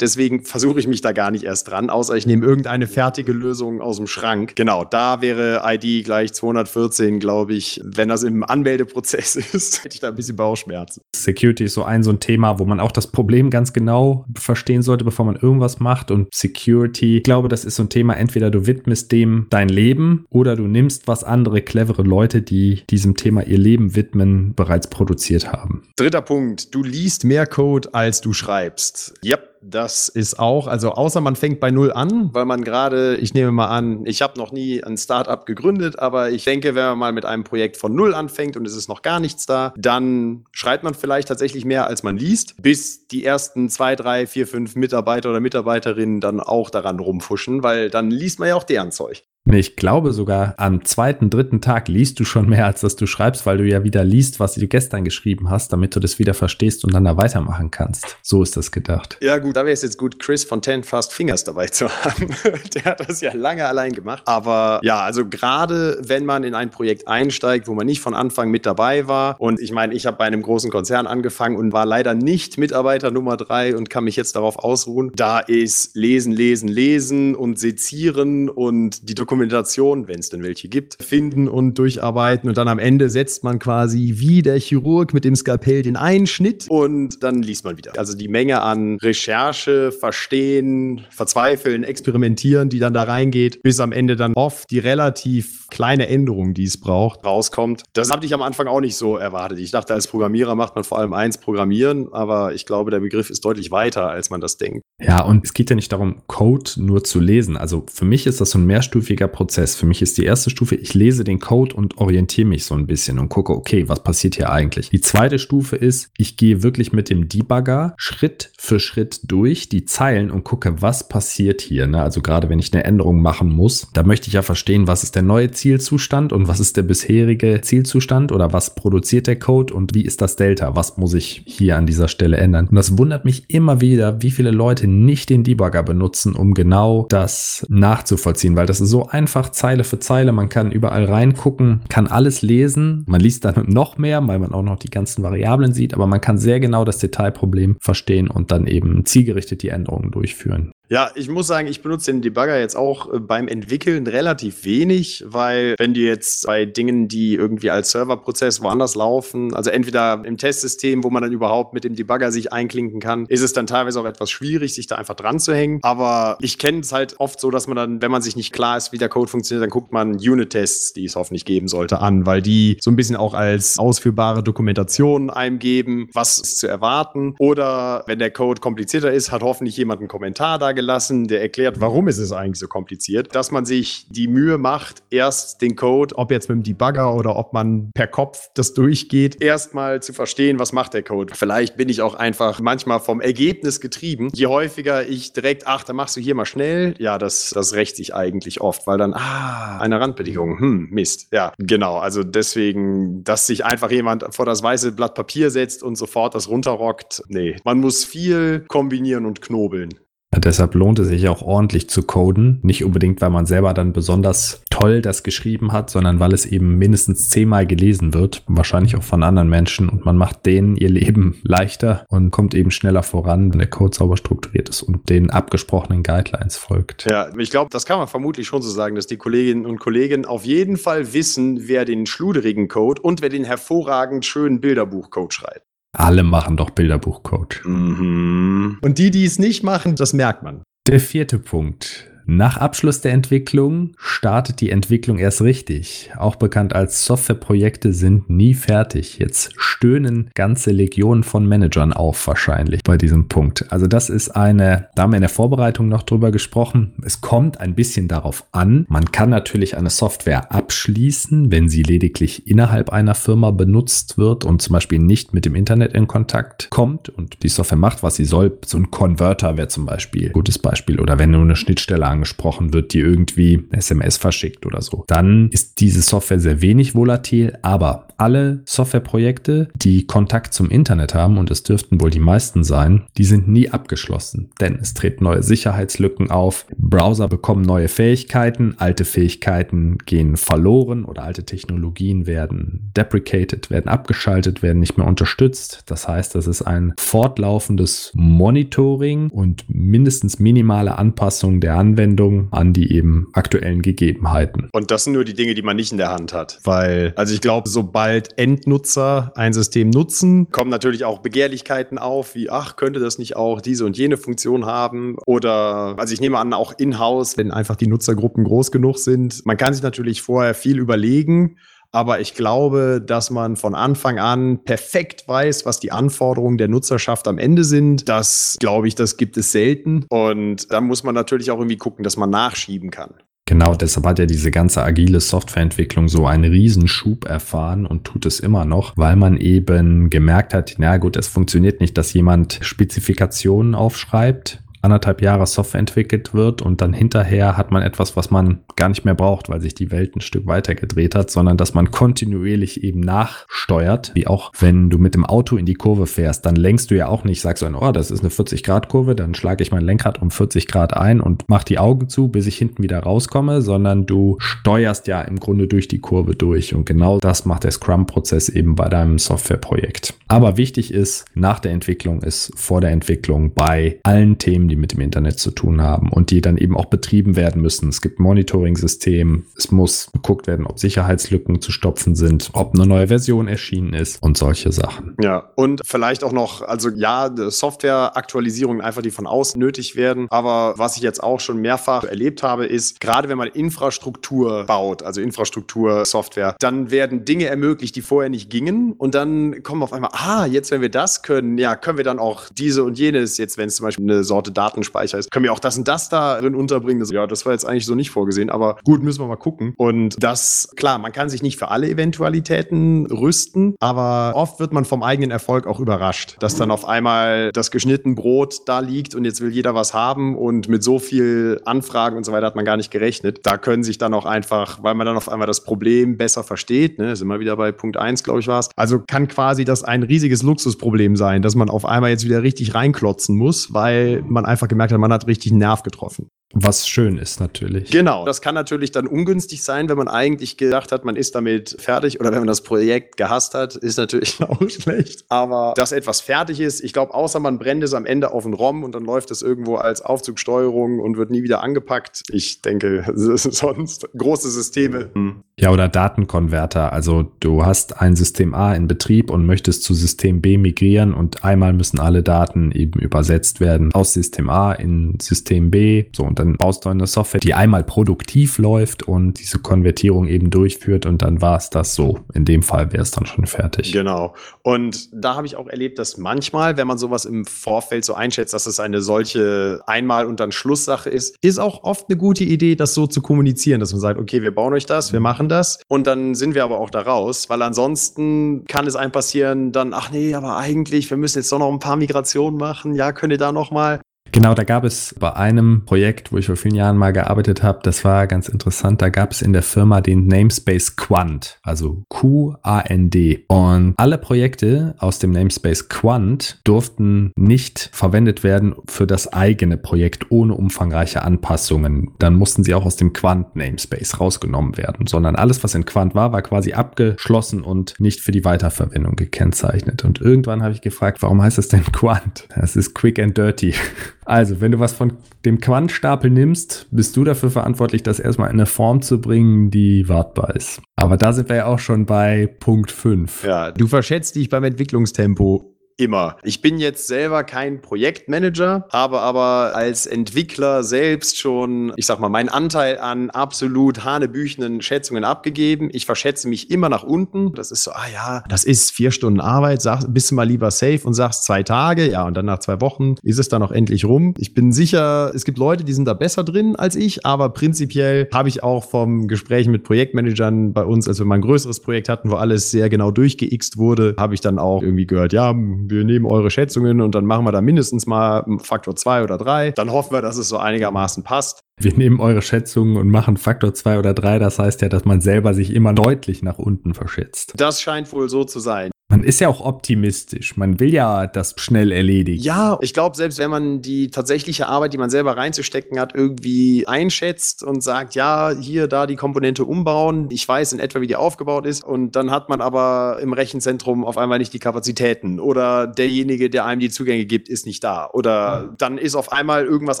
Deswegen 0.00 0.44
versuche 0.44 0.78
ich 0.78 0.86
mich 0.86 1.00
da 1.00 1.10
gar 1.10 1.32
nicht 1.32 1.44
erst 1.44 1.68
dran, 1.68 1.90
außer 1.90 2.14
ich 2.16 2.26
nehme 2.26 2.46
irgendeine 2.46 2.86
fertige 2.86 3.32
Lösung 3.32 3.80
aus 3.80 3.96
dem 3.96 4.06
Schrank. 4.06 4.54
Genau, 4.54 4.84
da 4.84 5.20
wäre 5.20 5.62
ID 5.64 6.04
gleich 6.04 6.32
214, 6.32 7.18
glaube 7.18 7.54
ich. 7.54 7.80
Wenn 7.82 8.08
das 8.08 8.22
im 8.22 8.44
Anmeldeprozess 8.44 9.36
ist, 9.52 9.84
hätte 9.84 9.94
ich 9.94 10.00
da 10.00 10.08
ein 10.08 10.14
bisschen 10.14 10.36
Bauchschmerzen. 10.36 11.00
Security 11.16 11.64
ist 11.64 11.74
so 11.74 11.82
ein 11.82 12.04
so 12.04 12.10
ein 12.10 12.20
Thema, 12.20 12.58
wo 12.58 12.64
man 12.64 12.78
auch 12.78 12.92
das 12.92 13.08
Problem 13.08 13.50
ganz 13.50 13.72
genau 13.72 14.26
verstehen 14.36 14.82
sollte, 14.82 15.04
bevor 15.04 15.24
man 15.24 15.36
irgendwas 15.36 15.80
macht. 15.80 16.10
Und 16.10 16.28
Security, 16.32 17.18
ich 17.18 17.22
glaube, 17.22 17.48
das 17.48 17.64
ist 17.64 17.76
so 17.76 17.84
ein 17.84 17.88
Thema, 17.88 18.14
entweder 18.14 18.50
du 18.50 18.66
widmest 18.66 19.10
dem 19.10 19.46
dein 19.50 19.68
Leben 19.68 20.26
oder 20.30 20.56
du 20.56 20.63
nimmst, 20.68 21.08
was 21.08 21.24
andere 21.24 21.62
clevere 21.62 22.02
Leute, 22.02 22.42
die 22.42 22.82
diesem 22.90 23.16
Thema 23.16 23.44
ihr 23.46 23.58
Leben 23.58 23.96
widmen, 23.96 24.54
bereits 24.54 24.88
produziert 24.88 25.52
haben. 25.52 25.88
Dritter 25.96 26.22
Punkt, 26.22 26.74
du 26.74 26.82
liest 26.82 27.24
mehr 27.24 27.46
Code, 27.46 27.88
als 27.92 28.20
du 28.20 28.32
schreibst. 28.32 29.14
Yep. 29.24 29.54
Das 29.66 30.08
ist 30.08 30.38
auch, 30.38 30.66
also 30.66 30.90
außer 30.90 31.22
man 31.22 31.36
fängt 31.36 31.58
bei 31.58 31.70
Null 31.70 31.90
an, 31.90 32.28
weil 32.34 32.44
man 32.44 32.64
gerade, 32.64 33.16
ich 33.16 33.32
nehme 33.32 33.50
mal 33.50 33.68
an, 33.68 34.04
ich 34.04 34.20
habe 34.20 34.38
noch 34.38 34.52
nie 34.52 34.84
ein 34.84 34.98
Startup 34.98 35.46
gegründet, 35.46 35.98
aber 35.98 36.30
ich 36.30 36.44
denke, 36.44 36.74
wenn 36.74 36.84
man 36.84 36.98
mal 36.98 37.12
mit 37.12 37.24
einem 37.24 37.44
Projekt 37.44 37.78
von 37.78 37.94
Null 37.94 38.14
anfängt 38.14 38.58
und 38.58 38.66
es 38.66 38.76
ist 38.76 38.88
noch 38.88 39.00
gar 39.00 39.20
nichts 39.20 39.46
da, 39.46 39.72
dann 39.78 40.44
schreibt 40.52 40.84
man 40.84 40.92
vielleicht 40.92 41.28
tatsächlich 41.28 41.64
mehr, 41.64 41.86
als 41.86 42.02
man 42.02 42.18
liest, 42.18 42.60
bis 42.62 43.08
die 43.08 43.24
ersten 43.24 43.70
zwei, 43.70 43.96
drei, 43.96 44.26
vier, 44.26 44.46
fünf 44.46 44.76
Mitarbeiter 44.76 45.30
oder 45.30 45.40
Mitarbeiterinnen 45.40 46.20
dann 46.20 46.40
auch 46.40 46.68
daran 46.68 46.98
rumfuschen, 47.00 47.62
weil 47.62 47.88
dann 47.88 48.10
liest 48.10 48.40
man 48.40 48.48
ja 48.48 48.56
auch 48.56 48.64
deren 48.64 48.90
Zeug. 48.90 49.24
Ich 49.52 49.76
glaube 49.76 50.14
sogar, 50.14 50.54
am 50.56 50.86
zweiten, 50.86 51.28
dritten 51.28 51.60
Tag 51.60 51.88
liest 51.88 52.18
du 52.18 52.24
schon 52.24 52.48
mehr, 52.48 52.64
als 52.64 52.80
dass 52.80 52.96
du 52.96 53.06
schreibst, 53.06 53.44
weil 53.44 53.58
du 53.58 53.64
ja 53.64 53.84
wieder 53.84 54.02
liest, 54.02 54.40
was 54.40 54.54
du 54.54 54.66
gestern 54.66 55.04
geschrieben 55.04 55.50
hast, 55.50 55.70
damit 55.70 55.94
du 55.94 56.00
das 56.00 56.18
wieder 56.18 56.32
verstehst 56.32 56.82
und 56.82 56.94
dann 56.94 57.04
da 57.04 57.18
weitermachen 57.18 57.70
kannst. 57.70 58.16
So 58.22 58.42
ist 58.42 58.56
das 58.56 58.72
gedacht. 58.72 59.18
Ja, 59.20 59.36
gut, 59.36 59.54
da 59.54 59.60
wäre 59.66 59.74
es 59.74 59.82
jetzt 59.82 59.98
gut, 59.98 60.18
Chris 60.18 60.44
von 60.44 60.62
Ten 60.62 60.82
Fast 60.82 61.12
Fingers 61.12 61.44
dabei 61.44 61.66
zu 61.66 61.90
haben. 62.04 62.34
Der 62.74 62.84
hat 62.86 63.06
das 63.06 63.20
ja 63.20 63.34
lange 63.34 63.66
allein 63.66 63.92
gemacht. 63.92 64.22
Aber 64.24 64.80
ja, 64.82 65.02
also 65.02 65.26
gerade 65.28 65.98
wenn 66.00 66.24
man 66.24 66.42
in 66.42 66.54
ein 66.54 66.70
Projekt 66.70 67.06
einsteigt, 67.06 67.68
wo 67.68 67.74
man 67.74 67.84
nicht 67.84 68.00
von 68.00 68.14
Anfang 68.14 68.50
mit 68.50 68.64
dabei 68.64 69.08
war, 69.08 69.38
und 69.38 69.60
ich 69.60 69.72
meine, 69.72 69.92
ich 69.92 70.06
habe 70.06 70.16
bei 70.16 70.24
einem 70.24 70.40
großen 70.40 70.70
Konzern 70.70 71.06
angefangen 71.06 71.56
und 71.56 71.70
war 71.74 71.84
leider 71.84 72.14
nicht 72.14 72.56
Mitarbeiter 72.56 73.10
Nummer 73.10 73.36
drei 73.36 73.76
und 73.76 73.90
kann 73.90 74.04
mich 74.04 74.16
jetzt 74.16 74.36
darauf 74.36 74.58
ausruhen, 74.58 75.12
da 75.14 75.38
ist 75.38 75.94
Lesen, 75.94 76.32
Lesen, 76.32 76.68
Lesen 76.68 77.34
und 77.34 77.58
Sezieren 77.58 78.48
und 78.48 79.06
die 79.06 79.14
Dokumentation 79.14 79.33
Dokumentation, 79.34 80.06
wenn 80.06 80.20
es 80.20 80.28
denn 80.28 80.44
welche 80.44 80.68
gibt, 80.68 81.02
finden 81.02 81.48
und 81.48 81.76
durcharbeiten. 81.76 82.48
Und 82.48 82.56
dann 82.56 82.68
am 82.68 82.78
Ende 82.78 83.10
setzt 83.10 83.42
man 83.42 83.58
quasi 83.58 84.14
wie 84.18 84.42
der 84.42 84.60
Chirurg 84.60 85.12
mit 85.12 85.24
dem 85.24 85.34
Skalpell 85.34 85.82
den 85.82 85.96
Einschnitt 85.96 86.66
und 86.68 87.24
dann 87.24 87.42
liest 87.42 87.64
man 87.64 87.76
wieder. 87.76 87.98
Also 87.98 88.16
die 88.16 88.28
Menge 88.28 88.62
an 88.62 88.96
Recherche, 89.02 89.90
Verstehen, 89.90 91.04
Verzweifeln, 91.10 91.82
Experimentieren, 91.82 92.68
die 92.68 92.78
dann 92.78 92.94
da 92.94 93.02
reingeht, 93.02 93.60
bis 93.64 93.80
am 93.80 93.90
Ende 93.90 94.14
dann 94.14 94.34
oft 94.34 94.70
die 94.70 94.78
relativ 94.78 95.66
kleine 95.68 96.06
Änderung, 96.06 96.54
die 96.54 96.64
es 96.64 96.78
braucht, 96.78 97.24
rauskommt. 97.24 97.82
Das 97.92 98.12
habe 98.12 98.24
ich 98.24 98.32
am 98.34 98.42
Anfang 98.42 98.68
auch 98.68 98.80
nicht 98.80 98.96
so 98.96 99.16
erwartet. 99.16 99.58
Ich 99.58 99.72
dachte, 99.72 99.94
als 99.94 100.06
Programmierer 100.06 100.54
macht 100.54 100.76
man 100.76 100.84
vor 100.84 101.00
allem 101.00 101.12
eins, 101.12 101.38
Programmieren, 101.38 102.12
aber 102.12 102.54
ich 102.54 102.66
glaube, 102.66 102.92
der 102.92 103.00
Begriff 103.00 103.30
ist 103.30 103.44
deutlich 103.44 103.72
weiter, 103.72 104.08
als 104.08 104.30
man 104.30 104.40
das 104.40 104.58
denkt. 104.58 104.84
Ja, 105.06 105.22
und 105.22 105.44
es 105.44 105.52
geht 105.52 105.70
ja 105.70 105.76
nicht 105.76 105.92
darum, 105.92 106.22
Code 106.26 106.70
nur 106.76 107.04
zu 107.04 107.20
lesen. 107.20 107.56
Also 107.56 107.84
für 107.92 108.04
mich 108.04 108.26
ist 108.26 108.40
das 108.40 108.50
so 108.50 108.58
ein 108.58 108.66
mehrstufiger 108.66 109.28
Prozess. 109.28 109.74
Für 109.74 109.86
mich 109.86 110.00
ist 110.00 110.16
die 110.16 110.24
erste 110.24 110.50
Stufe, 110.50 110.76
ich 110.76 110.94
lese 110.94 111.24
den 111.24 111.40
Code 111.40 111.74
und 111.74 111.98
orientiere 111.98 112.48
mich 112.48 112.64
so 112.64 112.74
ein 112.74 112.86
bisschen 112.86 113.18
und 113.18 113.28
gucke, 113.28 113.52
okay, 113.52 113.88
was 113.88 114.02
passiert 114.02 114.36
hier 114.36 114.50
eigentlich? 114.50 114.90
Die 114.90 115.00
zweite 115.00 115.38
Stufe 115.38 115.76
ist, 115.76 116.10
ich 116.16 116.36
gehe 116.36 116.62
wirklich 116.62 116.92
mit 116.92 117.10
dem 117.10 117.28
Debugger 117.28 117.94
Schritt 117.96 118.50
für 118.56 118.80
Schritt 118.80 119.20
durch 119.24 119.68
die 119.68 119.84
Zeilen 119.84 120.30
und 120.30 120.44
gucke, 120.44 120.80
was 120.80 121.08
passiert 121.08 121.60
hier. 121.60 121.86
Ne? 121.86 122.00
Also 122.00 122.22
gerade 122.22 122.48
wenn 122.48 122.58
ich 122.58 122.72
eine 122.72 122.84
Änderung 122.84 123.20
machen 123.20 123.50
muss, 123.50 123.88
da 123.92 124.02
möchte 124.04 124.28
ich 124.28 124.34
ja 124.34 124.42
verstehen, 124.42 124.86
was 124.86 125.02
ist 125.02 125.14
der 125.16 125.22
neue 125.22 125.50
Zielzustand 125.50 126.32
und 126.32 126.48
was 126.48 126.60
ist 126.60 126.76
der 126.76 126.82
bisherige 126.82 127.60
Zielzustand 127.60 128.32
oder 128.32 128.52
was 128.52 128.74
produziert 128.74 129.26
der 129.26 129.38
Code 129.38 129.74
und 129.74 129.94
wie 129.94 130.04
ist 130.04 130.22
das 130.22 130.36
Delta? 130.36 130.76
Was 130.76 130.96
muss 130.96 131.12
ich 131.14 131.42
hier 131.46 131.76
an 131.76 131.86
dieser 131.86 132.08
Stelle 132.08 132.38
ändern? 132.38 132.68
Und 132.68 132.76
das 132.76 132.96
wundert 132.96 133.24
mich 133.24 133.44
immer 133.48 133.80
wieder, 133.80 134.22
wie 134.22 134.30
viele 134.30 134.50
Leute 134.50 134.86
nicht 135.02 135.30
den 135.30 135.44
Debugger 135.44 135.82
benutzen, 135.82 136.34
um 136.34 136.54
genau 136.54 137.06
das 137.08 137.66
nachzuvollziehen, 137.68 138.56
weil 138.56 138.66
das 138.66 138.80
ist 138.80 138.90
so 138.90 139.08
einfach 139.08 139.50
Zeile 139.50 139.84
für 139.84 139.98
Zeile. 139.98 140.32
Man 140.32 140.48
kann 140.48 140.70
überall 140.70 141.04
reingucken, 141.04 141.82
kann 141.88 142.06
alles 142.06 142.42
lesen. 142.42 143.04
Man 143.06 143.20
liest 143.20 143.44
dann 143.44 143.64
noch 143.66 143.98
mehr, 143.98 144.26
weil 144.26 144.38
man 144.38 144.52
auch 144.52 144.62
noch 144.62 144.78
die 144.78 144.90
ganzen 144.90 145.22
Variablen 145.22 145.72
sieht, 145.72 145.94
aber 145.94 146.06
man 146.06 146.20
kann 146.20 146.38
sehr 146.38 146.60
genau 146.60 146.84
das 146.84 146.98
Detailproblem 146.98 147.76
verstehen 147.80 148.28
und 148.28 148.50
dann 148.50 148.66
eben 148.66 149.04
zielgerichtet 149.04 149.62
die 149.62 149.68
Änderungen 149.68 150.10
durchführen. 150.10 150.72
Ja, 150.90 151.10
ich 151.14 151.30
muss 151.30 151.46
sagen, 151.46 151.66
ich 151.66 151.80
benutze 151.80 152.12
den 152.12 152.20
Debugger 152.20 152.58
jetzt 152.58 152.76
auch 152.76 153.10
äh, 153.10 153.18
beim 153.18 153.48
Entwickeln 153.48 154.06
relativ 154.06 154.66
wenig, 154.66 155.24
weil 155.26 155.76
wenn 155.78 155.94
du 155.94 156.00
jetzt 156.00 156.46
bei 156.46 156.66
Dingen, 156.66 157.08
die 157.08 157.34
irgendwie 157.34 157.70
als 157.70 157.90
Serverprozess 157.92 158.60
woanders 158.60 158.94
laufen, 158.94 159.54
also 159.54 159.70
entweder 159.70 160.22
im 160.26 160.36
Testsystem, 160.36 161.02
wo 161.02 161.08
man 161.08 161.22
dann 161.22 161.32
überhaupt 161.32 161.72
mit 161.72 161.84
dem 161.84 161.94
Debugger 161.94 162.30
sich 162.30 162.52
einklinken 162.52 163.00
kann, 163.00 163.24
ist 163.26 163.40
es 163.40 163.54
dann 163.54 163.66
teilweise 163.66 163.98
auch 163.98 164.04
etwas 164.04 164.30
schwierig, 164.30 164.74
sich 164.74 164.86
da 164.86 164.96
einfach 164.96 165.14
dran 165.14 165.38
zu 165.38 165.54
hängen. 165.54 165.78
Aber 165.80 166.36
ich 166.42 166.58
kenne 166.58 166.80
es 166.80 166.92
halt 166.92 167.18
oft 167.18 167.40
so, 167.40 167.50
dass 167.50 167.66
man 167.66 167.76
dann, 167.76 168.02
wenn 168.02 168.10
man 168.10 168.20
sich 168.20 168.36
nicht 168.36 168.52
klar 168.52 168.76
ist, 168.76 168.92
wie 168.92 168.98
der 168.98 169.08
Code 169.08 169.30
funktioniert, 169.30 169.62
dann 169.62 169.70
guckt 169.70 169.90
man 169.90 170.16
Unit-Tests, 170.16 170.92
die 170.92 171.06
es 171.06 171.16
hoffentlich 171.16 171.46
geben 171.46 171.66
sollte, 171.66 172.00
an, 172.00 172.26
weil 172.26 172.42
die 172.42 172.76
so 172.80 172.90
ein 172.90 172.96
bisschen 172.96 173.16
auch 173.16 173.32
als 173.32 173.78
ausführbare 173.78 174.42
Dokumentation 174.42 175.30
einem 175.30 175.58
geben, 175.58 176.10
was 176.12 176.38
ist 176.38 176.58
zu 176.58 176.68
erwarten. 176.68 177.36
Oder 177.38 178.04
wenn 178.06 178.18
der 178.18 178.30
Code 178.30 178.60
komplizierter 178.60 179.10
ist, 179.10 179.32
hat 179.32 179.42
hoffentlich 179.42 179.78
jemand 179.78 180.00
einen 180.00 180.08
Kommentar 180.08 180.58
da 180.58 180.73
gelassen, 180.74 181.26
der 181.28 181.40
erklärt, 181.40 181.80
warum 181.80 182.08
ist 182.08 182.18
es 182.18 182.32
eigentlich 182.32 182.58
so 182.58 182.68
kompliziert, 182.68 183.34
dass 183.34 183.50
man 183.50 183.64
sich 183.64 184.06
die 184.10 184.28
Mühe 184.28 184.58
macht, 184.58 185.02
erst 185.10 185.62
den 185.62 185.76
Code, 185.76 186.16
ob 186.16 186.30
jetzt 186.30 186.48
mit 186.48 186.56
dem 186.56 186.62
Debugger 186.62 187.14
oder 187.14 187.36
ob 187.36 187.52
man 187.52 187.90
per 187.94 188.06
Kopf 188.06 188.50
das 188.54 188.74
durchgeht, 188.74 189.42
erstmal 189.42 190.02
zu 190.02 190.12
verstehen, 190.12 190.58
was 190.58 190.72
macht 190.72 190.94
der 190.94 191.02
Code. 191.02 191.34
Vielleicht 191.34 191.76
bin 191.76 191.88
ich 191.88 192.02
auch 192.02 192.14
einfach 192.14 192.60
manchmal 192.60 193.00
vom 193.00 193.20
Ergebnis 193.20 193.80
getrieben. 193.80 194.30
Je 194.34 194.46
häufiger 194.46 195.06
ich 195.06 195.32
direkt, 195.32 195.66
ach, 195.66 195.84
dann 195.84 195.96
machst 195.96 196.16
du 196.16 196.20
hier 196.20 196.34
mal 196.34 196.46
schnell, 196.46 196.94
ja, 196.98 197.18
das, 197.18 197.50
das 197.50 197.74
rächt 197.74 197.96
sich 197.96 198.14
eigentlich 198.14 198.60
oft, 198.60 198.86
weil 198.86 198.98
dann, 198.98 199.14
ah, 199.14 199.78
eine 199.78 200.00
Randbedingung, 200.00 200.58
hm, 200.58 200.88
Mist. 200.90 201.28
Ja, 201.32 201.52
genau. 201.58 201.98
Also 201.98 202.22
deswegen, 202.22 203.24
dass 203.24 203.46
sich 203.46 203.64
einfach 203.64 203.90
jemand 203.90 204.24
vor 204.34 204.46
das 204.46 204.62
weiße 204.62 204.92
Blatt 204.92 205.14
Papier 205.14 205.50
setzt 205.50 205.82
und 205.82 205.96
sofort 205.96 206.34
das 206.34 206.48
runterrockt, 206.48 207.22
nee. 207.28 207.56
Man 207.64 207.80
muss 207.80 208.04
viel 208.04 208.64
kombinieren 208.68 209.26
und 209.26 209.40
knobeln. 209.40 209.90
Ja, 210.34 210.40
deshalb 210.40 210.74
lohnt 210.74 210.98
es 210.98 211.06
sich 211.06 211.28
auch 211.28 211.42
ordentlich 211.42 211.88
zu 211.88 212.02
coden. 212.02 212.58
Nicht 212.62 212.84
unbedingt, 212.84 213.20
weil 213.20 213.30
man 213.30 213.46
selber 213.46 213.72
dann 213.72 213.92
besonders 213.92 214.62
toll 214.68 215.00
das 215.00 215.22
geschrieben 215.22 215.70
hat, 215.70 215.90
sondern 215.90 216.18
weil 216.18 216.34
es 216.34 216.44
eben 216.44 216.76
mindestens 216.76 217.28
zehnmal 217.28 217.68
gelesen 217.68 218.14
wird. 218.14 218.42
Wahrscheinlich 218.48 218.96
auch 218.96 219.04
von 219.04 219.22
anderen 219.22 219.48
Menschen. 219.48 219.88
Und 219.88 220.04
man 220.04 220.16
macht 220.16 220.44
denen 220.44 220.74
ihr 220.74 220.88
Leben 220.88 221.38
leichter 221.44 222.04
und 222.08 222.32
kommt 222.32 222.52
eben 222.52 222.72
schneller 222.72 223.04
voran, 223.04 223.52
wenn 223.52 223.60
der 223.60 223.70
Code 223.70 223.94
sauber 223.94 224.16
strukturiert 224.16 224.68
ist 224.68 224.82
und 224.82 225.08
den 225.08 225.30
abgesprochenen 225.30 226.02
Guidelines 226.02 226.56
folgt. 226.56 227.04
Ja, 227.04 227.28
ich 227.38 227.50
glaube, 227.50 227.70
das 227.70 227.86
kann 227.86 227.98
man 227.98 228.08
vermutlich 228.08 228.48
schon 228.48 228.60
so 228.60 228.70
sagen, 228.70 228.96
dass 228.96 229.06
die 229.06 229.16
Kolleginnen 229.16 229.66
und 229.66 229.78
Kollegen 229.78 230.26
auf 230.26 230.44
jeden 230.44 230.78
Fall 230.78 231.12
wissen, 231.12 231.68
wer 231.68 231.84
den 231.84 232.06
schluderigen 232.06 232.66
Code 232.66 233.00
und 233.00 233.22
wer 233.22 233.28
den 233.28 233.44
hervorragend 233.44 234.24
schönen 234.24 234.60
Bilderbuchcode 234.60 235.32
schreibt. 235.32 235.73
Alle 235.94 236.22
machen 236.24 236.56
doch 236.56 236.70
Bilderbuchcode. 236.70 237.62
Mhm. 237.64 238.78
Und 238.82 238.98
die, 238.98 239.10
die 239.10 239.24
es 239.24 239.38
nicht 239.38 239.62
machen, 239.62 239.96
das 239.96 240.12
merkt 240.12 240.42
man. 240.42 240.62
Der 240.86 241.00
vierte 241.00 241.38
Punkt. 241.38 242.10
Nach 242.26 242.56
Abschluss 242.56 243.02
der 243.02 243.12
Entwicklung 243.12 243.92
startet 243.98 244.62
die 244.62 244.70
Entwicklung 244.70 245.18
erst 245.18 245.42
richtig. 245.42 246.10
Auch 246.16 246.36
bekannt 246.36 246.74
als 246.74 247.04
Softwareprojekte 247.04 247.92
sind 247.92 248.30
nie 248.30 248.54
fertig. 248.54 249.18
Jetzt 249.18 249.52
stöhnen 249.58 250.30
ganze 250.34 250.70
Legionen 250.70 251.22
von 251.22 251.46
Managern 251.46 251.92
auf 251.92 252.26
wahrscheinlich 252.26 252.82
bei 252.82 252.96
diesem 252.96 253.28
Punkt. 253.28 253.70
Also 253.70 253.86
das 253.86 254.08
ist 254.08 254.30
eine, 254.30 254.88
da 254.94 255.02
haben 255.02 255.12
wir 255.12 255.18
in 255.18 255.22
der 255.22 255.28
Vorbereitung 255.28 255.88
noch 255.88 256.02
drüber 256.02 256.30
gesprochen. 256.30 256.94
Es 257.04 257.20
kommt 257.20 257.60
ein 257.60 257.74
bisschen 257.74 258.08
darauf 258.08 258.44
an. 258.52 258.86
Man 258.88 259.12
kann 259.12 259.28
natürlich 259.28 259.76
eine 259.76 259.90
Software 259.90 260.50
abschließen, 260.50 261.52
wenn 261.52 261.68
sie 261.68 261.82
lediglich 261.82 262.46
innerhalb 262.46 262.90
einer 262.90 263.14
Firma 263.14 263.50
benutzt 263.50 264.16
wird 264.16 264.46
und 264.46 264.62
zum 264.62 264.72
Beispiel 264.72 264.98
nicht 264.98 265.34
mit 265.34 265.44
dem 265.44 265.54
Internet 265.54 265.92
in 265.92 266.06
Kontakt 266.06 266.70
kommt 266.70 267.10
und 267.10 267.42
die 267.42 267.48
Software 267.48 267.76
macht, 267.76 268.02
was 268.02 268.16
sie 268.16 268.24
soll. 268.24 268.56
So 268.64 268.78
ein 268.78 268.90
Converter 268.90 269.58
wäre 269.58 269.68
zum 269.68 269.84
Beispiel 269.84 270.28
ein 270.28 270.32
gutes 270.32 270.58
Beispiel. 270.58 271.00
Oder 271.00 271.18
wenn 271.18 271.32
nur 271.32 271.42
eine 271.42 271.56
Schnittstelle 271.56 272.13
angesprochen 272.14 272.72
wird, 272.72 272.94
die 272.94 273.00
irgendwie 273.00 273.64
SMS 273.70 274.16
verschickt 274.16 274.64
oder 274.66 274.80
so. 274.80 275.04
Dann 275.06 275.48
ist 275.50 275.80
diese 275.80 276.02
Software 276.02 276.40
sehr 276.40 276.62
wenig 276.62 276.94
volatil, 276.94 277.58
aber 277.62 278.08
alle 278.16 278.62
Softwareprojekte, 278.64 279.68
die 279.74 280.06
Kontakt 280.06 280.54
zum 280.54 280.70
Internet 280.70 281.14
haben, 281.14 281.38
und 281.38 281.50
es 281.50 281.62
dürften 281.62 282.00
wohl 282.00 282.10
die 282.10 282.20
meisten 282.20 282.64
sein, 282.64 283.04
die 283.18 283.24
sind 283.24 283.48
nie 283.48 283.70
abgeschlossen. 283.70 284.50
Denn 284.60 284.78
es 284.80 284.94
treten 284.94 285.24
neue 285.24 285.42
Sicherheitslücken 285.42 286.30
auf, 286.30 286.66
Browser 286.78 287.28
bekommen 287.28 287.62
neue 287.62 287.88
Fähigkeiten, 287.88 288.76
alte 288.78 289.04
Fähigkeiten 289.04 289.98
gehen 289.98 290.36
verloren 290.36 291.04
oder 291.04 291.24
alte 291.24 291.44
Technologien 291.44 292.26
werden 292.26 292.92
deprecated, 292.96 293.70
werden 293.70 293.88
abgeschaltet, 293.88 294.62
werden 294.62 294.80
nicht 294.80 294.96
mehr 294.96 295.06
unterstützt. 295.06 295.82
Das 295.86 296.06
heißt, 296.08 296.34
das 296.34 296.46
ist 296.46 296.62
ein 296.62 296.94
fortlaufendes 296.98 298.12
Monitoring 298.14 299.30
und 299.30 299.64
mindestens 299.68 300.38
minimale 300.38 300.98
Anpassung 300.98 301.60
der 301.60 301.76
Anwendung 301.76 302.03
an 302.50 302.72
die 302.72 302.92
eben 302.92 303.28
aktuellen 303.32 303.82
Gegebenheiten. 303.82 304.68
Und 304.72 304.90
das 304.90 305.04
sind 305.04 305.14
nur 305.14 305.24
die 305.24 305.34
Dinge, 305.34 305.54
die 305.54 305.62
man 305.62 305.76
nicht 305.76 305.92
in 305.92 305.98
der 305.98 306.10
Hand 306.10 306.32
hat. 306.32 306.58
Weil, 306.64 307.12
also 307.16 307.34
ich 307.34 307.40
glaube, 307.40 307.68
sobald 307.68 308.38
Endnutzer 308.38 309.32
ein 309.36 309.52
System 309.52 309.90
nutzen, 309.90 310.50
kommen 310.50 310.70
natürlich 310.70 311.04
auch 311.04 311.20
Begehrlichkeiten 311.20 311.98
auf, 311.98 312.34
wie, 312.34 312.50
ach, 312.50 312.76
könnte 312.76 313.00
das 313.00 313.18
nicht 313.18 313.36
auch 313.36 313.60
diese 313.60 313.84
und 313.84 313.96
jene 313.96 314.16
Funktion 314.16 314.66
haben? 314.66 315.16
Oder, 315.26 315.94
also 315.98 316.12
ich 316.12 316.20
nehme 316.20 316.38
an, 316.38 316.52
auch 316.52 316.74
in-house, 316.78 317.36
wenn 317.36 317.50
einfach 317.50 317.76
die 317.76 317.86
Nutzergruppen 317.86 318.44
groß 318.44 318.70
genug 318.70 318.98
sind. 318.98 319.44
Man 319.46 319.56
kann 319.56 319.74
sich 319.74 319.82
natürlich 319.82 320.22
vorher 320.22 320.54
viel 320.54 320.78
überlegen. 320.78 321.56
Aber 321.94 322.18
ich 322.18 322.34
glaube, 322.34 323.00
dass 323.00 323.30
man 323.30 323.54
von 323.54 323.76
Anfang 323.76 324.18
an 324.18 324.64
perfekt 324.64 325.28
weiß, 325.28 325.64
was 325.64 325.78
die 325.78 325.92
Anforderungen 325.92 326.58
der 326.58 326.66
Nutzerschaft 326.66 327.28
am 327.28 327.38
Ende 327.38 327.62
sind. 327.62 328.08
Das 328.08 328.56
glaube 328.58 328.88
ich, 328.88 328.96
das 328.96 329.16
gibt 329.16 329.36
es 329.36 329.52
selten. 329.52 330.04
Und 330.08 330.72
da 330.72 330.80
muss 330.80 331.04
man 331.04 331.14
natürlich 331.14 331.52
auch 331.52 331.58
irgendwie 331.58 331.76
gucken, 331.76 332.02
dass 332.02 332.16
man 332.16 332.30
nachschieben 332.30 332.90
kann. 332.90 333.14
Genau, 333.46 333.76
deshalb 333.76 334.06
hat 334.06 334.18
ja 334.18 334.26
diese 334.26 334.50
ganze 334.50 334.82
agile 334.82 335.20
Softwareentwicklung 335.20 336.08
so 336.08 336.26
einen 336.26 336.50
Riesenschub 336.50 337.26
erfahren 337.26 337.86
und 337.86 338.02
tut 338.02 338.26
es 338.26 338.40
immer 338.40 338.64
noch, 338.64 338.96
weil 338.96 339.14
man 339.14 339.36
eben 339.36 340.10
gemerkt 340.10 340.52
hat, 340.52 340.74
na 340.78 340.96
gut, 340.96 341.16
es 341.16 341.28
funktioniert 341.28 341.78
nicht, 341.78 341.96
dass 341.96 342.12
jemand 342.12 342.58
Spezifikationen 342.62 343.76
aufschreibt, 343.76 344.63
anderthalb 344.84 345.22
Jahre 345.22 345.46
Software 345.46 345.80
entwickelt 345.80 346.34
wird 346.34 346.62
und 346.62 346.80
dann 346.80 346.92
hinterher 346.92 347.56
hat 347.56 347.70
man 347.70 347.82
etwas, 347.82 348.16
was 348.16 348.30
man 348.30 348.60
gar 348.76 348.88
nicht 348.88 349.04
mehr 349.04 349.14
braucht, 349.14 349.48
weil 349.48 349.60
sich 349.60 349.74
die 349.74 349.90
Welt 349.90 350.14
ein 350.14 350.20
Stück 350.20 350.46
weiter 350.46 350.74
gedreht 350.74 351.14
hat, 351.14 351.30
sondern 351.30 351.56
dass 351.56 351.74
man 351.74 351.90
kontinuierlich 351.90 352.84
eben 352.84 353.00
nachsteuert, 353.00 354.12
wie 354.14 354.26
auch 354.26 354.52
wenn 354.58 354.90
du 354.90 354.98
mit 354.98 355.14
dem 355.14 355.24
Auto 355.24 355.56
in 355.56 355.66
die 355.66 355.74
Kurve 355.74 356.06
fährst, 356.06 356.44
dann 356.46 356.56
lenkst 356.56 356.90
du 356.90 356.96
ja 356.96 357.08
auch 357.08 357.24
nicht, 357.24 357.40
sagst 357.40 357.62
du, 357.62 357.66
oh, 357.66 357.92
das 357.92 358.10
ist 358.10 358.20
eine 358.20 358.30
40 358.30 358.62
Grad 358.62 358.88
Kurve, 358.88 359.14
dann 359.14 359.34
schlage 359.34 359.62
ich 359.62 359.72
mein 359.72 359.84
Lenkrad 359.84 360.20
um 360.20 360.30
40 360.30 360.66
Grad 360.66 360.94
ein 360.94 361.20
und 361.20 361.44
mach 361.48 361.64
die 361.64 361.78
Augen 361.78 362.08
zu, 362.08 362.28
bis 362.28 362.46
ich 362.46 362.58
hinten 362.58 362.82
wieder 362.82 363.00
rauskomme, 363.00 363.62
sondern 363.62 364.06
du 364.06 364.36
steuerst 364.38 365.06
ja 365.06 365.22
im 365.22 365.40
Grunde 365.40 365.66
durch 365.66 365.88
die 365.88 366.00
Kurve 366.00 366.34
durch 366.34 366.74
und 366.74 366.84
genau 366.84 367.18
das 367.18 367.46
macht 367.46 367.64
der 367.64 367.70
Scrum-Prozess 367.70 368.48
eben 368.50 368.74
bei 368.74 368.88
deinem 368.88 369.18
Softwareprojekt. 369.18 370.14
Aber 370.28 370.56
wichtig 370.56 370.92
ist, 370.92 371.24
nach 371.34 371.58
der 371.58 371.72
Entwicklung 371.72 372.22
ist 372.22 372.52
vor 372.56 372.80
der 372.80 372.90
Entwicklung 372.90 373.54
bei 373.54 373.98
allen 374.02 374.38
Themen, 374.38 374.68
die 374.74 374.80
mit 374.80 374.92
dem 374.92 375.00
Internet 375.00 375.38
zu 375.38 375.52
tun 375.52 375.82
haben 375.82 376.10
und 376.10 376.30
die 376.30 376.40
dann 376.40 376.56
eben 376.56 376.76
auch 376.76 376.86
betrieben 376.86 377.36
werden 377.36 377.62
müssen. 377.62 377.88
Es 377.88 378.00
gibt 378.00 378.18
Monitoring-System, 378.18 379.46
es 379.56 379.70
muss 379.70 380.10
geguckt 380.12 380.48
werden, 380.48 380.66
ob 380.66 380.80
Sicherheitslücken 380.80 381.60
zu 381.60 381.70
stopfen 381.70 382.16
sind, 382.16 382.50
ob 382.52 382.74
eine 382.74 382.86
neue 382.86 383.06
Version 383.08 383.46
erschienen 383.46 383.94
ist 383.94 384.20
und 384.20 384.36
solche 384.36 384.72
Sachen. 384.72 385.16
Ja, 385.22 385.50
und 385.54 385.82
vielleicht 385.84 386.24
auch 386.24 386.32
noch, 386.32 386.62
also 386.62 386.88
ja, 386.90 387.32
Software-Aktualisierungen 387.34 388.82
einfach, 388.82 389.02
die 389.02 389.12
von 389.12 389.28
außen 389.28 389.60
nötig 389.60 389.94
werden. 389.94 390.26
Aber 390.30 390.74
was 390.76 390.96
ich 390.96 391.02
jetzt 391.02 391.22
auch 391.22 391.38
schon 391.38 391.58
mehrfach 391.60 392.02
erlebt 392.04 392.42
habe, 392.42 392.66
ist, 392.66 393.00
gerade 393.00 393.28
wenn 393.28 393.38
man 393.38 393.48
Infrastruktur 393.48 394.64
baut, 394.64 395.04
also 395.04 395.20
Infrastruktur-Software, 395.20 396.56
dann 396.58 396.90
werden 396.90 397.24
Dinge 397.24 397.46
ermöglicht, 397.46 397.94
die 397.94 398.02
vorher 398.02 398.30
nicht 398.30 398.50
gingen. 398.50 398.92
Und 398.92 399.14
dann 399.14 399.62
kommen 399.62 399.82
auf 399.84 399.92
einmal, 399.92 400.10
ah, 400.12 400.46
jetzt, 400.46 400.72
wenn 400.72 400.80
wir 400.80 400.90
das 400.90 401.22
können, 401.22 401.58
ja, 401.58 401.76
können 401.76 401.98
wir 401.98 402.04
dann 402.04 402.18
auch 402.18 402.48
diese 402.50 402.82
und 402.82 402.98
jenes, 402.98 403.38
jetzt, 403.38 403.56
wenn 403.56 403.68
es 403.68 403.76
zum 403.76 403.84
Beispiel 403.84 404.10
eine 404.10 404.24
Sorte 404.24 404.50
Datenspeicher 404.64 405.18
ist, 405.18 405.30
können 405.30 405.44
wir 405.44 405.52
auch 405.52 405.58
das 405.58 405.76
und 405.76 405.86
das 405.88 406.08
darin 406.08 406.54
unterbringen. 406.54 407.00
Das, 407.00 407.10
ja, 407.10 407.26
das 407.26 407.44
war 407.44 407.52
jetzt 407.52 407.66
eigentlich 407.66 407.86
so 407.86 407.94
nicht 407.94 408.10
vorgesehen, 408.10 408.50
aber 408.50 408.76
gut, 408.84 409.02
müssen 409.02 409.20
wir 409.20 409.26
mal 409.26 409.36
gucken. 409.36 409.74
Und 409.76 410.22
das, 410.22 410.70
klar, 410.76 410.98
man 410.98 411.12
kann 411.12 411.28
sich 411.28 411.42
nicht 411.42 411.58
für 411.58 411.68
alle 411.68 411.88
Eventualitäten 411.88 413.06
rüsten, 413.06 413.76
aber 413.80 414.32
oft 414.34 414.60
wird 414.60 414.72
man 414.72 414.84
vom 414.84 415.02
eigenen 415.02 415.30
Erfolg 415.30 415.66
auch 415.66 415.80
überrascht, 415.80 416.36
dass 416.40 416.56
dann 416.56 416.70
auf 416.70 416.86
einmal 416.86 417.50
das 417.52 417.70
geschnittene 417.70 418.14
Brot 418.14 418.60
da 418.66 418.80
liegt 418.80 419.14
und 419.14 419.24
jetzt 419.24 419.40
will 419.40 419.50
jeder 419.50 419.74
was 419.74 419.92
haben 419.92 420.36
und 420.36 420.68
mit 420.68 420.82
so 420.82 420.98
viel 420.98 421.60
Anfragen 421.64 422.16
und 422.16 422.24
so 422.24 422.32
weiter 422.32 422.46
hat 422.46 422.56
man 422.56 422.64
gar 422.64 422.76
nicht 422.76 422.90
gerechnet. 422.90 423.40
Da 423.44 423.58
können 423.58 423.84
sich 423.84 423.98
dann 423.98 424.14
auch 424.14 424.24
einfach, 424.24 424.82
weil 424.82 424.94
man 424.94 425.06
dann 425.06 425.16
auf 425.16 425.28
einmal 425.28 425.46
das 425.46 425.62
Problem 425.62 426.16
besser 426.16 426.42
versteht, 426.42 426.98
ne, 426.98 427.16
sind 427.16 427.28
wir 427.28 427.40
wieder 427.40 427.56
bei 427.56 427.72
Punkt 427.72 427.96
1, 427.96 428.24
glaube 428.24 428.40
ich, 428.40 428.46
war 428.46 428.60
es. 428.60 428.70
Also 428.76 429.00
kann 429.06 429.28
quasi 429.28 429.64
das 429.64 429.84
ein 429.84 430.02
riesiges 430.02 430.42
Luxusproblem 430.42 431.16
sein, 431.16 431.42
dass 431.42 431.54
man 431.54 431.68
auf 431.68 431.84
einmal 431.84 432.10
jetzt 432.10 432.24
wieder 432.24 432.42
richtig 432.42 432.74
reinklotzen 432.74 433.36
muss, 433.36 433.74
weil 433.74 434.22
man 434.26 434.46
einfach 434.46 434.53
gemerkt 434.68 434.92
hat, 434.92 435.00
man 435.00 435.12
hat 435.12 435.26
richtig 435.26 435.52
einen 435.52 435.58
Nerv 435.58 435.82
getroffen. 435.82 436.28
Was 436.54 436.88
schön 436.88 437.18
ist 437.18 437.40
natürlich. 437.40 437.90
Genau. 437.90 438.24
Das 438.24 438.40
kann 438.40 438.54
natürlich 438.54 438.92
dann 438.92 439.06
ungünstig 439.06 439.62
sein, 439.62 439.88
wenn 439.88 439.98
man 439.98 440.08
eigentlich 440.08 440.56
gedacht 440.56 440.92
hat, 440.92 441.04
man 441.04 441.16
ist 441.16 441.34
damit 441.34 441.76
fertig 441.78 442.20
oder 442.20 442.30
wenn 442.30 442.38
man 442.38 442.46
das 442.46 442.62
Projekt 442.62 443.16
gehasst 443.16 443.54
hat, 443.54 443.74
ist 443.74 443.98
natürlich 443.98 444.40
auch 444.40 444.68
schlecht. 444.68 445.24
Aber 445.28 445.74
dass 445.76 445.92
etwas 445.92 446.20
fertig 446.20 446.60
ist, 446.60 446.82
ich 446.82 446.92
glaube, 446.92 447.12
außer 447.12 447.40
man 447.40 447.58
brennt 447.58 447.82
es 447.82 447.92
am 447.92 448.06
Ende 448.06 448.32
auf 448.32 448.44
den 448.44 448.54
ROM 448.54 448.84
und 448.84 448.94
dann 448.94 449.04
läuft 449.04 449.30
es 449.30 449.42
irgendwo 449.42 449.76
als 449.76 450.00
Aufzugsteuerung 450.00 451.00
und 451.00 451.16
wird 451.16 451.30
nie 451.30 451.42
wieder 451.42 451.62
angepackt. 451.62 452.22
Ich 452.30 452.62
denke, 452.62 453.04
sonst 453.14 454.08
große 454.16 454.50
Systeme. 454.50 455.10
Hm. 455.12 455.42
Ja, 455.58 455.70
oder 455.70 455.88
Datenkonverter. 455.88 456.92
Also 456.92 457.30
du 457.40 457.64
hast 457.64 458.00
ein 458.00 458.16
System 458.16 458.54
A 458.54 458.74
in 458.74 458.88
Betrieb 458.88 459.30
und 459.30 459.46
möchtest 459.46 459.84
zu 459.84 459.94
System 459.94 460.40
B 460.40 460.58
migrieren 460.58 461.14
und 461.14 461.44
einmal 461.44 461.72
müssen 461.72 462.00
alle 462.00 462.22
Daten 462.22 462.72
eben 462.72 462.98
übersetzt 463.00 463.60
werden 463.60 463.92
aus 463.94 464.12
System 464.12 464.50
A 464.50 464.72
in 464.72 465.18
System 465.20 465.70
B. 465.70 466.06
So, 466.14 466.24
und 466.24 466.38
du 466.52 466.88
eine 466.88 467.06
Software, 467.06 467.40
die 467.40 467.54
einmal 467.54 467.84
produktiv 467.84 468.58
läuft 468.58 469.02
und 469.02 469.40
diese 469.40 469.58
Konvertierung 469.58 470.26
eben 470.26 470.50
durchführt 470.50 471.06
und 471.06 471.22
dann 471.22 471.40
war 471.40 471.56
es 471.56 471.70
das 471.70 471.94
so. 471.94 472.20
In 472.34 472.44
dem 472.44 472.62
Fall 472.62 472.92
wäre 472.92 473.02
es 473.02 473.10
dann 473.10 473.26
schon 473.26 473.46
fertig. 473.46 473.92
Genau. 473.92 474.34
Und 474.62 475.08
da 475.12 475.34
habe 475.34 475.46
ich 475.46 475.56
auch 475.56 475.66
erlebt, 475.66 475.98
dass 475.98 476.18
manchmal, 476.18 476.76
wenn 476.76 476.86
man 476.86 476.98
sowas 476.98 477.24
im 477.24 477.44
Vorfeld 477.44 478.04
so 478.04 478.14
einschätzt, 478.14 478.54
dass 478.54 478.66
es 478.66 478.80
eine 478.80 479.00
solche 479.00 479.80
Einmal- 479.86 480.26
und 480.26 480.40
dann 480.40 480.52
Schlusssache 480.52 481.10
ist, 481.10 481.36
ist 481.40 481.58
auch 481.58 481.84
oft 481.84 482.08
eine 482.08 482.16
gute 482.16 482.44
Idee, 482.44 482.76
das 482.76 482.94
so 482.94 483.06
zu 483.06 483.22
kommunizieren, 483.22 483.80
dass 483.80 483.92
man 483.92 484.00
sagt, 484.00 484.20
okay, 484.20 484.42
wir 484.42 484.54
bauen 484.54 484.72
euch 484.72 484.86
das, 484.86 485.12
wir 485.12 485.20
machen 485.20 485.48
das 485.48 485.80
und 485.88 486.06
dann 486.06 486.34
sind 486.34 486.54
wir 486.54 486.64
aber 486.64 486.78
auch 486.78 486.90
da 486.90 487.00
raus, 487.00 487.48
weil 487.48 487.62
ansonsten 487.62 488.64
kann 488.66 488.86
es 488.86 488.96
einem 488.96 489.12
passieren, 489.12 489.72
dann, 489.72 489.92
ach 489.92 490.10
nee, 490.10 490.34
aber 490.34 490.56
eigentlich, 490.56 491.10
wir 491.10 491.16
müssen 491.16 491.38
jetzt 491.38 491.52
doch 491.52 491.58
noch 491.58 491.72
ein 491.72 491.78
paar 491.78 491.96
Migrationen 491.96 492.58
machen, 492.58 492.94
ja, 492.94 493.12
könnt 493.12 493.32
ihr 493.32 493.38
da 493.38 493.52
noch 493.52 493.70
mal 493.70 494.00
Genau, 494.34 494.52
da 494.52 494.64
gab 494.64 494.82
es 494.82 495.14
bei 495.20 495.32
einem 495.32 495.84
Projekt, 495.84 496.32
wo 496.32 496.38
ich 496.38 496.46
vor 496.46 496.56
vielen 496.56 496.74
Jahren 496.74 496.96
mal 496.96 497.12
gearbeitet 497.12 497.62
habe, 497.62 497.78
das 497.84 498.04
war 498.04 498.26
ganz 498.26 498.48
interessant, 498.48 499.00
da 499.00 499.08
gab 499.08 499.30
es 499.30 499.42
in 499.42 499.52
der 499.52 499.62
Firma 499.62 500.00
den 500.00 500.26
Namespace 500.26 500.96
Quant, 500.96 501.60
also 501.62 502.02
Q-A-N-D. 502.08 503.44
Und 503.46 503.94
alle 503.96 504.18
Projekte 504.18 504.96
aus 504.98 505.20
dem 505.20 505.30
Namespace 505.30 505.88
Quant 505.88 506.58
durften 506.64 507.30
nicht 507.36 507.90
verwendet 507.92 508.42
werden 508.42 508.74
für 508.88 509.06
das 509.06 509.32
eigene 509.32 509.76
Projekt 509.76 510.32
ohne 510.32 510.54
umfangreiche 510.54 511.22
Anpassungen. 511.22 512.10
Dann 512.18 512.34
mussten 512.34 512.64
sie 512.64 512.74
auch 512.74 512.86
aus 512.86 512.96
dem 512.96 513.12
Quant 513.12 513.54
Namespace 513.54 514.18
rausgenommen 514.18 514.76
werden, 514.76 515.06
sondern 515.06 515.36
alles, 515.36 515.62
was 515.62 515.76
in 515.76 515.84
Quant 515.84 516.16
war, 516.16 516.32
war 516.32 516.42
quasi 516.42 516.72
abgeschlossen 516.72 517.62
und 517.62 517.94
nicht 518.00 518.18
für 518.18 518.32
die 518.32 518.44
Weiterverwendung 518.44 519.14
gekennzeichnet. 519.14 520.04
Und 520.04 520.20
irgendwann 520.20 520.64
habe 520.64 520.74
ich 520.74 520.80
gefragt, 520.80 521.22
warum 521.22 521.40
heißt 521.40 521.58
es 521.58 521.68
denn 521.68 521.84
Quant? 521.92 522.48
Das 522.56 522.74
ist 522.74 522.94
quick 522.94 523.20
and 523.20 523.38
dirty. 523.38 523.74
Also, 524.24 524.60
wenn 524.60 524.72
du 524.72 524.78
was 524.78 524.92
von 524.92 525.14
dem 525.44 525.60
Quantstapel 525.60 526.30
nimmst, 526.30 526.86
bist 526.90 527.16
du 527.16 527.24
dafür 527.24 527.50
verantwortlich, 527.50 528.02
das 528.02 528.20
erstmal 528.20 528.48
in 528.48 528.54
eine 528.54 528.66
Form 528.66 529.02
zu 529.02 529.20
bringen, 529.20 529.70
die 529.70 530.08
wartbar 530.08 530.56
ist. 530.56 530.80
Aber 530.96 531.16
da 531.16 531.32
sind 531.32 531.48
wir 531.48 531.56
ja 531.56 531.66
auch 531.66 531.78
schon 531.78 532.06
bei 532.06 532.46
Punkt 532.60 532.90
5. 532.90 533.44
Ja, 533.44 533.70
du 533.72 533.86
verschätzt 533.86 534.36
dich 534.36 534.48
beim 534.48 534.64
Entwicklungstempo 534.64 535.73
immer. 535.96 536.36
Ich 536.42 536.60
bin 536.60 536.78
jetzt 536.78 537.06
selber 537.06 537.44
kein 537.44 537.80
Projektmanager, 537.80 538.86
habe 538.90 539.20
aber 539.20 539.72
als 539.74 540.06
Entwickler 540.06 540.82
selbst 540.82 541.38
schon, 541.38 541.92
ich 541.96 542.06
sag 542.06 542.18
mal, 542.18 542.28
meinen 542.28 542.48
Anteil 542.48 542.98
an 542.98 543.30
absolut 543.30 544.04
hanebüchenen 544.04 544.82
Schätzungen 544.82 545.24
abgegeben. 545.24 545.90
Ich 545.92 546.06
verschätze 546.06 546.48
mich 546.48 546.70
immer 546.70 546.88
nach 546.88 547.04
unten. 547.04 547.52
Das 547.54 547.70
ist 547.70 547.84
so, 547.84 547.92
ah 547.92 548.06
ja, 548.12 548.44
das 548.48 548.64
ist 548.64 548.90
vier 548.90 549.12
Stunden 549.12 549.40
Arbeit, 549.40 549.82
sag, 549.82 550.04
bist 550.08 550.30
du 550.30 550.34
mal 550.34 550.44
lieber 550.44 550.70
safe 550.70 551.00
und 551.04 551.14
sagst 551.14 551.44
zwei 551.44 551.62
Tage, 551.62 552.10
ja, 552.10 552.26
und 552.26 552.34
dann 552.34 552.46
nach 552.46 552.58
zwei 552.58 552.80
Wochen 552.80 553.14
ist 553.22 553.38
es 553.38 553.48
dann 553.48 553.62
auch 553.62 553.70
endlich 553.70 554.04
rum. 554.04 554.34
Ich 554.38 554.54
bin 554.54 554.72
sicher, 554.72 555.30
es 555.34 555.44
gibt 555.44 555.58
Leute, 555.58 555.84
die 555.84 555.92
sind 555.92 556.06
da 556.06 556.14
besser 556.14 556.42
drin 556.42 556.74
als 556.76 556.96
ich, 556.96 557.24
aber 557.24 557.50
prinzipiell 557.50 558.28
habe 558.32 558.48
ich 558.48 558.62
auch 558.62 558.84
vom 558.84 559.28
Gespräch 559.28 559.68
mit 559.68 559.84
Projektmanagern 559.84 560.72
bei 560.72 560.84
uns, 560.84 561.06
als 561.06 561.18
wir 561.18 561.26
mal 561.26 561.36
ein 561.36 561.42
größeres 561.42 561.80
Projekt 561.80 562.08
hatten, 562.08 562.30
wo 562.30 562.34
alles 562.34 562.70
sehr 562.70 562.88
genau 562.88 563.12
durchgeixt 563.12 563.76
wurde, 563.76 564.14
habe 564.18 564.34
ich 564.34 564.40
dann 564.40 564.58
auch 564.58 564.82
irgendwie 564.82 565.06
gehört, 565.06 565.32
ja, 565.32 565.54
wir 565.90 566.04
nehmen 566.04 566.26
eure 566.26 566.50
Schätzungen 566.50 567.00
und 567.00 567.14
dann 567.14 567.24
machen 567.24 567.44
wir 567.44 567.52
da 567.52 567.60
mindestens 567.60 568.06
mal 568.06 568.44
Faktor 568.62 568.96
zwei 568.96 569.22
oder 569.22 569.38
drei. 569.38 569.72
Dann 569.72 569.90
hoffen 569.90 570.12
wir, 570.12 570.22
dass 570.22 570.36
es 570.36 570.48
so 570.48 570.58
einigermaßen 570.58 571.22
passt. 571.22 571.60
Wir 571.80 571.94
nehmen 571.94 572.20
eure 572.20 572.42
Schätzungen 572.42 572.96
und 572.96 573.10
machen 573.10 573.36
Faktor 573.36 573.74
zwei 573.74 573.98
oder 573.98 574.14
drei. 574.14 574.38
Das 574.38 574.58
heißt 574.58 574.82
ja, 574.82 574.88
dass 574.88 575.04
man 575.04 575.20
selber 575.20 575.54
sich 575.54 575.74
immer 575.74 575.92
deutlich 575.92 576.42
nach 576.42 576.58
unten 576.58 576.94
verschätzt. 576.94 577.54
Das 577.56 577.82
scheint 577.82 578.12
wohl 578.12 578.28
so 578.28 578.44
zu 578.44 578.60
sein. 578.60 578.90
Man 579.08 579.22
ist 579.22 579.38
ja 579.38 579.48
auch 579.48 579.60
optimistisch. 579.60 580.56
Man 580.56 580.80
will 580.80 580.92
ja 580.92 581.26
das 581.26 581.54
schnell 581.58 581.92
erledigen. 581.92 582.42
Ja, 582.42 582.78
ich 582.80 582.94
glaube, 582.94 583.16
selbst 583.16 583.38
wenn 583.38 583.50
man 583.50 583.82
die 583.82 584.10
tatsächliche 584.10 584.66
Arbeit, 584.66 584.94
die 584.94 584.98
man 584.98 585.10
selber 585.10 585.36
reinzustecken 585.36 586.00
hat, 586.00 586.14
irgendwie 586.14 586.86
einschätzt 586.86 587.62
und 587.62 587.82
sagt, 587.82 588.14
ja, 588.14 588.50
hier, 588.58 588.88
da 588.88 589.06
die 589.06 589.16
Komponente 589.16 589.66
umbauen, 589.66 590.28
ich 590.30 590.48
weiß 590.48 590.72
in 590.72 590.80
etwa, 590.80 591.02
wie 591.02 591.06
die 591.06 591.16
aufgebaut 591.16 591.66
ist, 591.66 591.84
und 591.84 592.16
dann 592.16 592.30
hat 592.30 592.48
man 592.48 592.62
aber 592.62 593.18
im 593.20 593.34
Rechenzentrum 593.34 594.04
auf 594.04 594.16
einmal 594.16 594.38
nicht 594.38 594.54
die 594.54 594.58
Kapazitäten 594.58 595.38
oder 595.38 595.86
derjenige, 595.86 596.48
der 596.48 596.64
einem 596.64 596.80
die 596.80 596.90
Zugänge 596.90 597.26
gibt, 597.26 597.50
ist 597.50 597.66
nicht 597.66 597.84
da 597.84 598.08
oder 598.10 598.74
dann 598.78 598.96
ist 598.96 599.14
auf 599.16 599.32
einmal 599.32 599.66
irgendwas 599.66 600.00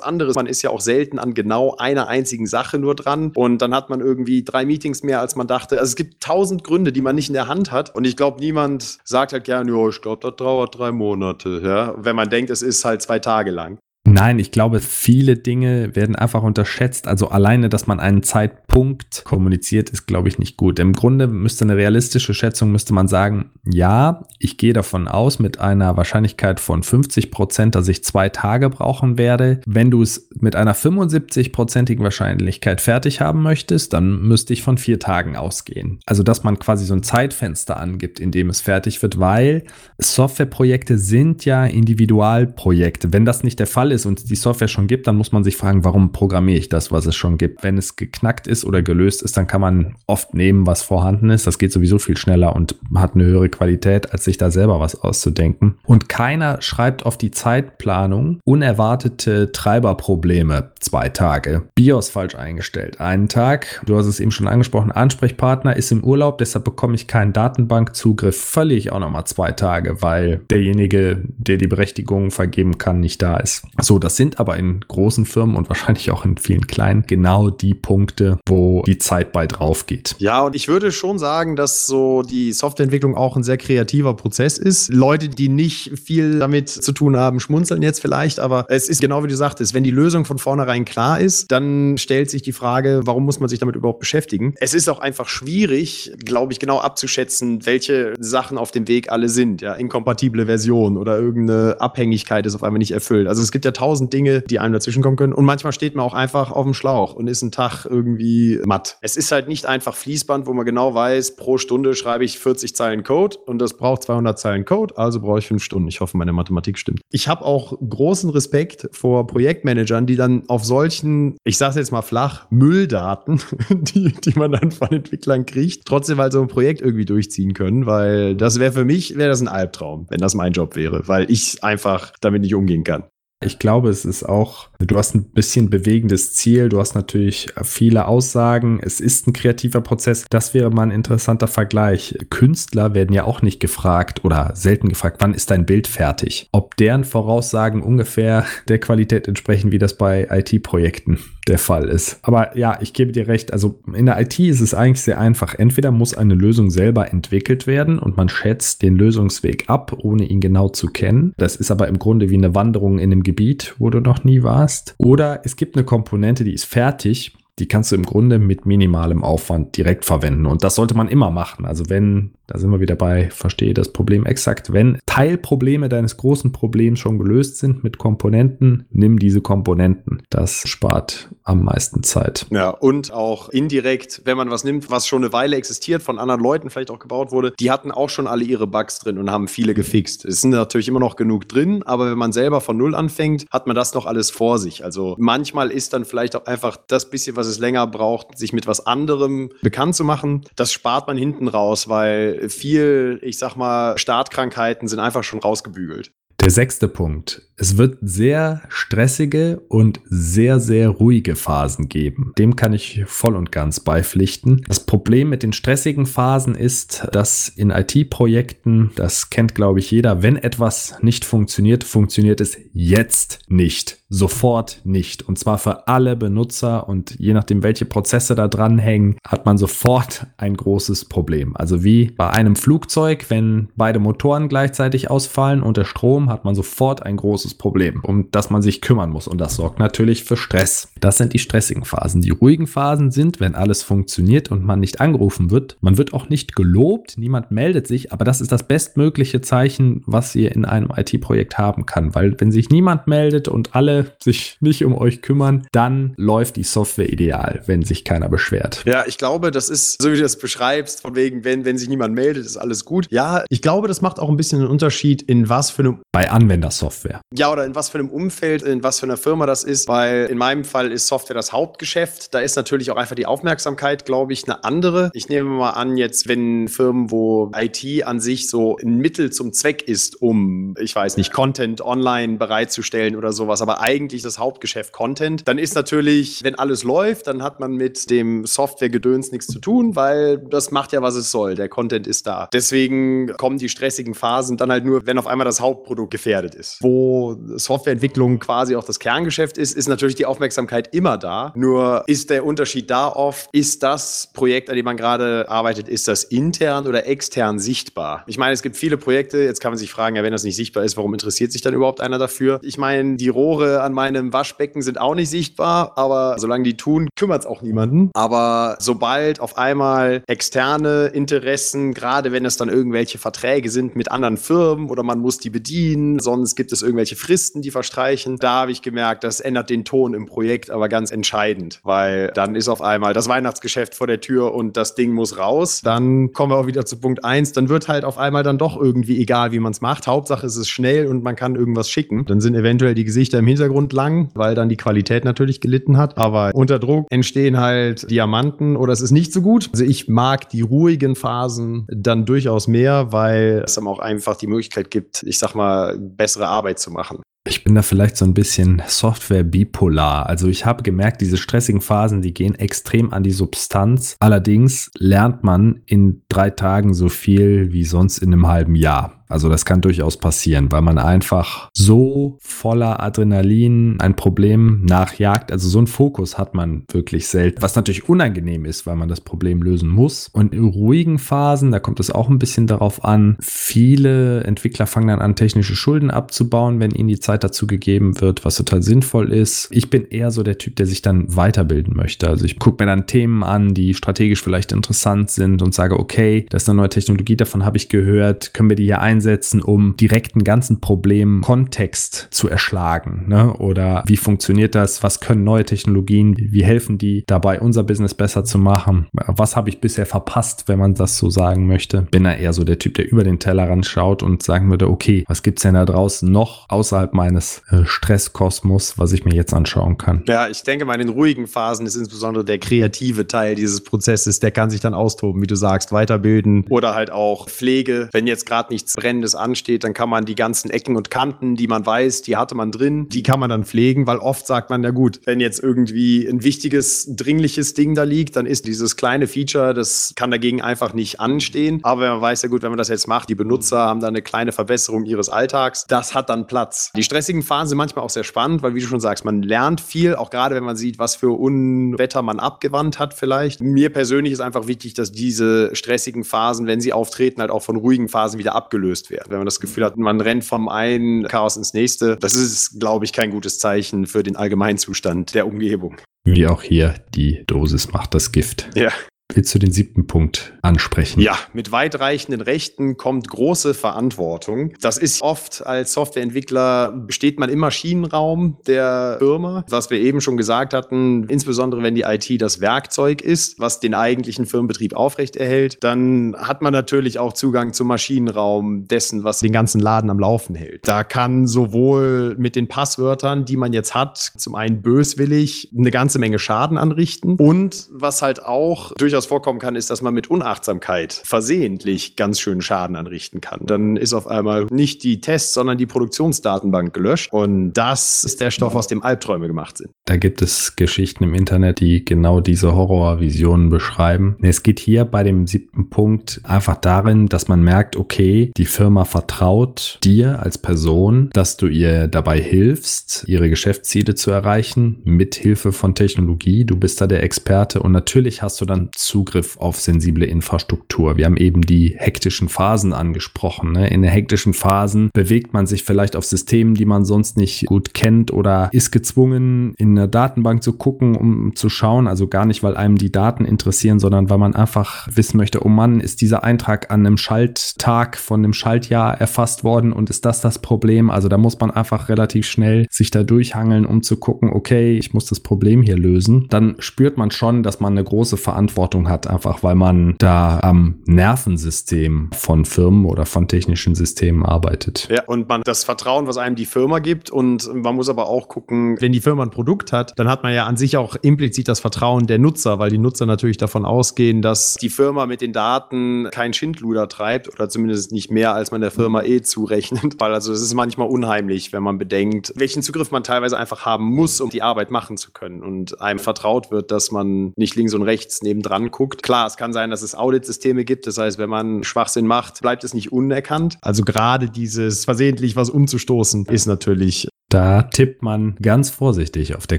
anderes. 0.00 0.34
Man 0.34 0.46
ist 0.46 0.62
ja 0.62 0.70
auch 0.70 0.80
selten 0.80 1.18
an 1.18 1.34
genau 1.34 1.76
einer 1.76 2.08
einzigen 2.08 2.46
Sache 2.46 2.78
nur 2.78 2.94
dran 2.94 3.32
und 3.34 3.60
dann 3.60 3.74
hat 3.74 3.90
man 3.90 4.00
irgendwie 4.00 4.44
drei 4.44 4.64
Meetings 4.64 5.02
mehr, 5.02 5.20
als 5.20 5.36
man 5.36 5.46
dachte. 5.46 5.78
Also 5.78 5.90
es 5.90 5.96
gibt 5.96 6.22
tausend 6.22 6.64
Gründe, 6.64 6.90
die 6.90 7.02
man 7.02 7.14
nicht 7.14 7.28
in 7.28 7.34
der 7.34 7.48
Hand 7.48 7.70
hat 7.70 7.94
und 7.94 8.06
ich 8.06 8.16
glaube, 8.16 8.40
niemand 8.40 8.93
sagt 9.04 9.32
halt 9.32 9.44
gerne, 9.44 9.70
ja, 9.72 9.88
ich 9.88 10.00
glaube, 10.00 10.20
das 10.22 10.36
dauert 10.36 10.78
drei 10.78 10.92
Monate, 10.92 11.60
ja. 11.62 11.94
Wenn 11.96 12.16
man 12.16 12.28
denkt, 12.30 12.50
es 12.50 12.62
ist 12.62 12.84
halt 12.84 13.02
zwei 13.02 13.18
Tage 13.18 13.50
lang. 13.50 13.78
Nein, 14.14 14.38
ich 14.38 14.52
glaube, 14.52 14.78
viele 14.78 15.36
Dinge 15.36 15.96
werden 15.96 16.14
einfach 16.14 16.44
unterschätzt. 16.44 17.08
Also 17.08 17.30
alleine, 17.30 17.68
dass 17.68 17.88
man 17.88 17.98
einen 17.98 18.22
Zeitpunkt 18.22 19.24
kommuniziert, 19.24 19.90
ist, 19.90 20.06
glaube 20.06 20.28
ich, 20.28 20.38
nicht 20.38 20.56
gut. 20.56 20.78
Im 20.78 20.92
Grunde 20.92 21.26
müsste 21.26 21.64
eine 21.64 21.76
realistische 21.76 22.32
Schätzung, 22.32 22.70
müsste 22.70 22.94
man 22.94 23.08
sagen, 23.08 23.50
ja, 23.68 24.24
ich 24.38 24.56
gehe 24.56 24.72
davon 24.72 25.08
aus, 25.08 25.40
mit 25.40 25.58
einer 25.58 25.96
Wahrscheinlichkeit 25.96 26.60
von 26.60 26.84
50 26.84 27.32
Prozent, 27.32 27.74
dass 27.74 27.88
ich 27.88 28.04
zwei 28.04 28.28
Tage 28.28 28.70
brauchen 28.70 29.18
werde. 29.18 29.60
Wenn 29.66 29.90
du 29.90 30.00
es 30.00 30.28
mit 30.38 30.54
einer 30.54 30.76
75-prozentigen 30.76 32.04
Wahrscheinlichkeit 32.04 32.80
fertig 32.80 33.20
haben 33.20 33.42
möchtest, 33.42 33.94
dann 33.94 34.22
müsste 34.22 34.52
ich 34.52 34.62
von 34.62 34.78
vier 34.78 35.00
Tagen 35.00 35.34
ausgehen. 35.34 35.98
Also, 36.06 36.22
dass 36.22 36.44
man 36.44 36.60
quasi 36.60 36.84
so 36.84 36.94
ein 36.94 37.02
Zeitfenster 37.02 37.80
angibt, 37.80 38.20
in 38.20 38.30
dem 38.30 38.48
es 38.48 38.60
fertig 38.60 39.02
wird, 39.02 39.18
weil 39.18 39.64
Softwareprojekte 39.98 40.98
sind 40.98 41.44
ja 41.44 41.66
Individualprojekte. 41.66 43.12
Wenn 43.12 43.24
das 43.24 43.42
nicht 43.42 43.58
der 43.58 43.66
Fall 43.66 43.90
ist, 43.90 44.03
ist 44.04 44.06
und 44.06 44.30
die 44.30 44.36
Software 44.36 44.68
schon 44.68 44.86
gibt, 44.86 45.06
dann 45.06 45.16
muss 45.16 45.32
man 45.32 45.44
sich 45.44 45.56
fragen, 45.56 45.84
warum 45.84 46.12
programmiere 46.12 46.58
ich 46.58 46.68
das, 46.68 46.92
was 46.92 47.06
es 47.06 47.16
schon 47.16 47.38
gibt. 47.38 47.62
Wenn 47.62 47.78
es 47.78 47.96
geknackt 47.96 48.46
ist 48.46 48.64
oder 48.64 48.82
gelöst 48.82 49.22
ist, 49.22 49.36
dann 49.36 49.46
kann 49.46 49.60
man 49.60 49.94
oft 50.06 50.34
nehmen, 50.34 50.66
was 50.66 50.82
vorhanden 50.82 51.30
ist. 51.30 51.46
Das 51.46 51.58
geht 51.58 51.72
sowieso 51.72 51.98
viel 51.98 52.16
schneller 52.16 52.54
und 52.54 52.76
hat 52.94 53.14
eine 53.14 53.24
höhere 53.24 53.48
Qualität, 53.48 54.12
als 54.12 54.24
sich 54.24 54.38
da 54.38 54.50
selber 54.50 54.80
was 54.80 55.00
auszudenken. 55.00 55.76
Und 55.84 56.08
keiner 56.08 56.60
schreibt 56.60 57.06
auf 57.06 57.18
die 57.18 57.30
Zeitplanung 57.30 58.40
unerwartete 58.44 59.52
Treiberprobleme. 59.52 60.72
Zwei 60.80 61.08
Tage. 61.08 61.62
BIOS 61.74 62.10
falsch 62.10 62.34
eingestellt. 62.34 63.00
Einen 63.00 63.28
Tag. 63.28 63.82
Du 63.86 63.96
hast 63.96 64.06
es 64.06 64.20
eben 64.20 64.30
schon 64.30 64.48
angesprochen. 64.48 64.92
Ansprechpartner 64.92 65.76
ist 65.76 65.90
im 65.92 66.04
Urlaub, 66.04 66.38
deshalb 66.38 66.64
bekomme 66.64 66.94
ich 66.94 67.06
keinen 67.06 67.32
Datenbankzugriff. 67.32 68.54
Ich 68.64 68.92
auch 68.92 68.98
nochmal 68.98 69.24
zwei 69.24 69.52
Tage, 69.52 70.02
weil 70.02 70.40
derjenige, 70.50 71.22
der 71.38 71.58
die 71.58 71.66
Berechtigung 71.66 72.30
vergeben 72.30 72.78
kann, 72.78 73.00
nicht 73.00 73.22
da 73.22 73.36
ist. 73.36 73.66
So, 73.80 73.93
das 73.98 74.16
sind 74.16 74.40
aber 74.40 74.56
in 74.56 74.80
großen 74.80 75.26
Firmen 75.26 75.56
und 75.56 75.68
wahrscheinlich 75.68 76.10
auch 76.10 76.24
in 76.24 76.36
vielen 76.36 76.66
kleinen 76.66 77.04
genau 77.06 77.50
die 77.50 77.74
Punkte, 77.74 78.38
wo 78.48 78.82
die 78.82 78.98
Zeit 78.98 79.32
bei 79.32 79.46
drauf 79.46 79.86
geht. 79.86 80.16
Ja, 80.18 80.42
und 80.42 80.54
ich 80.54 80.68
würde 80.68 80.92
schon 80.92 81.18
sagen, 81.18 81.56
dass 81.56 81.86
so 81.86 82.22
die 82.22 82.52
Softwareentwicklung 82.52 83.16
auch 83.16 83.36
ein 83.36 83.42
sehr 83.42 83.56
kreativer 83.56 84.14
Prozess 84.14 84.58
ist. 84.58 84.92
Leute, 84.92 85.28
die 85.28 85.48
nicht 85.48 85.98
viel 85.98 86.38
damit 86.38 86.68
zu 86.68 86.92
tun 86.92 87.16
haben, 87.16 87.40
schmunzeln 87.40 87.82
jetzt 87.82 88.00
vielleicht, 88.00 88.40
aber 88.40 88.66
es 88.68 88.88
ist 88.88 89.00
genau 89.00 89.22
wie 89.22 89.28
du 89.28 89.36
sagtest, 89.36 89.74
wenn 89.74 89.84
die 89.84 89.90
Lösung 89.90 90.24
von 90.24 90.38
vornherein 90.38 90.84
klar 90.84 91.20
ist, 91.20 91.50
dann 91.50 91.96
stellt 91.98 92.30
sich 92.30 92.42
die 92.42 92.52
Frage, 92.52 93.02
warum 93.04 93.24
muss 93.24 93.40
man 93.40 93.48
sich 93.48 93.58
damit 93.58 93.76
überhaupt 93.76 94.00
beschäftigen? 94.00 94.54
Es 94.60 94.74
ist 94.74 94.88
auch 94.88 94.98
einfach 94.98 95.28
schwierig, 95.28 96.12
glaube 96.24 96.52
ich, 96.52 96.58
genau 96.58 96.78
abzuschätzen, 96.78 97.66
welche 97.66 98.14
Sachen 98.18 98.58
auf 98.58 98.70
dem 98.70 98.88
Weg 98.88 99.10
alle 99.10 99.28
sind. 99.28 99.62
Ja, 99.62 99.74
inkompatible 99.74 100.46
Version 100.46 100.96
oder 100.96 101.18
irgendeine 101.18 101.80
Abhängigkeit 101.80 102.46
ist 102.46 102.54
auf 102.54 102.62
einmal 102.62 102.78
nicht 102.78 102.92
erfüllt. 102.92 103.28
Also 103.28 103.42
es 103.42 103.52
gibt 103.52 103.64
ja 103.64 103.70
tausend 103.70 103.83
Dinge, 103.92 104.42
die 104.42 104.58
einem 104.58 104.72
dazwischen 104.72 105.02
kommen 105.02 105.16
können. 105.16 105.32
Und 105.32 105.44
manchmal 105.44 105.72
steht 105.72 105.94
man 105.94 106.04
auch 106.04 106.14
einfach 106.14 106.50
auf 106.50 106.64
dem 106.64 106.74
Schlauch 106.74 107.14
und 107.14 107.28
ist 107.28 107.42
ein 107.42 107.52
Tag 107.52 107.84
irgendwie 107.84 108.60
matt. 108.64 108.98
Es 109.00 109.16
ist 109.16 109.32
halt 109.32 109.48
nicht 109.48 109.66
einfach 109.66 109.94
Fließband, 109.94 110.46
wo 110.46 110.52
man 110.52 110.64
genau 110.64 110.94
weiß, 110.94 111.36
pro 111.36 111.58
Stunde 111.58 111.94
schreibe 111.94 112.24
ich 112.24 112.38
40 112.38 112.74
Zeilen 112.74 113.02
Code 113.02 113.36
und 113.46 113.58
das 113.58 113.76
braucht 113.76 114.02
200 114.04 114.38
Zeilen 114.38 114.64
Code, 114.64 114.96
also 114.96 115.20
brauche 115.20 115.38
ich 115.38 115.46
fünf 115.46 115.62
Stunden. 115.62 115.88
Ich 115.88 116.00
hoffe, 116.00 116.16
meine 116.16 116.32
Mathematik 116.32 116.78
stimmt. 116.78 117.00
Ich 117.10 117.28
habe 117.28 117.44
auch 117.44 117.78
großen 117.88 118.30
Respekt 118.30 118.88
vor 118.92 119.26
Projektmanagern, 119.26 120.06
die 120.06 120.16
dann 120.16 120.42
auf 120.48 120.64
solchen, 120.64 121.36
ich 121.44 121.58
sage 121.58 121.78
jetzt 121.78 121.92
mal 121.92 122.02
flach, 122.02 122.46
Mülldaten, 122.50 123.40
die, 123.70 124.12
die 124.12 124.38
man 124.38 124.52
dann 124.52 124.70
von 124.70 124.88
Entwicklern 124.92 125.46
kriegt, 125.46 125.86
trotzdem 125.86 126.18
halt 126.18 126.32
so 126.32 126.40
ein 126.40 126.48
Projekt 126.48 126.80
irgendwie 126.80 127.04
durchziehen 127.04 127.54
können, 127.54 127.86
weil 127.86 128.36
das 128.36 128.58
wäre 128.58 128.72
für 128.72 128.84
mich, 128.84 129.16
wäre 129.16 129.28
das 129.28 129.40
ein 129.40 129.48
Albtraum, 129.48 130.06
wenn 130.08 130.18
das 130.18 130.34
mein 130.34 130.52
Job 130.52 130.76
wäre, 130.76 131.06
weil 131.06 131.30
ich 131.30 131.62
einfach 131.62 132.12
damit 132.20 132.42
nicht 132.42 132.54
umgehen 132.54 132.84
kann. 132.84 133.04
Ich 133.44 133.58
glaube, 133.58 133.88
es 133.90 134.04
ist 134.04 134.22
auch, 134.24 134.68
du 134.78 134.96
hast 134.96 135.14
ein 135.14 135.24
bisschen 135.24 135.70
bewegendes 135.70 136.34
Ziel, 136.34 136.68
du 136.68 136.78
hast 136.78 136.94
natürlich 136.94 137.48
viele 137.62 138.06
Aussagen, 138.06 138.80
es 138.82 139.00
ist 139.00 139.26
ein 139.26 139.32
kreativer 139.32 139.80
Prozess. 139.80 140.24
Das 140.30 140.54
wäre 140.54 140.70
mal 140.70 140.82
ein 140.82 140.90
interessanter 140.90 141.48
Vergleich. 141.48 142.16
Künstler 142.30 142.94
werden 142.94 143.14
ja 143.14 143.24
auch 143.24 143.42
nicht 143.42 143.60
gefragt 143.60 144.24
oder 144.24 144.52
selten 144.54 144.88
gefragt, 144.88 145.18
wann 145.20 145.34
ist 145.34 145.50
dein 145.50 145.66
Bild 145.66 145.86
fertig? 145.86 146.48
Ob 146.52 146.76
deren 146.76 147.04
Voraussagen 147.04 147.82
ungefähr 147.82 148.44
der 148.68 148.78
Qualität 148.78 149.28
entsprechen, 149.28 149.72
wie 149.72 149.78
das 149.78 149.96
bei 149.96 150.26
IT-Projekten 150.30 151.18
der 151.46 151.58
Fall 151.58 151.88
ist. 151.88 152.18
Aber 152.22 152.56
ja, 152.56 152.78
ich 152.80 152.92
gebe 152.92 153.12
dir 153.12 153.28
recht. 153.28 153.52
Also 153.52 153.78
in 153.94 154.06
der 154.06 154.20
IT 154.20 154.38
ist 154.38 154.60
es 154.60 154.74
eigentlich 154.74 155.02
sehr 155.02 155.20
einfach. 155.20 155.54
Entweder 155.54 155.90
muss 155.90 156.14
eine 156.14 156.34
Lösung 156.34 156.70
selber 156.70 157.12
entwickelt 157.12 157.66
werden 157.66 157.98
und 157.98 158.16
man 158.16 158.28
schätzt 158.28 158.82
den 158.82 158.96
Lösungsweg 158.96 159.64
ab, 159.68 159.96
ohne 160.02 160.24
ihn 160.24 160.40
genau 160.40 160.68
zu 160.68 160.88
kennen. 160.88 161.34
Das 161.36 161.56
ist 161.56 161.70
aber 161.70 161.88
im 161.88 161.98
Grunde 161.98 162.30
wie 162.30 162.36
eine 162.36 162.54
Wanderung 162.54 162.98
in 162.98 163.12
einem 163.12 163.22
Gebiet, 163.22 163.33
wo 163.78 163.90
du 163.90 164.00
noch 164.00 164.24
nie 164.24 164.42
warst. 164.42 164.94
Oder 164.98 165.42
es 165.44 165.56
gibt 165.56 165.76
eine 165.76 165.84
Komponente, 165.84 166.44
die 166.44 166.54
ist 166.54 166.64
fertig 166.64 167.36
die 167.58 167.68
kannst 167.68 167.92
du 167.92 167.96
im 167.96 168.04
Grunde 168.04 168.38
mit 168.38 168.66
minimalem 168.66 169.22
Aufwand 169.22 169.76
direkt 169.76 170.04
verwenden. 170.04 170.46
Und 170.46 170.64
das 170.64 170.74
sollte 170.74 170.96
man 170.96 171.08
immer 171.08 171.30
machen. 171.30 171.64
Also 171.64 171.84
wenn, 171.88 172.32
da 172.46 172.58
sind 172.58 172.70
wir 172.70 172.80
wieder 172.80 172.96
bei, 172.96 173.30
verstehe 173.30 173.74
das 173.74 173.92
Problem 173.92 174.26
exakt, 174.26 174.72
wenn 174.72 174.98
Teilprobleme 175.06 175.88
deines 175.88 176.16
großen 176.16 176.52
Problems 176.52 176.98
schon 177.00 177.18
gelöst 177.18 177.58
sind 177.58 177.82
mit 177.82 177.98
Komponenten, 177.98 178.86
nimm 178.90 179.18
diese 179.18 179.40
Komponenten. 179.40 180.22
Das 180.30 180.62
spart 180.66 181.30
am 181.42 181.64
meisten 181.64 182.02
Zeit. 182.02 182.46
Ja, 182.50 182.70
und 182.70 183.12
auch 183.12 183.48
indirekt, 183.48 184.22
wenn 184.24 184.36
man 184.36 184.50
was 184.50 184.64
nimmt, 184.64 184.90
was 184.90 185.06
schon 185.06 185.22
eine 185.22 185.32
Weile 185.32 185.56
existiert, 185.56 186.02
von 186.02 186.18
anderen 186.18 186.40
Leuten 186.40 186.70
vielleicht 186.70 186.90
auch 186.90 186.98
gebaut 186.98 187.32
wurde, 187.32 187.52
die 187.58 187.70
hatten 187.70 187.90
auch 187.90 188.10
schon 188.10 188.26
alle 188.26 188.44
ihre 188.44 188.66
Bugs 188.66 188.98
drin 188.98 189.18
und 189.18 189.30
haben 189.30 189.48
viele 189.48 189.74
gefixt. 189.74 190.24
Es 190.24 190.40
sind 190.40 190.50
natürlich 190.50 190.88
immer 190.88 191.00
noch 191.00 191.16
genug 191.16 191.48
drin, 191.48 191.82
aber 191.84 192.10
wenn 192.10 192.18
man 192.18 192.32
selber 192.32 192.60
von 192.60 192.76
Null 192.76 192.94
anfängt, 192.94 193.46
hat 193.50 193.66
man 193.66 193.76
das 193.76 193.94
noch 193.94 194.06
alles 194.06 194.30
vor 194.30 194.58
sich. 194.58 194.84
Also 194.84 195.16
manchmal 195.18 195.70
ist 195.70 195.92
dann 195.92 196.04
vielleicht 196.04 196.36
auch 196.36 196.46
einfach 196.46 196.76
das 196.88 197.10
bisschen, 197.10 197.36
was 197.36 197.46
es 197.46 197.58
länger 197.58 197.86
braucht, 197.86 198.36
sich 198.38 198.52
mit 198.52 198.66
was 198.66 198.86
anderem 198.86 199.50
bekannt 199.62 199.94
zu 199.94 200.04
machen. 200.04 200.44
Das 200.56 200.72
spart 200.72 201.06
man 201.06 201.16
hinten 201.16 201.48
raus, 201.48 201.88
weil 201.88 202.33
viel, 202.48 203.18
ich 203.22 203.38
sag 203.38 203.56
mal, 203.56 203.98
Startkrankheiten 203.98 204.88
sind 204.88 205.00
einfach 205.00 205.24
schon 205.24 205.40
rausgebügelt. 205.40 206.12
Der 206.44 206.50
sechste 206.50 206.88
Punkt. 206.88 207.40
Es 207.56 207.78
wird 207.78 207.98
sehr 208.02 208.62
stressige 208.68 209.60
und 209.68 210.00
sehr, 210.04 210.60
sehr 210.60 210.90
ruhige 210.90 211.36
Phasen 211.36 211.88
geben. 211.88 212.32
Dem 212.36 212.54
kann 212.54 212.74
ich 212.74 213.04
voll 213.06 213.34
und 213.34 213.50
ganz 213.50 213.80
beipflichten. 213.80 214.62
Das 214.66 214.80
Problem 214.80 215.30
mit 215.30 215.42
den 215.42 215.54
stressigen 215.54 216.04
Phasen 216.04 216.54
ist, 216.54 217.08
dass 217.12 217.48
in 217.48 217.70
IT-Projekten, 217.70 218.90
das 218.96 219.30
kennt 219.30 219.54
glaube 219.54 219.78
ich 219.78 219.90
jeder, 219.90 220.22
wenn 220.22 220.36
etwas 220.36 220.96
nicht 221.00 221.24
funktioniert, 221.24 221.82
funktioniert 221.82 222.42
es 222.42 222.58
jetzt 222.74 223.40
nicht 223.48 224.03
sofort 224.14 224.80
nicht. 224.84 225.22
Und 225.22 225.38
zwar 225.38 225.58
für 225.58 225.88
alle 225.88 226.14
Benutzer 226.14 226.88
und 226.88 227.18
je 227.18 227.34
nachdem, 227.34 227.64
welche 227.64 227.84
Prozesse 227.84 228.36
da 228.36 228.46
dranhängen, 228.46 229.16
hat 229.26 229.44
man 229.44 229.58
sofort 229.58 230.26
ein 230.36 230.56
großes 230.56 231.06
Problem. 231.06 231.56
Also 231.56 231.82
wie 231.82 232.12
bei 232.12 232.30
einem 232.30 232.54
Flugzeug, 232.54 233.26
wenn 233.28 233.68
beide 233.74 233.98
Motoren 233.98 234.48
gleichzeitig 234.48 235.10
ausfallen 235.10 235.62
und 235.62 235.76
der 235.76 235.84
Strom, 235.84 236.30
hat 236.30 236.44
man 236.44 236.54
sofort 236.54 237.02
ein 237.02 237.16
großes 237.16 237.54
Problem, 237.54 238.02
um 238.04 238.30
das 238.30 238.50
man 238.50 238.62
sich 238.62 238.80
kümmern 238.80 239.10
muss. 239.10 239.26
Und 239.26 239.40
das 239.40 239.56
sorgt 239.56 239.80
natürlich 239.80 240.22
für 240.22 240.36
Stress. 240.36 240.92
Das 241.00 241.18
sind 241.18 241.32
die 241.32 241.40
stressigen 241.40 241.84
Phasen. 241.84 242.22
Die 242.22 242.30
ruhigen 242.30 242.68
Phasen 242.68 243.10
sind, 243.10 243.40
wenn 243.40 243.56
alles 243.56 243.82
funktioniert 243.82 244.50
und 244.50 244.64
man 244.64 244.78
nicht 244.78 245.00
angerufen 245.00 245.50
wird. 245.50 245.76
Man 245.80 245.98
wird 245.98 246.12
auch 246.12 246.28
nicht 246.28 246.54
gelobt, 246.54 247.18
niemand 247.18 247.50
meldet 247.50 247.88
sich, 247.88 248.12
aber 248.12 248.24
das 248.24 248.40
ist 248.40 248.52
das 248.52 248.68
bestmögliche 248.68 249.40
Zeichen, 249.40 250.02
was 250.06 250.36
ihr 250.36 250.54
in 250.54 250.64
einem 250.64 250.92
IT-Projekt 250.96 251.58
haben 251.58 251.84
kann. 251.84 252.14
Weil 252.14 252.36
wenn 252.38 252.52
sich 252.52 252.70
niemand 252.70 253.08
meldet 253.08 253.48
und 253.48 253.74
alle 253.74 254.03
sich 254.22 254.56
nicht 254.60 254.84
um 254.84 254.96
euch 254.96 255.22
kümmern, 255.22 255.66
dann 255.72 256.14
läuft 256.16 256.56
die 256.56 256.64
Software 256.64 257.12
ideal, 257.12 257.62
wenn 257.66 257.82
sich 257.82 258.04
keiner 258.04 258.28
beschwert. 258.28 258.82
Ja, 258.86 259.04
ich 259.06 259.18
glaube, 259.18 259.50
das 259.50 259.68
ist, 259.68 260.00
so 260.02 260.10
wie 260.10 260.16
du 260.16 260.22
das 260.22 260.38
beschreibst, 260.38 261.02
von 261.02 261.14
wegen, 261.14 261.44
wenn, 261.44 261.64
wenn 261.64 261.78
sich 261.78 261.88
niemand 261.88 262.14
meldet, 262.14 262.44
ist 262.44 262.56
alles 262.56 262.84
gut. 262.84 263.06
Ja, 263.10 263.44
ich 263.48 263.62
glaube, 263.62 263.88
das 263.88 264.00
macht 264.00 264.18
auch 264.18 264.28
ein 264.28 264.36
bisschen 264.36 264.60
einen 264.60 264.70
Unterschied, 264.70 265.22
in 265.22 265.48
was 265.48 265.70
für 265.70 265.82
einem. 265.82 266.00
Bei 266.12 266.30
Anwendersoftware. 266.30 267.20
Ja, 267.34 267.52
oder 267.52 267.64
in 267.64 267.74
was 267.74 267.88
für 267.88 267.98
einem 267.98 268.08
Umfeld, 268.08 268.62
in 268.62 268.82
was 268.82 269.00
für 269.00 269.06
einer 269.06 269.16
Firma 269.16 269.46
das 269.46 269.64
ist, 269.64 269.88
weil 269.88 270.26
in 270.26 270.38
meinem 270.38 270.64
Fall 270.64 270.92
ist 270.92 271.06
Software 271.06 271.34
das 271.34 271.52
Hauptgeschäft. 271.52 272.34
Da 272.34 272.40
ist 272.40 272.56
natürlich 272.56 272.90
auch 272.90 272.96
einfach 272.96 273.16
die 273.16 273.26
Aufmerksamkeit, 273.26 274.04
glaube 274.04 274.32
ich, 274.32 274.44
eine 274.44 274.64
andere. 274.64 275.10
Ich 275.14 275.28
nehme 275.28 275.50
mal 275.50 275.70
an, 275.70 275.96
jetzt, 275.96 276.28
wenn 276.28 276.68
Firmen, 276.68 277.10
wo 277.10 277.50
IT 277.56 278.04
an 278.04 278.20
sich 278.20 278.48
so 278.48 278.76
ein 278.78 278.98
Mittel 278.98 279.30
zum 279.30 279.52
Zweck 279.52 279.82
ist, 279.82 280.20
um, 280.20 280.74
ich 280.78 280.94
weiß 280.94 281.16
nicht, 281.16 281.32
Content 281.32 281.80
online 281.80 282.36
bereitzustellen 282.36 283.16
oder 283.16 283.32
sowas, 283.32 283.62
aber 283.62 283.80
eigentlich 283.84 284.22
das 284.22 284.38
Hauptgeschäft 284.38 284.94
Content, 284.94 285.46
dann 285.46 285.58
ist 285.58 285.74
natürlich, 285.74 286.42
wenn 286.42 286.54
alles 286.54 286.84
läuft, 286.84 287.26
dann 287.26 287.42
hat 287.42 287.60
man 287.60 287.72
mit 287.72 288.08
dem 288.08 288.46
Softwaregedöns 288.46 289.30
nichts 289.30 289.46
zu 289.46 289.58
tun, 289.58 289.94
weil 289.94 290.38
das 290.38 290.70
macht 290.70 290.92
ja, 290.92 291.02
was 291.02 291.16
es 291.16 291.30
soll. 291.30 291.54
Der 291.54 291.68
Content 291.68 292.06
ist 292.06 292.26
da. 292.26 292.48
Deswegen 292.54 293.34
kommen 293.36 293.58
die 293.58 293.68
stressigen 293.68 294.14
Phasen 294.14 294.56
dann 294.56 294.72
halt 294.72 294.86
nur, 294.86 295.06
wenn 295.06 295.18
auf 295.18 295.26
einmal 295.26 295.44
das 295.44 295.60
Hauptprodukt 295.60 296.10
gefährdet 296.10 296.54
ist. 296.54 296.78
Wo 296.80 297.36
Softwareentwicklung 297.56 298.38
quasi 298.38 298.74
auch 298.74 298.84
das 298.84 298.98
Kerngeschäft 298.98 299.58
ist, 299.58 299.76
ist 299.76 299.86
natürlich 299.86 300.14
die 300.14 300.24
Aufmerksamkeit 300.24 300.94
immer 300.94 301.18
da. 301.18 301.52
Nur 301.54 302.04
ist 302.06 302.30
der 302.30 302.46
Unterschied 302.46 302.88
da 302.88 303.08
oft, 303.08 303.50
ist 303.52 303.82
das 303.82 304.30
Projekt, 304.32 304.70
an 304.70 304.76
dem 304.76 304.86
man 304.86 304.96
gerade 304.96 305.50
arbeitet, 305.50 305.90
ist 305.90 306.08
das 306.08 306.24
intern 306.24 306.86
oder 306.86 307.06
extern 307.06 307.58
sichtbar? 307.58 308.24
Ich 308.28 308.38
meine, 308.38 308.54
es 308.54 308.62
gibt 308.62 308.78
viele 308.78 308.96
Projekte, 308.96 309.42
jetzt 309.42 309.60
kann 309.60 309.72
man 309.72 309.78
sich 309.78 309.90
fragen, 309.90 310.16
ja, 310.16 310.22
wenn 310.22 310.32
das 310.32 310.42
nicht 310.42 310.56
sichtbar 310.56 310.84
ist, 310.84 310.96
warum 310.96 311.12
interessiert 311.12 311.52
sich 311.52 311.60
dann 311.60 311.74
überhaupt 311.74 312.00
einer 312.00 312.18
dafür? 312.18 312.60
Ich 312.62 312.78
meine, 312.78 313.16
die 313.16 313.28
Rohre 313.28 313.73
an 313.82 313.92
meinem 313.92 314.32
Waschbecken 314.32 314.82
sind 314.82 315.00
auch 315.00 315.14
nicht 315.14 315.30
sichtbar, 315.30 315.92
aber 315.96 316.36
solange 316.38 316.64
die 316.64 316.76
tun, 316.76 317.08
kümmert 317.16 317.42
es 317.42 317.46
auch 317.46 317.62
niemanden. 317.62 318.10
Aber 318.14 318.76
sobald 318.78 319.40
auf 319.40 319.58
einmal 319.58 320.22
externe 320.26 321.06
Interessen, 321.06 321.94
gerade 321.94 322.32
wenn 322.32 322.44
es 322.44 322.56
dann 322.56 322.68
irgendwelche 322.68 323.18
Verträge 323.18 323.70
sind 323.70 323.96
mit 323.96 324.10
anderen 324.10 324.36
Firmen 324.36 324.90
oder 324.90 325.02
man 325.02 325.18
muss 325.18 325.38
die 325.38 325.50
bedienen, 325.50 326.18
sonst 326.18 326.56
gibt 326.56 326.72
es 326.72 326.82
irgendwelche 326.82 327.16
Fristen, 327.16 327.62
die 327.62 327.70
verstreichen, 327.70 328.36
da 328.38 328.62
habe 328.62 328.72
ich 328.72 328.82
gemerkt, 328.82 329.24
das 329.24 329.40
ändert 329.40 329.70
den 329.70 329.84
Ton 329.84 330.14
im 330.14 330.26
Projekt 330.26 330.70
aber 330.70 330.88
ganz 330.88 331.10
entscheidend, 331.10 331.80
weil 331.82 332.30
dann 332.34 332.54
ist 332.54 332.68
auf 332.68 332.82
einmal 332.82 333.14
das 333.14 333.28
Weihnachtsgeschäft 333.28 333.94
vor 333.94 334.06
der 334.06 334.20
Tür 334.20 334.54
und 334.54 334.76
das 334.76 334.94
Ding 334.94 335.12
muss 335.12 335.38
raus. 335.38 335.80
Dann 335.82 336.32
kommen 336.32 336.52
wir 336.52 336.56
auch 336.56 336.66
wieder 336.66 336.84
zu 336.84 336.98
Punkt 336.98 337.24
1, 337.24 337.52
dann 337.52 337.68
wird 337.68 337.88
halt 337.88 338.04
auf 338.04 338.18
einmal 338.18 338.42
dann 338.42 338.58
doch 338.58 338.80
irgendwie 338.80 339.20
egal, 339.20 339.52
wie 339.52 339.58
man 339.58 339.72
es 339.72 339.80
macht. 339.80 340.06
Hauptsache 340.06 340.46
es 340.46 340.56
ist 340.56 340.68
schnell 340.68 341.06
und 341.06 341.22
man 341.22 341.36
kann 341.36 341.56
irgendwas 341.56 341.88
schicken. 341.90 342.24
Dann 342.26 342.40
sind 342.40 342.54
eventuell 342.54 342.94
die 342.94 343.04
Gesichter 343.04 343.38
im 343.38 343.46
Hintergrund 343.46 343.63
lang, 343.92 344.30
weil 344.34 344.54
dann 344.54 344.68
die 344.68 344.76
Qualität 344.76 345.24
natürlich 345.24 345.60
gelitten 345.60 345.96
hat. 345.96 346.18
Aber 346.18 346.50
unter 346.54 346.78
Druck 346.78 347.06
entstehen 347.10 347.58
halt 347.58 348.10
Diamanten 348.10 348.76
oder 348.76 348.92
es 348.92 349.00
ist 349.00 349.10
nicht 349.10 349.32
so 349.32 349.42
gut. 349.42 349.68
Also 349.72 349.84
ich 349.84 350.08
mag 350.08 350.48
die 350.48 350.62
ruhigen 350.62 351.16
Phasen 351.16 351.86
dann 351.88 352.24
durchaus 352.24 352.68
mehr, 352.68 353.12
weil 353.12 353.62
es 353.64 353.74
dann 353.74 353.86
auch 353.86 353.98
einfach 353.98 354.36
die 354.36 354.46
Möglichkeit 354.46 354.90
gibt, 354.90 355.22
ich 355.22 355.38
sag 355.38 355.54
mal, 355.54 355.98
bessere 355.98 356.48
Arbeit 356.48 356.78
zu 356.78 356.90
machen. 356.90 357.20
Ich 357.46 357.62
bin 357.62 357.74
da 357.74 357.82
vielleicht 357.82 358.16
so 358.16 358.24
ein 358.24 358.32
bisschen 358.32 358.82
Software 358.86 359.44
bipolar. 359.44 360.26
Also 360.26 360.48
ich 360.48 360.64
habe 360.64 360.82
gemerkt, 360.82 361.20
diese 361.20 361.36
stressigen 361.36 361.82
Phasen, 361.82 362.22
die 362.22 362.32
gehen 362.32 362.54
extrem 362.54 363.12
an 363.12 363.22
die 363.22 363.32
Substanz. 363.32 364.16
Allerdings 364.18 364.90
lernt 364.96 365.44
man 365.44 365.82
in 365.84 366.22
drei 366.28 366.48
Tagen 366.48 366.94
so 366.94 367.10
viel 367.10 367.70
wie 367.70 367.84
sonst 367.84 368.18
in 368.18 368.32
einem 368.32 368.46
halben 368.46 368.76
Jahr. 368.76 369.23
Also 369.28 369.48
das 369.48 369.64
kann 369.64 369.80
durchaus 369.80 370.16
passieren, 370.16 370.70
weil 370.70 370.82
man 370.82 370.98
einfach 370.98 371.70
so 371.72 372.38
voller 372.40 373.02
Adrenalin 373.02 373.96
ein 374.00 374.16
Problem 374.16 374.84
nachjagt. 374.84 375.50
Also 375.50 375.68
so 375.68 375.78
einen 375.78 375.86
Fokus 375.86 376.38
hat 376.38 376.54
man 376.54 376.84
wirklich 376.90 377.26
selten, 377.26 377.62
was 377.62 377.76
natürlich 377.76 378.08
unangenehm 378.08 378.64
ist, 378.64 378.86
weil 378.86 378.96
man 378.96 379.08
das 379.08 379.20
Problem 379.20 379.62
lösen 379.62 379.88
muss. 379.88 380.28
Und 380.32 380.54
in 380.54 380.64
ruhigen 380.64 381.18
Phasen, 381.18 381.72
da 381.72 381.80
kommt 381.80 382.00
es 382.00 382.10
auch 382.10 382.28
ein 382.28 382.38
bisschen 382.38 382.66
darauf 382.66 383.04
an, 383.04 383.36
viele 383.40 384.44
Entwickler 384.44 384.86
fangen 384.86 385.08
dann 385.08 385.20
an, 385.20 385.36
technische 385.36 385.76
Schulden 385.76 386.10
abzubauen, 386.10 386.80
wenn 386.80 386.90
ihnen 386.90 387.08
die 387.08 387.20
Zeit 387.20 387.44
dazu 387.44 387.66
gegeben 387.66 388.20
wird, 388.20 388.44
was 388.44 388.56
total 388.56 388.82
sinnvoll 388.82 389.32
ist. 389.32 389.68
Ich 389.70 389.90
bin 389.90 390.06
eher 390.08 390.30
so 390.30 390.42
der 390.42 390.58
Typ, 390.58 390.76
der 390.76 390.86
sich 390.86 391.02
dann 391.02 391.34
weiterbilden 391.34 391.96
möchte. 391.96 392.28
Also 392.28 392.44
ich 392.44 392.58
gucke 392.58 392.84
mir 392.84 392.90
dann 392.90 393.06
Themen 393.06 393.42
an, 393.42 393.74
die 393.74 393.94
strategisch 393.94 394.42
vielleicht 394.42 394.72
interessant 394.72 395.30
sind 395.30 395.62
und 395.62 395.74
sage, 395.74 395.98
okay, 395.98 396.46
das 396.50 396.64
ist 396.64 396.68
eine 396.68 396.76
neue 396.76 396.88
Technologie, 396.88 397.36
davon 397.36 397.64
habe 397.64 397.76
ich 397.76 397.88
gehört, 397.88 398.54
können 398.54 398.68
wir 398.68 398.76
die 398.76 398.84
hier 398.84 399.00
einsetzen? 399.00 399.13
Einsetzen, 399.14 399.62
um 399.62 399.96
direkt 399.96 400.34
einen 400.34 400.44
ganzen 400.44 400.80
Problem 400.80 401.40
Kontext 401.42 402.28
zu 402.30 402.48
erschlagen? 402.48 403.24
Ne? 403.28 403.52
Oder 403.54 404.02
wie 404.06 404.16
funktioniert 404.16 404.74
das? 404.74 405.02
Was 405.02 405.20
können 405.20 405.44
neue 405.44 405.64
Technologien? 405.64 406.36
Wie 406.36 406.64
helfen 406.64 406.98
die 406.98 407.24
dabei, 407.26 407.60
unser 407.60 407.84
Business 407.84 408.14
besser 408.14 408.44
zu 408.44 408.58
machen? 408.58 409.06
Was 409.12 409.56
habe 409.56 409.68
ich 409.68 409.80
bisher 409.80 410.06
verpasst, 410.06 410.64
wenn 410.66 410.78
man 410.78 410.94
das 410.94 411.16
so 411.18 411.30
sagen 411.30 411.66
möchte? 411.66 412.02
Bin 412.10 412.24
da 412.24 412.32
eher 412.32 412.52
so 412.52 412.64
der 412.64 412.78
Typ, 412.78 412.94
der 412.94 413.10
über 413.10 413.24
den 413.24 413.38
Tellerrand 413.38 413.86
schaut 413.86 414.22
und 414.22 414.42
sagen 414.42 414.68
würde, 414.70 414.90
okay, 414.90 415.24
was 415.28 415.42
gibt 415.42 415.58
es 415.58 415.62
denn 415.62 415.74
da 415.74 415.84
draußen 415.84 416.30
noch 416.30 416.68
außerhalb 416.68 417.14
meines 417.14 417.62
äh, 417.70 417.84
Stresskosmos, 417.84 418.98
was 418.98 419.12
ich 419.12 419.24
mir 419.24 419.34
jetzt 419.34 419.54
anschauen 419.54 419.96
kann? 419.96 420.24
Ja, 420.26 420.48
ich 420.48 420.62
denke 420.62 420.84
mal, 420.84 420.94
in 420.94 421.06
den 421.06 421.10
ruhigen 421.10 421.46
Phasen 421.46 421.86
ist 421.86 421.96
insbesondere 421.96 422.44
der 422.44 422.58
kreative 422.58 423.26
Teil 423.26 423.54
dieses 423.54 423.82
Prozesses, 423.84 424.40
der 424.40 424.50
kann 424.50 424.70
sich 424.70 424.80
dann 424.80 424.94
austoben, 424.94 425.40
wie 425.40 425.46
du 425.46 425.54
sagst, 425.54 425.92
weiterbilden 425.92 426.66
oder 426.68 426.94
halt 426.94 427.10
auch 427.10 427.48
Pflege. 427.48 428.08
Wenn 428.12 428.26
jetzt 428.26 428.46
gerade 428.46 428.72
nichts 428.72 428.96
Brennendes 429.04 429.34
ansteht, 429.34 429.84
dann 429.84 429.92
kann 429.92 430.08
man 430.08 430.24
die 430.24 430.34
ganzen 430.34 430.70
Ecken 430.70 430.96
und 430.96 431.10
Kanten, 431.10 431.56
die 431.56 431.68
man 431.68 431.84
weiß, 431.84 432.22
die 432.22 432.38
hatte 432.38 432.54
man 432.54 432.72
drin, 432.72 433.06
die 433.10 433.22
kann 433.22 433.38
man 433.38 433.50
dann 433.50 433.64
pflegen, 433.64 434.06
weil 434.06 434.16
oft 434.16 434.46
sagt 434.46 434.70
man, 434.70 434.82
ja 434.82 434.92
gut, 434.92 435.20
wenn 435.26 435.40
jetzt 435.40 435.62
irgendwie 435.62 436.26
ein 436.26 436.42
wichtiges, 436.42 437.14
dringliches 437.14 437.74
Ding 437.74 437.94
da 437.94 438.04
liegt, 438.04 438.36
dann 438.36 438.46
ist 438.46 438.66
dieses 438.66 438.96
kleine 438.96 439.26
Feature, 439.26 439.74
das 439.74 440.14
kann 440.16 440.30
dagegen 440.30 440.62
einfach 440.62 440.94
nicht 440.94 441.20
anstehen. 441.20 441.80
Aber 441.82 442.08
man 442.08 442.22
weiß 442.22 442.40
ja 442.44 442.48
gut, 442.48 442.62
wenn 442.62 442.70
man 442.70 442.78
das 442.78 442.88
jetzt 442.88 443.06
macht, 443.06 443.28
die 443.28 443.34
Benutzer 443.34 443.76
haben 443.76 444.00
da 444.00 444.08
eine 444.08 444.22
kleine 444.22 444.52
Verbesserung 444.52 445.04
ihres 445.04 445.28
Alltags, 445.28 445.84
das 445.86 446.14
hat 446.14 446.30
dann 446.30 446.46
Platz. 446.46 446.90
Die 446.96 447.02
stressigen 447.02 447.42
Phasen 447.42 447.68
sind 447.68 447.78
manchmal 447.78 448.06
auch 448.06 448.10
sehr 448.10 448.24
spannend, 448.24 448.62
weil 448.62 448.74
wie 448.74 448.80
du 448.80 448.86
schon 448.86 449.00
sagst, 449.00 449.26
man 449.26 449.42
lernt 449.42 449.82
viel, 449.82 450.14
auch 450.14 450.30
gerade 450.30 450.54
wenn 450.54 450.64
man 450.64 450.76
sieht, 450.76 450.98
was 450.98 451.14
für 451.14 451.38
Unwetter 451.38 452.22
man 452.22 452.40
abgewandt 452.40 452.98
hat 452.98 453.12
vielleicht. 453.12 453.60
Mir 453.60 453.92
persönlich 453.92 454.32
ist 454.32 454.40
einfach 454.40 454.66
wichtig, 454.66 454.94
dass 454.94 455.12
diese 455.12 455.76
stressigen 455.76 456.24
Phasen, 456.24 456.66
wenn 456.66 456.80
sie 456.80 456.94
auftreten, 456.94 457.42
halt 457.42 457.50
auch 457.50 457.62
von 457.62 457.76
ruhigen 457.76 458.08
Phasen 458.08 458.38
wieder 458.38 458.54
abgelöst 458.54 458.93
abgelöst 458.94 459.10
werden. 459.10 459.30
Wenn 459.30 459.38
man 459.38 459.46
das 459.46 459.60
Gefühl 459.60 459.84
hat, 459.84 459.96
man 459.96 460.20
rennt 460.20 460.44
vom 460.44 460.68
einen 460.68 461.24
Chaos 461.24 461.56
ins 461.56 461.74
nächste, 461.74 462.16
das 462.16 462.34
ist, 462.34 462.78
glaube 462.80 463.04
ich, 463.04 463.12
kein 463.12 463.30
gutes 463.30 463.58
Zeichen 463.58 464.06
für 464.06 464.22
den 464.22 464.36
Allgemeinzustand 464.36 465.34
der 465.34 465.46
Umgebung. 465.46 466.00
Wie 466.24 466.46
auch 466.46 466.62
hier, 466.62 466.94
die 467.14 467.44
Dosis 467.46 467.92
macht 467.92 468.14
das 468.14 468.32
Gift. 468.32 468.70
Ja. 468.74 468.92
Willst 469.32 469.54
du 469.54 469.58
den 469.58 469.72
siebten 469.72 470.06
Punkt 470.06 470.52
ansprechen? 470.60 471.20
Ja, 471.20 471.38
mit 471.54 471.72
weitreichenden 471.72 472.42
Rechten 472.42 472.98
kommt 472.98 473.28
große 473.28 473.72
Verantwortung. 473.72 474.74
Das 474.82 474.98
ist 474.98 475.22
oft 475.22 475.66
als 475.66 475.94
Softwareentwickler 475.94 476.92
besteht 476.92 477.40
man 477.40 477.48
im 477.48 477.58
Maschinenraum 477.58 478.58
der 478.66 479.16
Firma, 479.18 479.64
was 479.70 479.88
wir 479.88 479.98
eben 479.98 480.20
schon 480.20 480.36
gesagt 480.36 480.74
hatten, 480.74 481.24
insbesondere 481.28 481.82
wenn 481.82 481.94
die 481.94 482.02
IT 482.02 482.40
das 482.42 482.60
Werkzeug 482.60 483.22
ist, 483.22 483.58
was 483.58 483.80
den 483.80 483.94
eigentlichen 483.94 484.44
Firmenbetrieb 484.44 484.94
aufrechterhält, 484.94 485.82
dann 485.82 486.36
hat 486.38 486.60
man 486.60 486.74
natürlich 486.74 487.18
auch 487.18 487.32
Zugang 487.32 487.72
zum 487.72 487.88
Maschinenraum 487.88 488.86
dessen, 488.88 489.24
was 489.24 489.40
den 489.40 489.52
ganzen 489.52 489.80
Laden 489.80 490.10
am 490.10 490.18
Laufen 490.18 490.54
hält. 490.54 490.86
Da 490.86 491.02
kann 491.02 491.46
sowohl 491.46 492.36
mit 492.38 492.56
den 492.56 492.68
Passwörtern, 492.68 493.46
die 493.46 493.56
man 493.56 493.72
jetzt 493.72 493.94
hat, 493.94 494.18
zum 494.18 494.54
einen 494.54 494.82
böswillig 494.82 495.72
eine 495.76 495.90
ganze 495.90 496.18
Menge 496.18 496.38
Schaden 496.38 496.76
anrichten 496.76 497.36
und 497.36 497.88
was 497.90 498.20
halt 498.20 498.44
auch 498.44 498.92
durchaus 498.92 499.13
durchaus 499.14 499.26
vorkommen 499.26 499.60
kann, 499.60 499.76
ist, 499.76 499.90
dass 499.90 500.02
man 500.02 500.12
mit 500.12 500.28
Unachtsamkeit 500.28 501.12
versehentlich 501.24 502.16
ganz 502.16 502.40
schön 502.40 502.60
Schaden 502.60 502.96
anrichten 502.96 503.40
kann. 503.40 503.60
Dann 503.64 503.96
ist 503.96 504.12
auf 504.12 504.26
einmal 504.26 504.66
nicht 504.70 505.04
die 505.04 505.20
Tests, 505.20 505.54
sondern 505.54 505.78
die 505.78 505.86
Produktionsdatenbank 505.86 506.92
gelöscht. 506.92 507.32
Und 507.32 507.74
das 507.74 508.24
ist 508.24 508.40
der 508.40 508.50
Stoff, 508.50 508.74
aus 508.74 508.88
dem 508.88 509.04
Albträume 509.04 509.46
gemacht 509.46 509.78
sind. 509.78 509.90
Da 510.06 510.16
gibt 510.16 510.42
es 510.42 510.74
Geschichten 510.74 511.22
im 511.22 511.34
Internet, 511.34 511.78
die 511.78 512.04
genau 512.04 512.40
diese 512.40 512.74
Horrorvisionen 512.74 513.70
beschreiben. 513.70 514.36
Es 514.42 514.64
geht 514.64 514.80
hier 514.80 515.04
bei 515.04 515.22
dem 515.22 515.46
siebten 515.46 515.90
Punkt 515.90 516.40
einfach 516.42 516.76
darin, 516.76 517.28
dass 517.28 517.46
man 517.46 517.62
merkt, 517.62 517.94
okay, 517.94 518.50
die 518.56 518.66
Firma 518.66 519.04
vertraut 519.04 520.00
dir 520.02 520.42
als 520.42 520.58
Person, 520.58 521.30
dass 521.32 521.56
du 521.56 521.68
ihr 521.68 522.08
dabei 522.08 522.40
hilfst, 522.40 523.24
ihre 523.28 523.48
Geschäftsziele 523.48 524.16
zu 524.16 524.32
erreichen, 524.32 525.02
mit 525.04 525.36
Hilfe 525.36 525.70
von 525.70 525.94
Technologie. 525.94 526.64
Du 526.64 526.76
bist 526.76 527.00
da 527.00 527.06
der 527.06 527.22
Experte 527.22 527.80
und 527.80 527.92
natürlich 527.92 528.42
hast 528.42 528.60
du 528.60 528.64
dann 528.64 528.90
Zugriff 529.04 529.56
auf 529.58 529.78
sensible 529.80 530.26
Infrastruktur. 530.26 531.16
Wir 531.16 531.26
haben 531.26 531.36
eben 531.36 531.62
die 531.62 531.94
hektischen 531.96 532.48
Phasen 532.48 532.92
angesprochen. 532.92 533.72
Ne? 533.72 533.88
In 533.88 534.02
den 534.02 534.10
hektischen 534.10 534.54
Phasen 534.54 535.10
bewegt 535.12 535.52
man 535.52 535.66
sich 535.66 535.84
vielleicht 535.84 536.16
auf 536.16 536.24
Systemen, 536.24 536.74
die 536.74 536.86
man 536.86 537.04
sonst 537.04 537.36
nicht 537.36 537.66
gut 537.66 537.94
kennt 537.94 538.32
oder 538.32 538.70
ist 538.72 538.90
gezwungen, 538.90 539.74
in 539.76 539.98
eine 539.98 540.08
Datenbank 540.08 540.62
zu 540.62 540.72
gucken, 540.72 541.16
um 541.16 541.54
zu 541.54 541.68
schauen. 541.68 542.08
Also 542.08 542.26
gar 542.28 542.46
nicht, 542.46 542.62
weil 542.62 542.76
einem 542.76 542.96
die 542.96 543.12
Daten 543.12 543.44
interessieren, 543.44 543.98
sondern 543.98 544.30
weil 544.30 544.38
man 544.38 544.54
einfach 544.54 545.08
wissen 545.12 545.36
möchte, 545.36 545.64
oh 545.64 545.68
Mann, 545.68 546.00
ist 546.00 546.20
dieser 546.20 546.44
Eintrag 546.44 546.90
an 546.90 547.06
einem 547.06 547.16
Schalttag 547.16 548.16
von 548.16 548.40
einem 548.40 548.52
Schaltjahr 548.52 549.20
erfasst 549.20 549.64
worden 549.64 549.92
und 549.92 550.10
ist 550.10 550.24
das 550.24 550.40
das 550.40 550.58
Problem? 550.58 551.10
Also 551.10 551.28
da 551.28 551.38
muss 551.38 551.58
man 551.60 551.70
einfach 551.70 552.08
relativ 552.08 552.46
schnell 552.46 552.86
sich 552.90 553.10
da 553.10 553.22
durchhangeln, 553.22 553.86
um 553.86 554.02
zu 554.02 554.16
gucken, 554.16 554.50
okay, 554.50 554.96
ich 554.96 555.12
muss 555.12 555.26
das 555.26 555.40
Problem 555.40 555.82
hier 555.82 555.96
lösen. 555.96 556.46
Dann 556.48 556.76
spürt 556.78 557.18
man 557.18 557.30
schon, 557.30 557.62
dass 557.62 557.80
man 557.80 557.92
eine 557.92 558.04
große 558.04 558.36
Verantwortung 558.36 558.93
hat, 559.08 559.26
einfach 559.26 559.62
weil 559.62 559.74
man 559.74 560.14
da 560.18 560.60
am 560.60 561.02
Nervensystem 561.06 562.30
von 562.32 562.64
Firmen 562.64 563.04
oder 563.04 563.26
von 563.26 563.48
technischen 563.48 563.94
Systemen 563.94 564.44
arbeitet. 564.44 565.08
Ja, 565.10 565.24
und 565.24 565.48
man 565.48 565.62
das 565.62 565.84
Vertrauen, 565.84 566.26
was 566.26 566.36
einem 566.36 566.56
die 566.56 566.66
Firma 566.66 566.98
gibt 567.00 567.30
und 567.30 567.72
man 567.74 567.94
muss 567.96 568.08
aber 568.08 568.28
auch 568.28 568.48
gucken, 568.48 569.00
wenn 569.00 569.12
die 569.12 569.20
Firma 569.20 569.42
ein 569.42 569.50
Produkt 569.50 569.92
hat, 569.92 570.18
dann 570.18 570.28
hat 570.28 570.42
man 570.42 570.54
ja 570.54 570.66
an 570.66 570.76
sich 570.76 570.96
auch 570.96 571.16
implizit 571.16 571.68
das 571.68 571.80
Vertrauen 571.80 572.26
der 572.26 572.38
Nutzer, 572.38 572.78
weil 572.78 572.90
die 572.90 572.98
Nutzer 572.98 573.26
natürlich 573.26 573.56
davon 573.56 573.84
ausgehen, 573.84 574.42
dass 574.42 574.74
die 574.74 574.90
Firma 574.90 575.26
mit 575.26 575.40
den 575.40 575.52
Daten 575.52 576.28
kein 576.30 576.52
Schindluder 576.52 577.08
treibt 577.08 577.52
oder 577.52 577.68
zumindest 577.68 578.12
nicht 578.12 578.30
mehr, 578.30 578.54
als 578.54 578.70
man 578.70 578.80
der 578.80 578.90
Firma 578.90 579.22
eh 579.22 579.42
zurechnet. 579.42 580.14
Weil 580.20 580.32
also 580.32 580.52
es 580.52 580.60
ist 580.60 580.74
manchmal 580.74 581.08
unheimlich, 581.08 581.72
wenn 581.72 581.82
man 581.82 581.98
bedenkt, 581.98 582.52
welchen 582.56 582.82
Zugriff 582.82 583.10
man 583.10 583.22
teilweise 583.24 583.58
einfach 583.58 583.84
haben 583.84 584.04
muss, 584.04 584.40
um 584.40 584.50
die 584.50 584.62
Arbeit 584.62 584.90
machen 584.90 585.16
zu 585.16 585.32
können 585.32 585.62
und 585.62 586.00
einem 586.00 586.18
vertraut 586.18 586.70
wird, 586.70 586.90
dass 586.90 587.10
man 587.10 587.52
nicht 587.56 587.76
links 587.76 587.94
und 587.94 588.02
rechts 588.02 588.42
nebendran 588.42 588.83
guckt. 588.90 589.22
Klar, 589.22 589.46
es 589.46 589.56
kann 589.56 589.72
sein, 589.72 589.90
dass 589.90 590.02
es 590.02 590.14
Auditsysteme 590.14 590.84
gibt. 590.84 591.06
Das 591.06 591.18
heißt, 591.18 591.38
wenn 591.38 591.50
man 591.50 591.84
Schwachsinn 591.84 592.26
macht, 592.26 592.60
bleibt 592.60 592.84
es 592.84 592.94
nicht 592.94 593.12
unerkannt. 593.12 593.78
Also 593.82 594.04
gerade 594.04 594.50
dieses 594.50 595.04
versehentlich 595.04 595.56
was 595.56 595.70
umzustoßen 595.70 596.46
ist 596.46 596.66
natürlich 596.66 597.28
da 597.54 597.82
tippt 597.82 598.20
man 598.20 598.56
ganz 598.60 598.90
vorsichtig 598.90 599.54
auf 599.54 599.68
der 599.68 599.78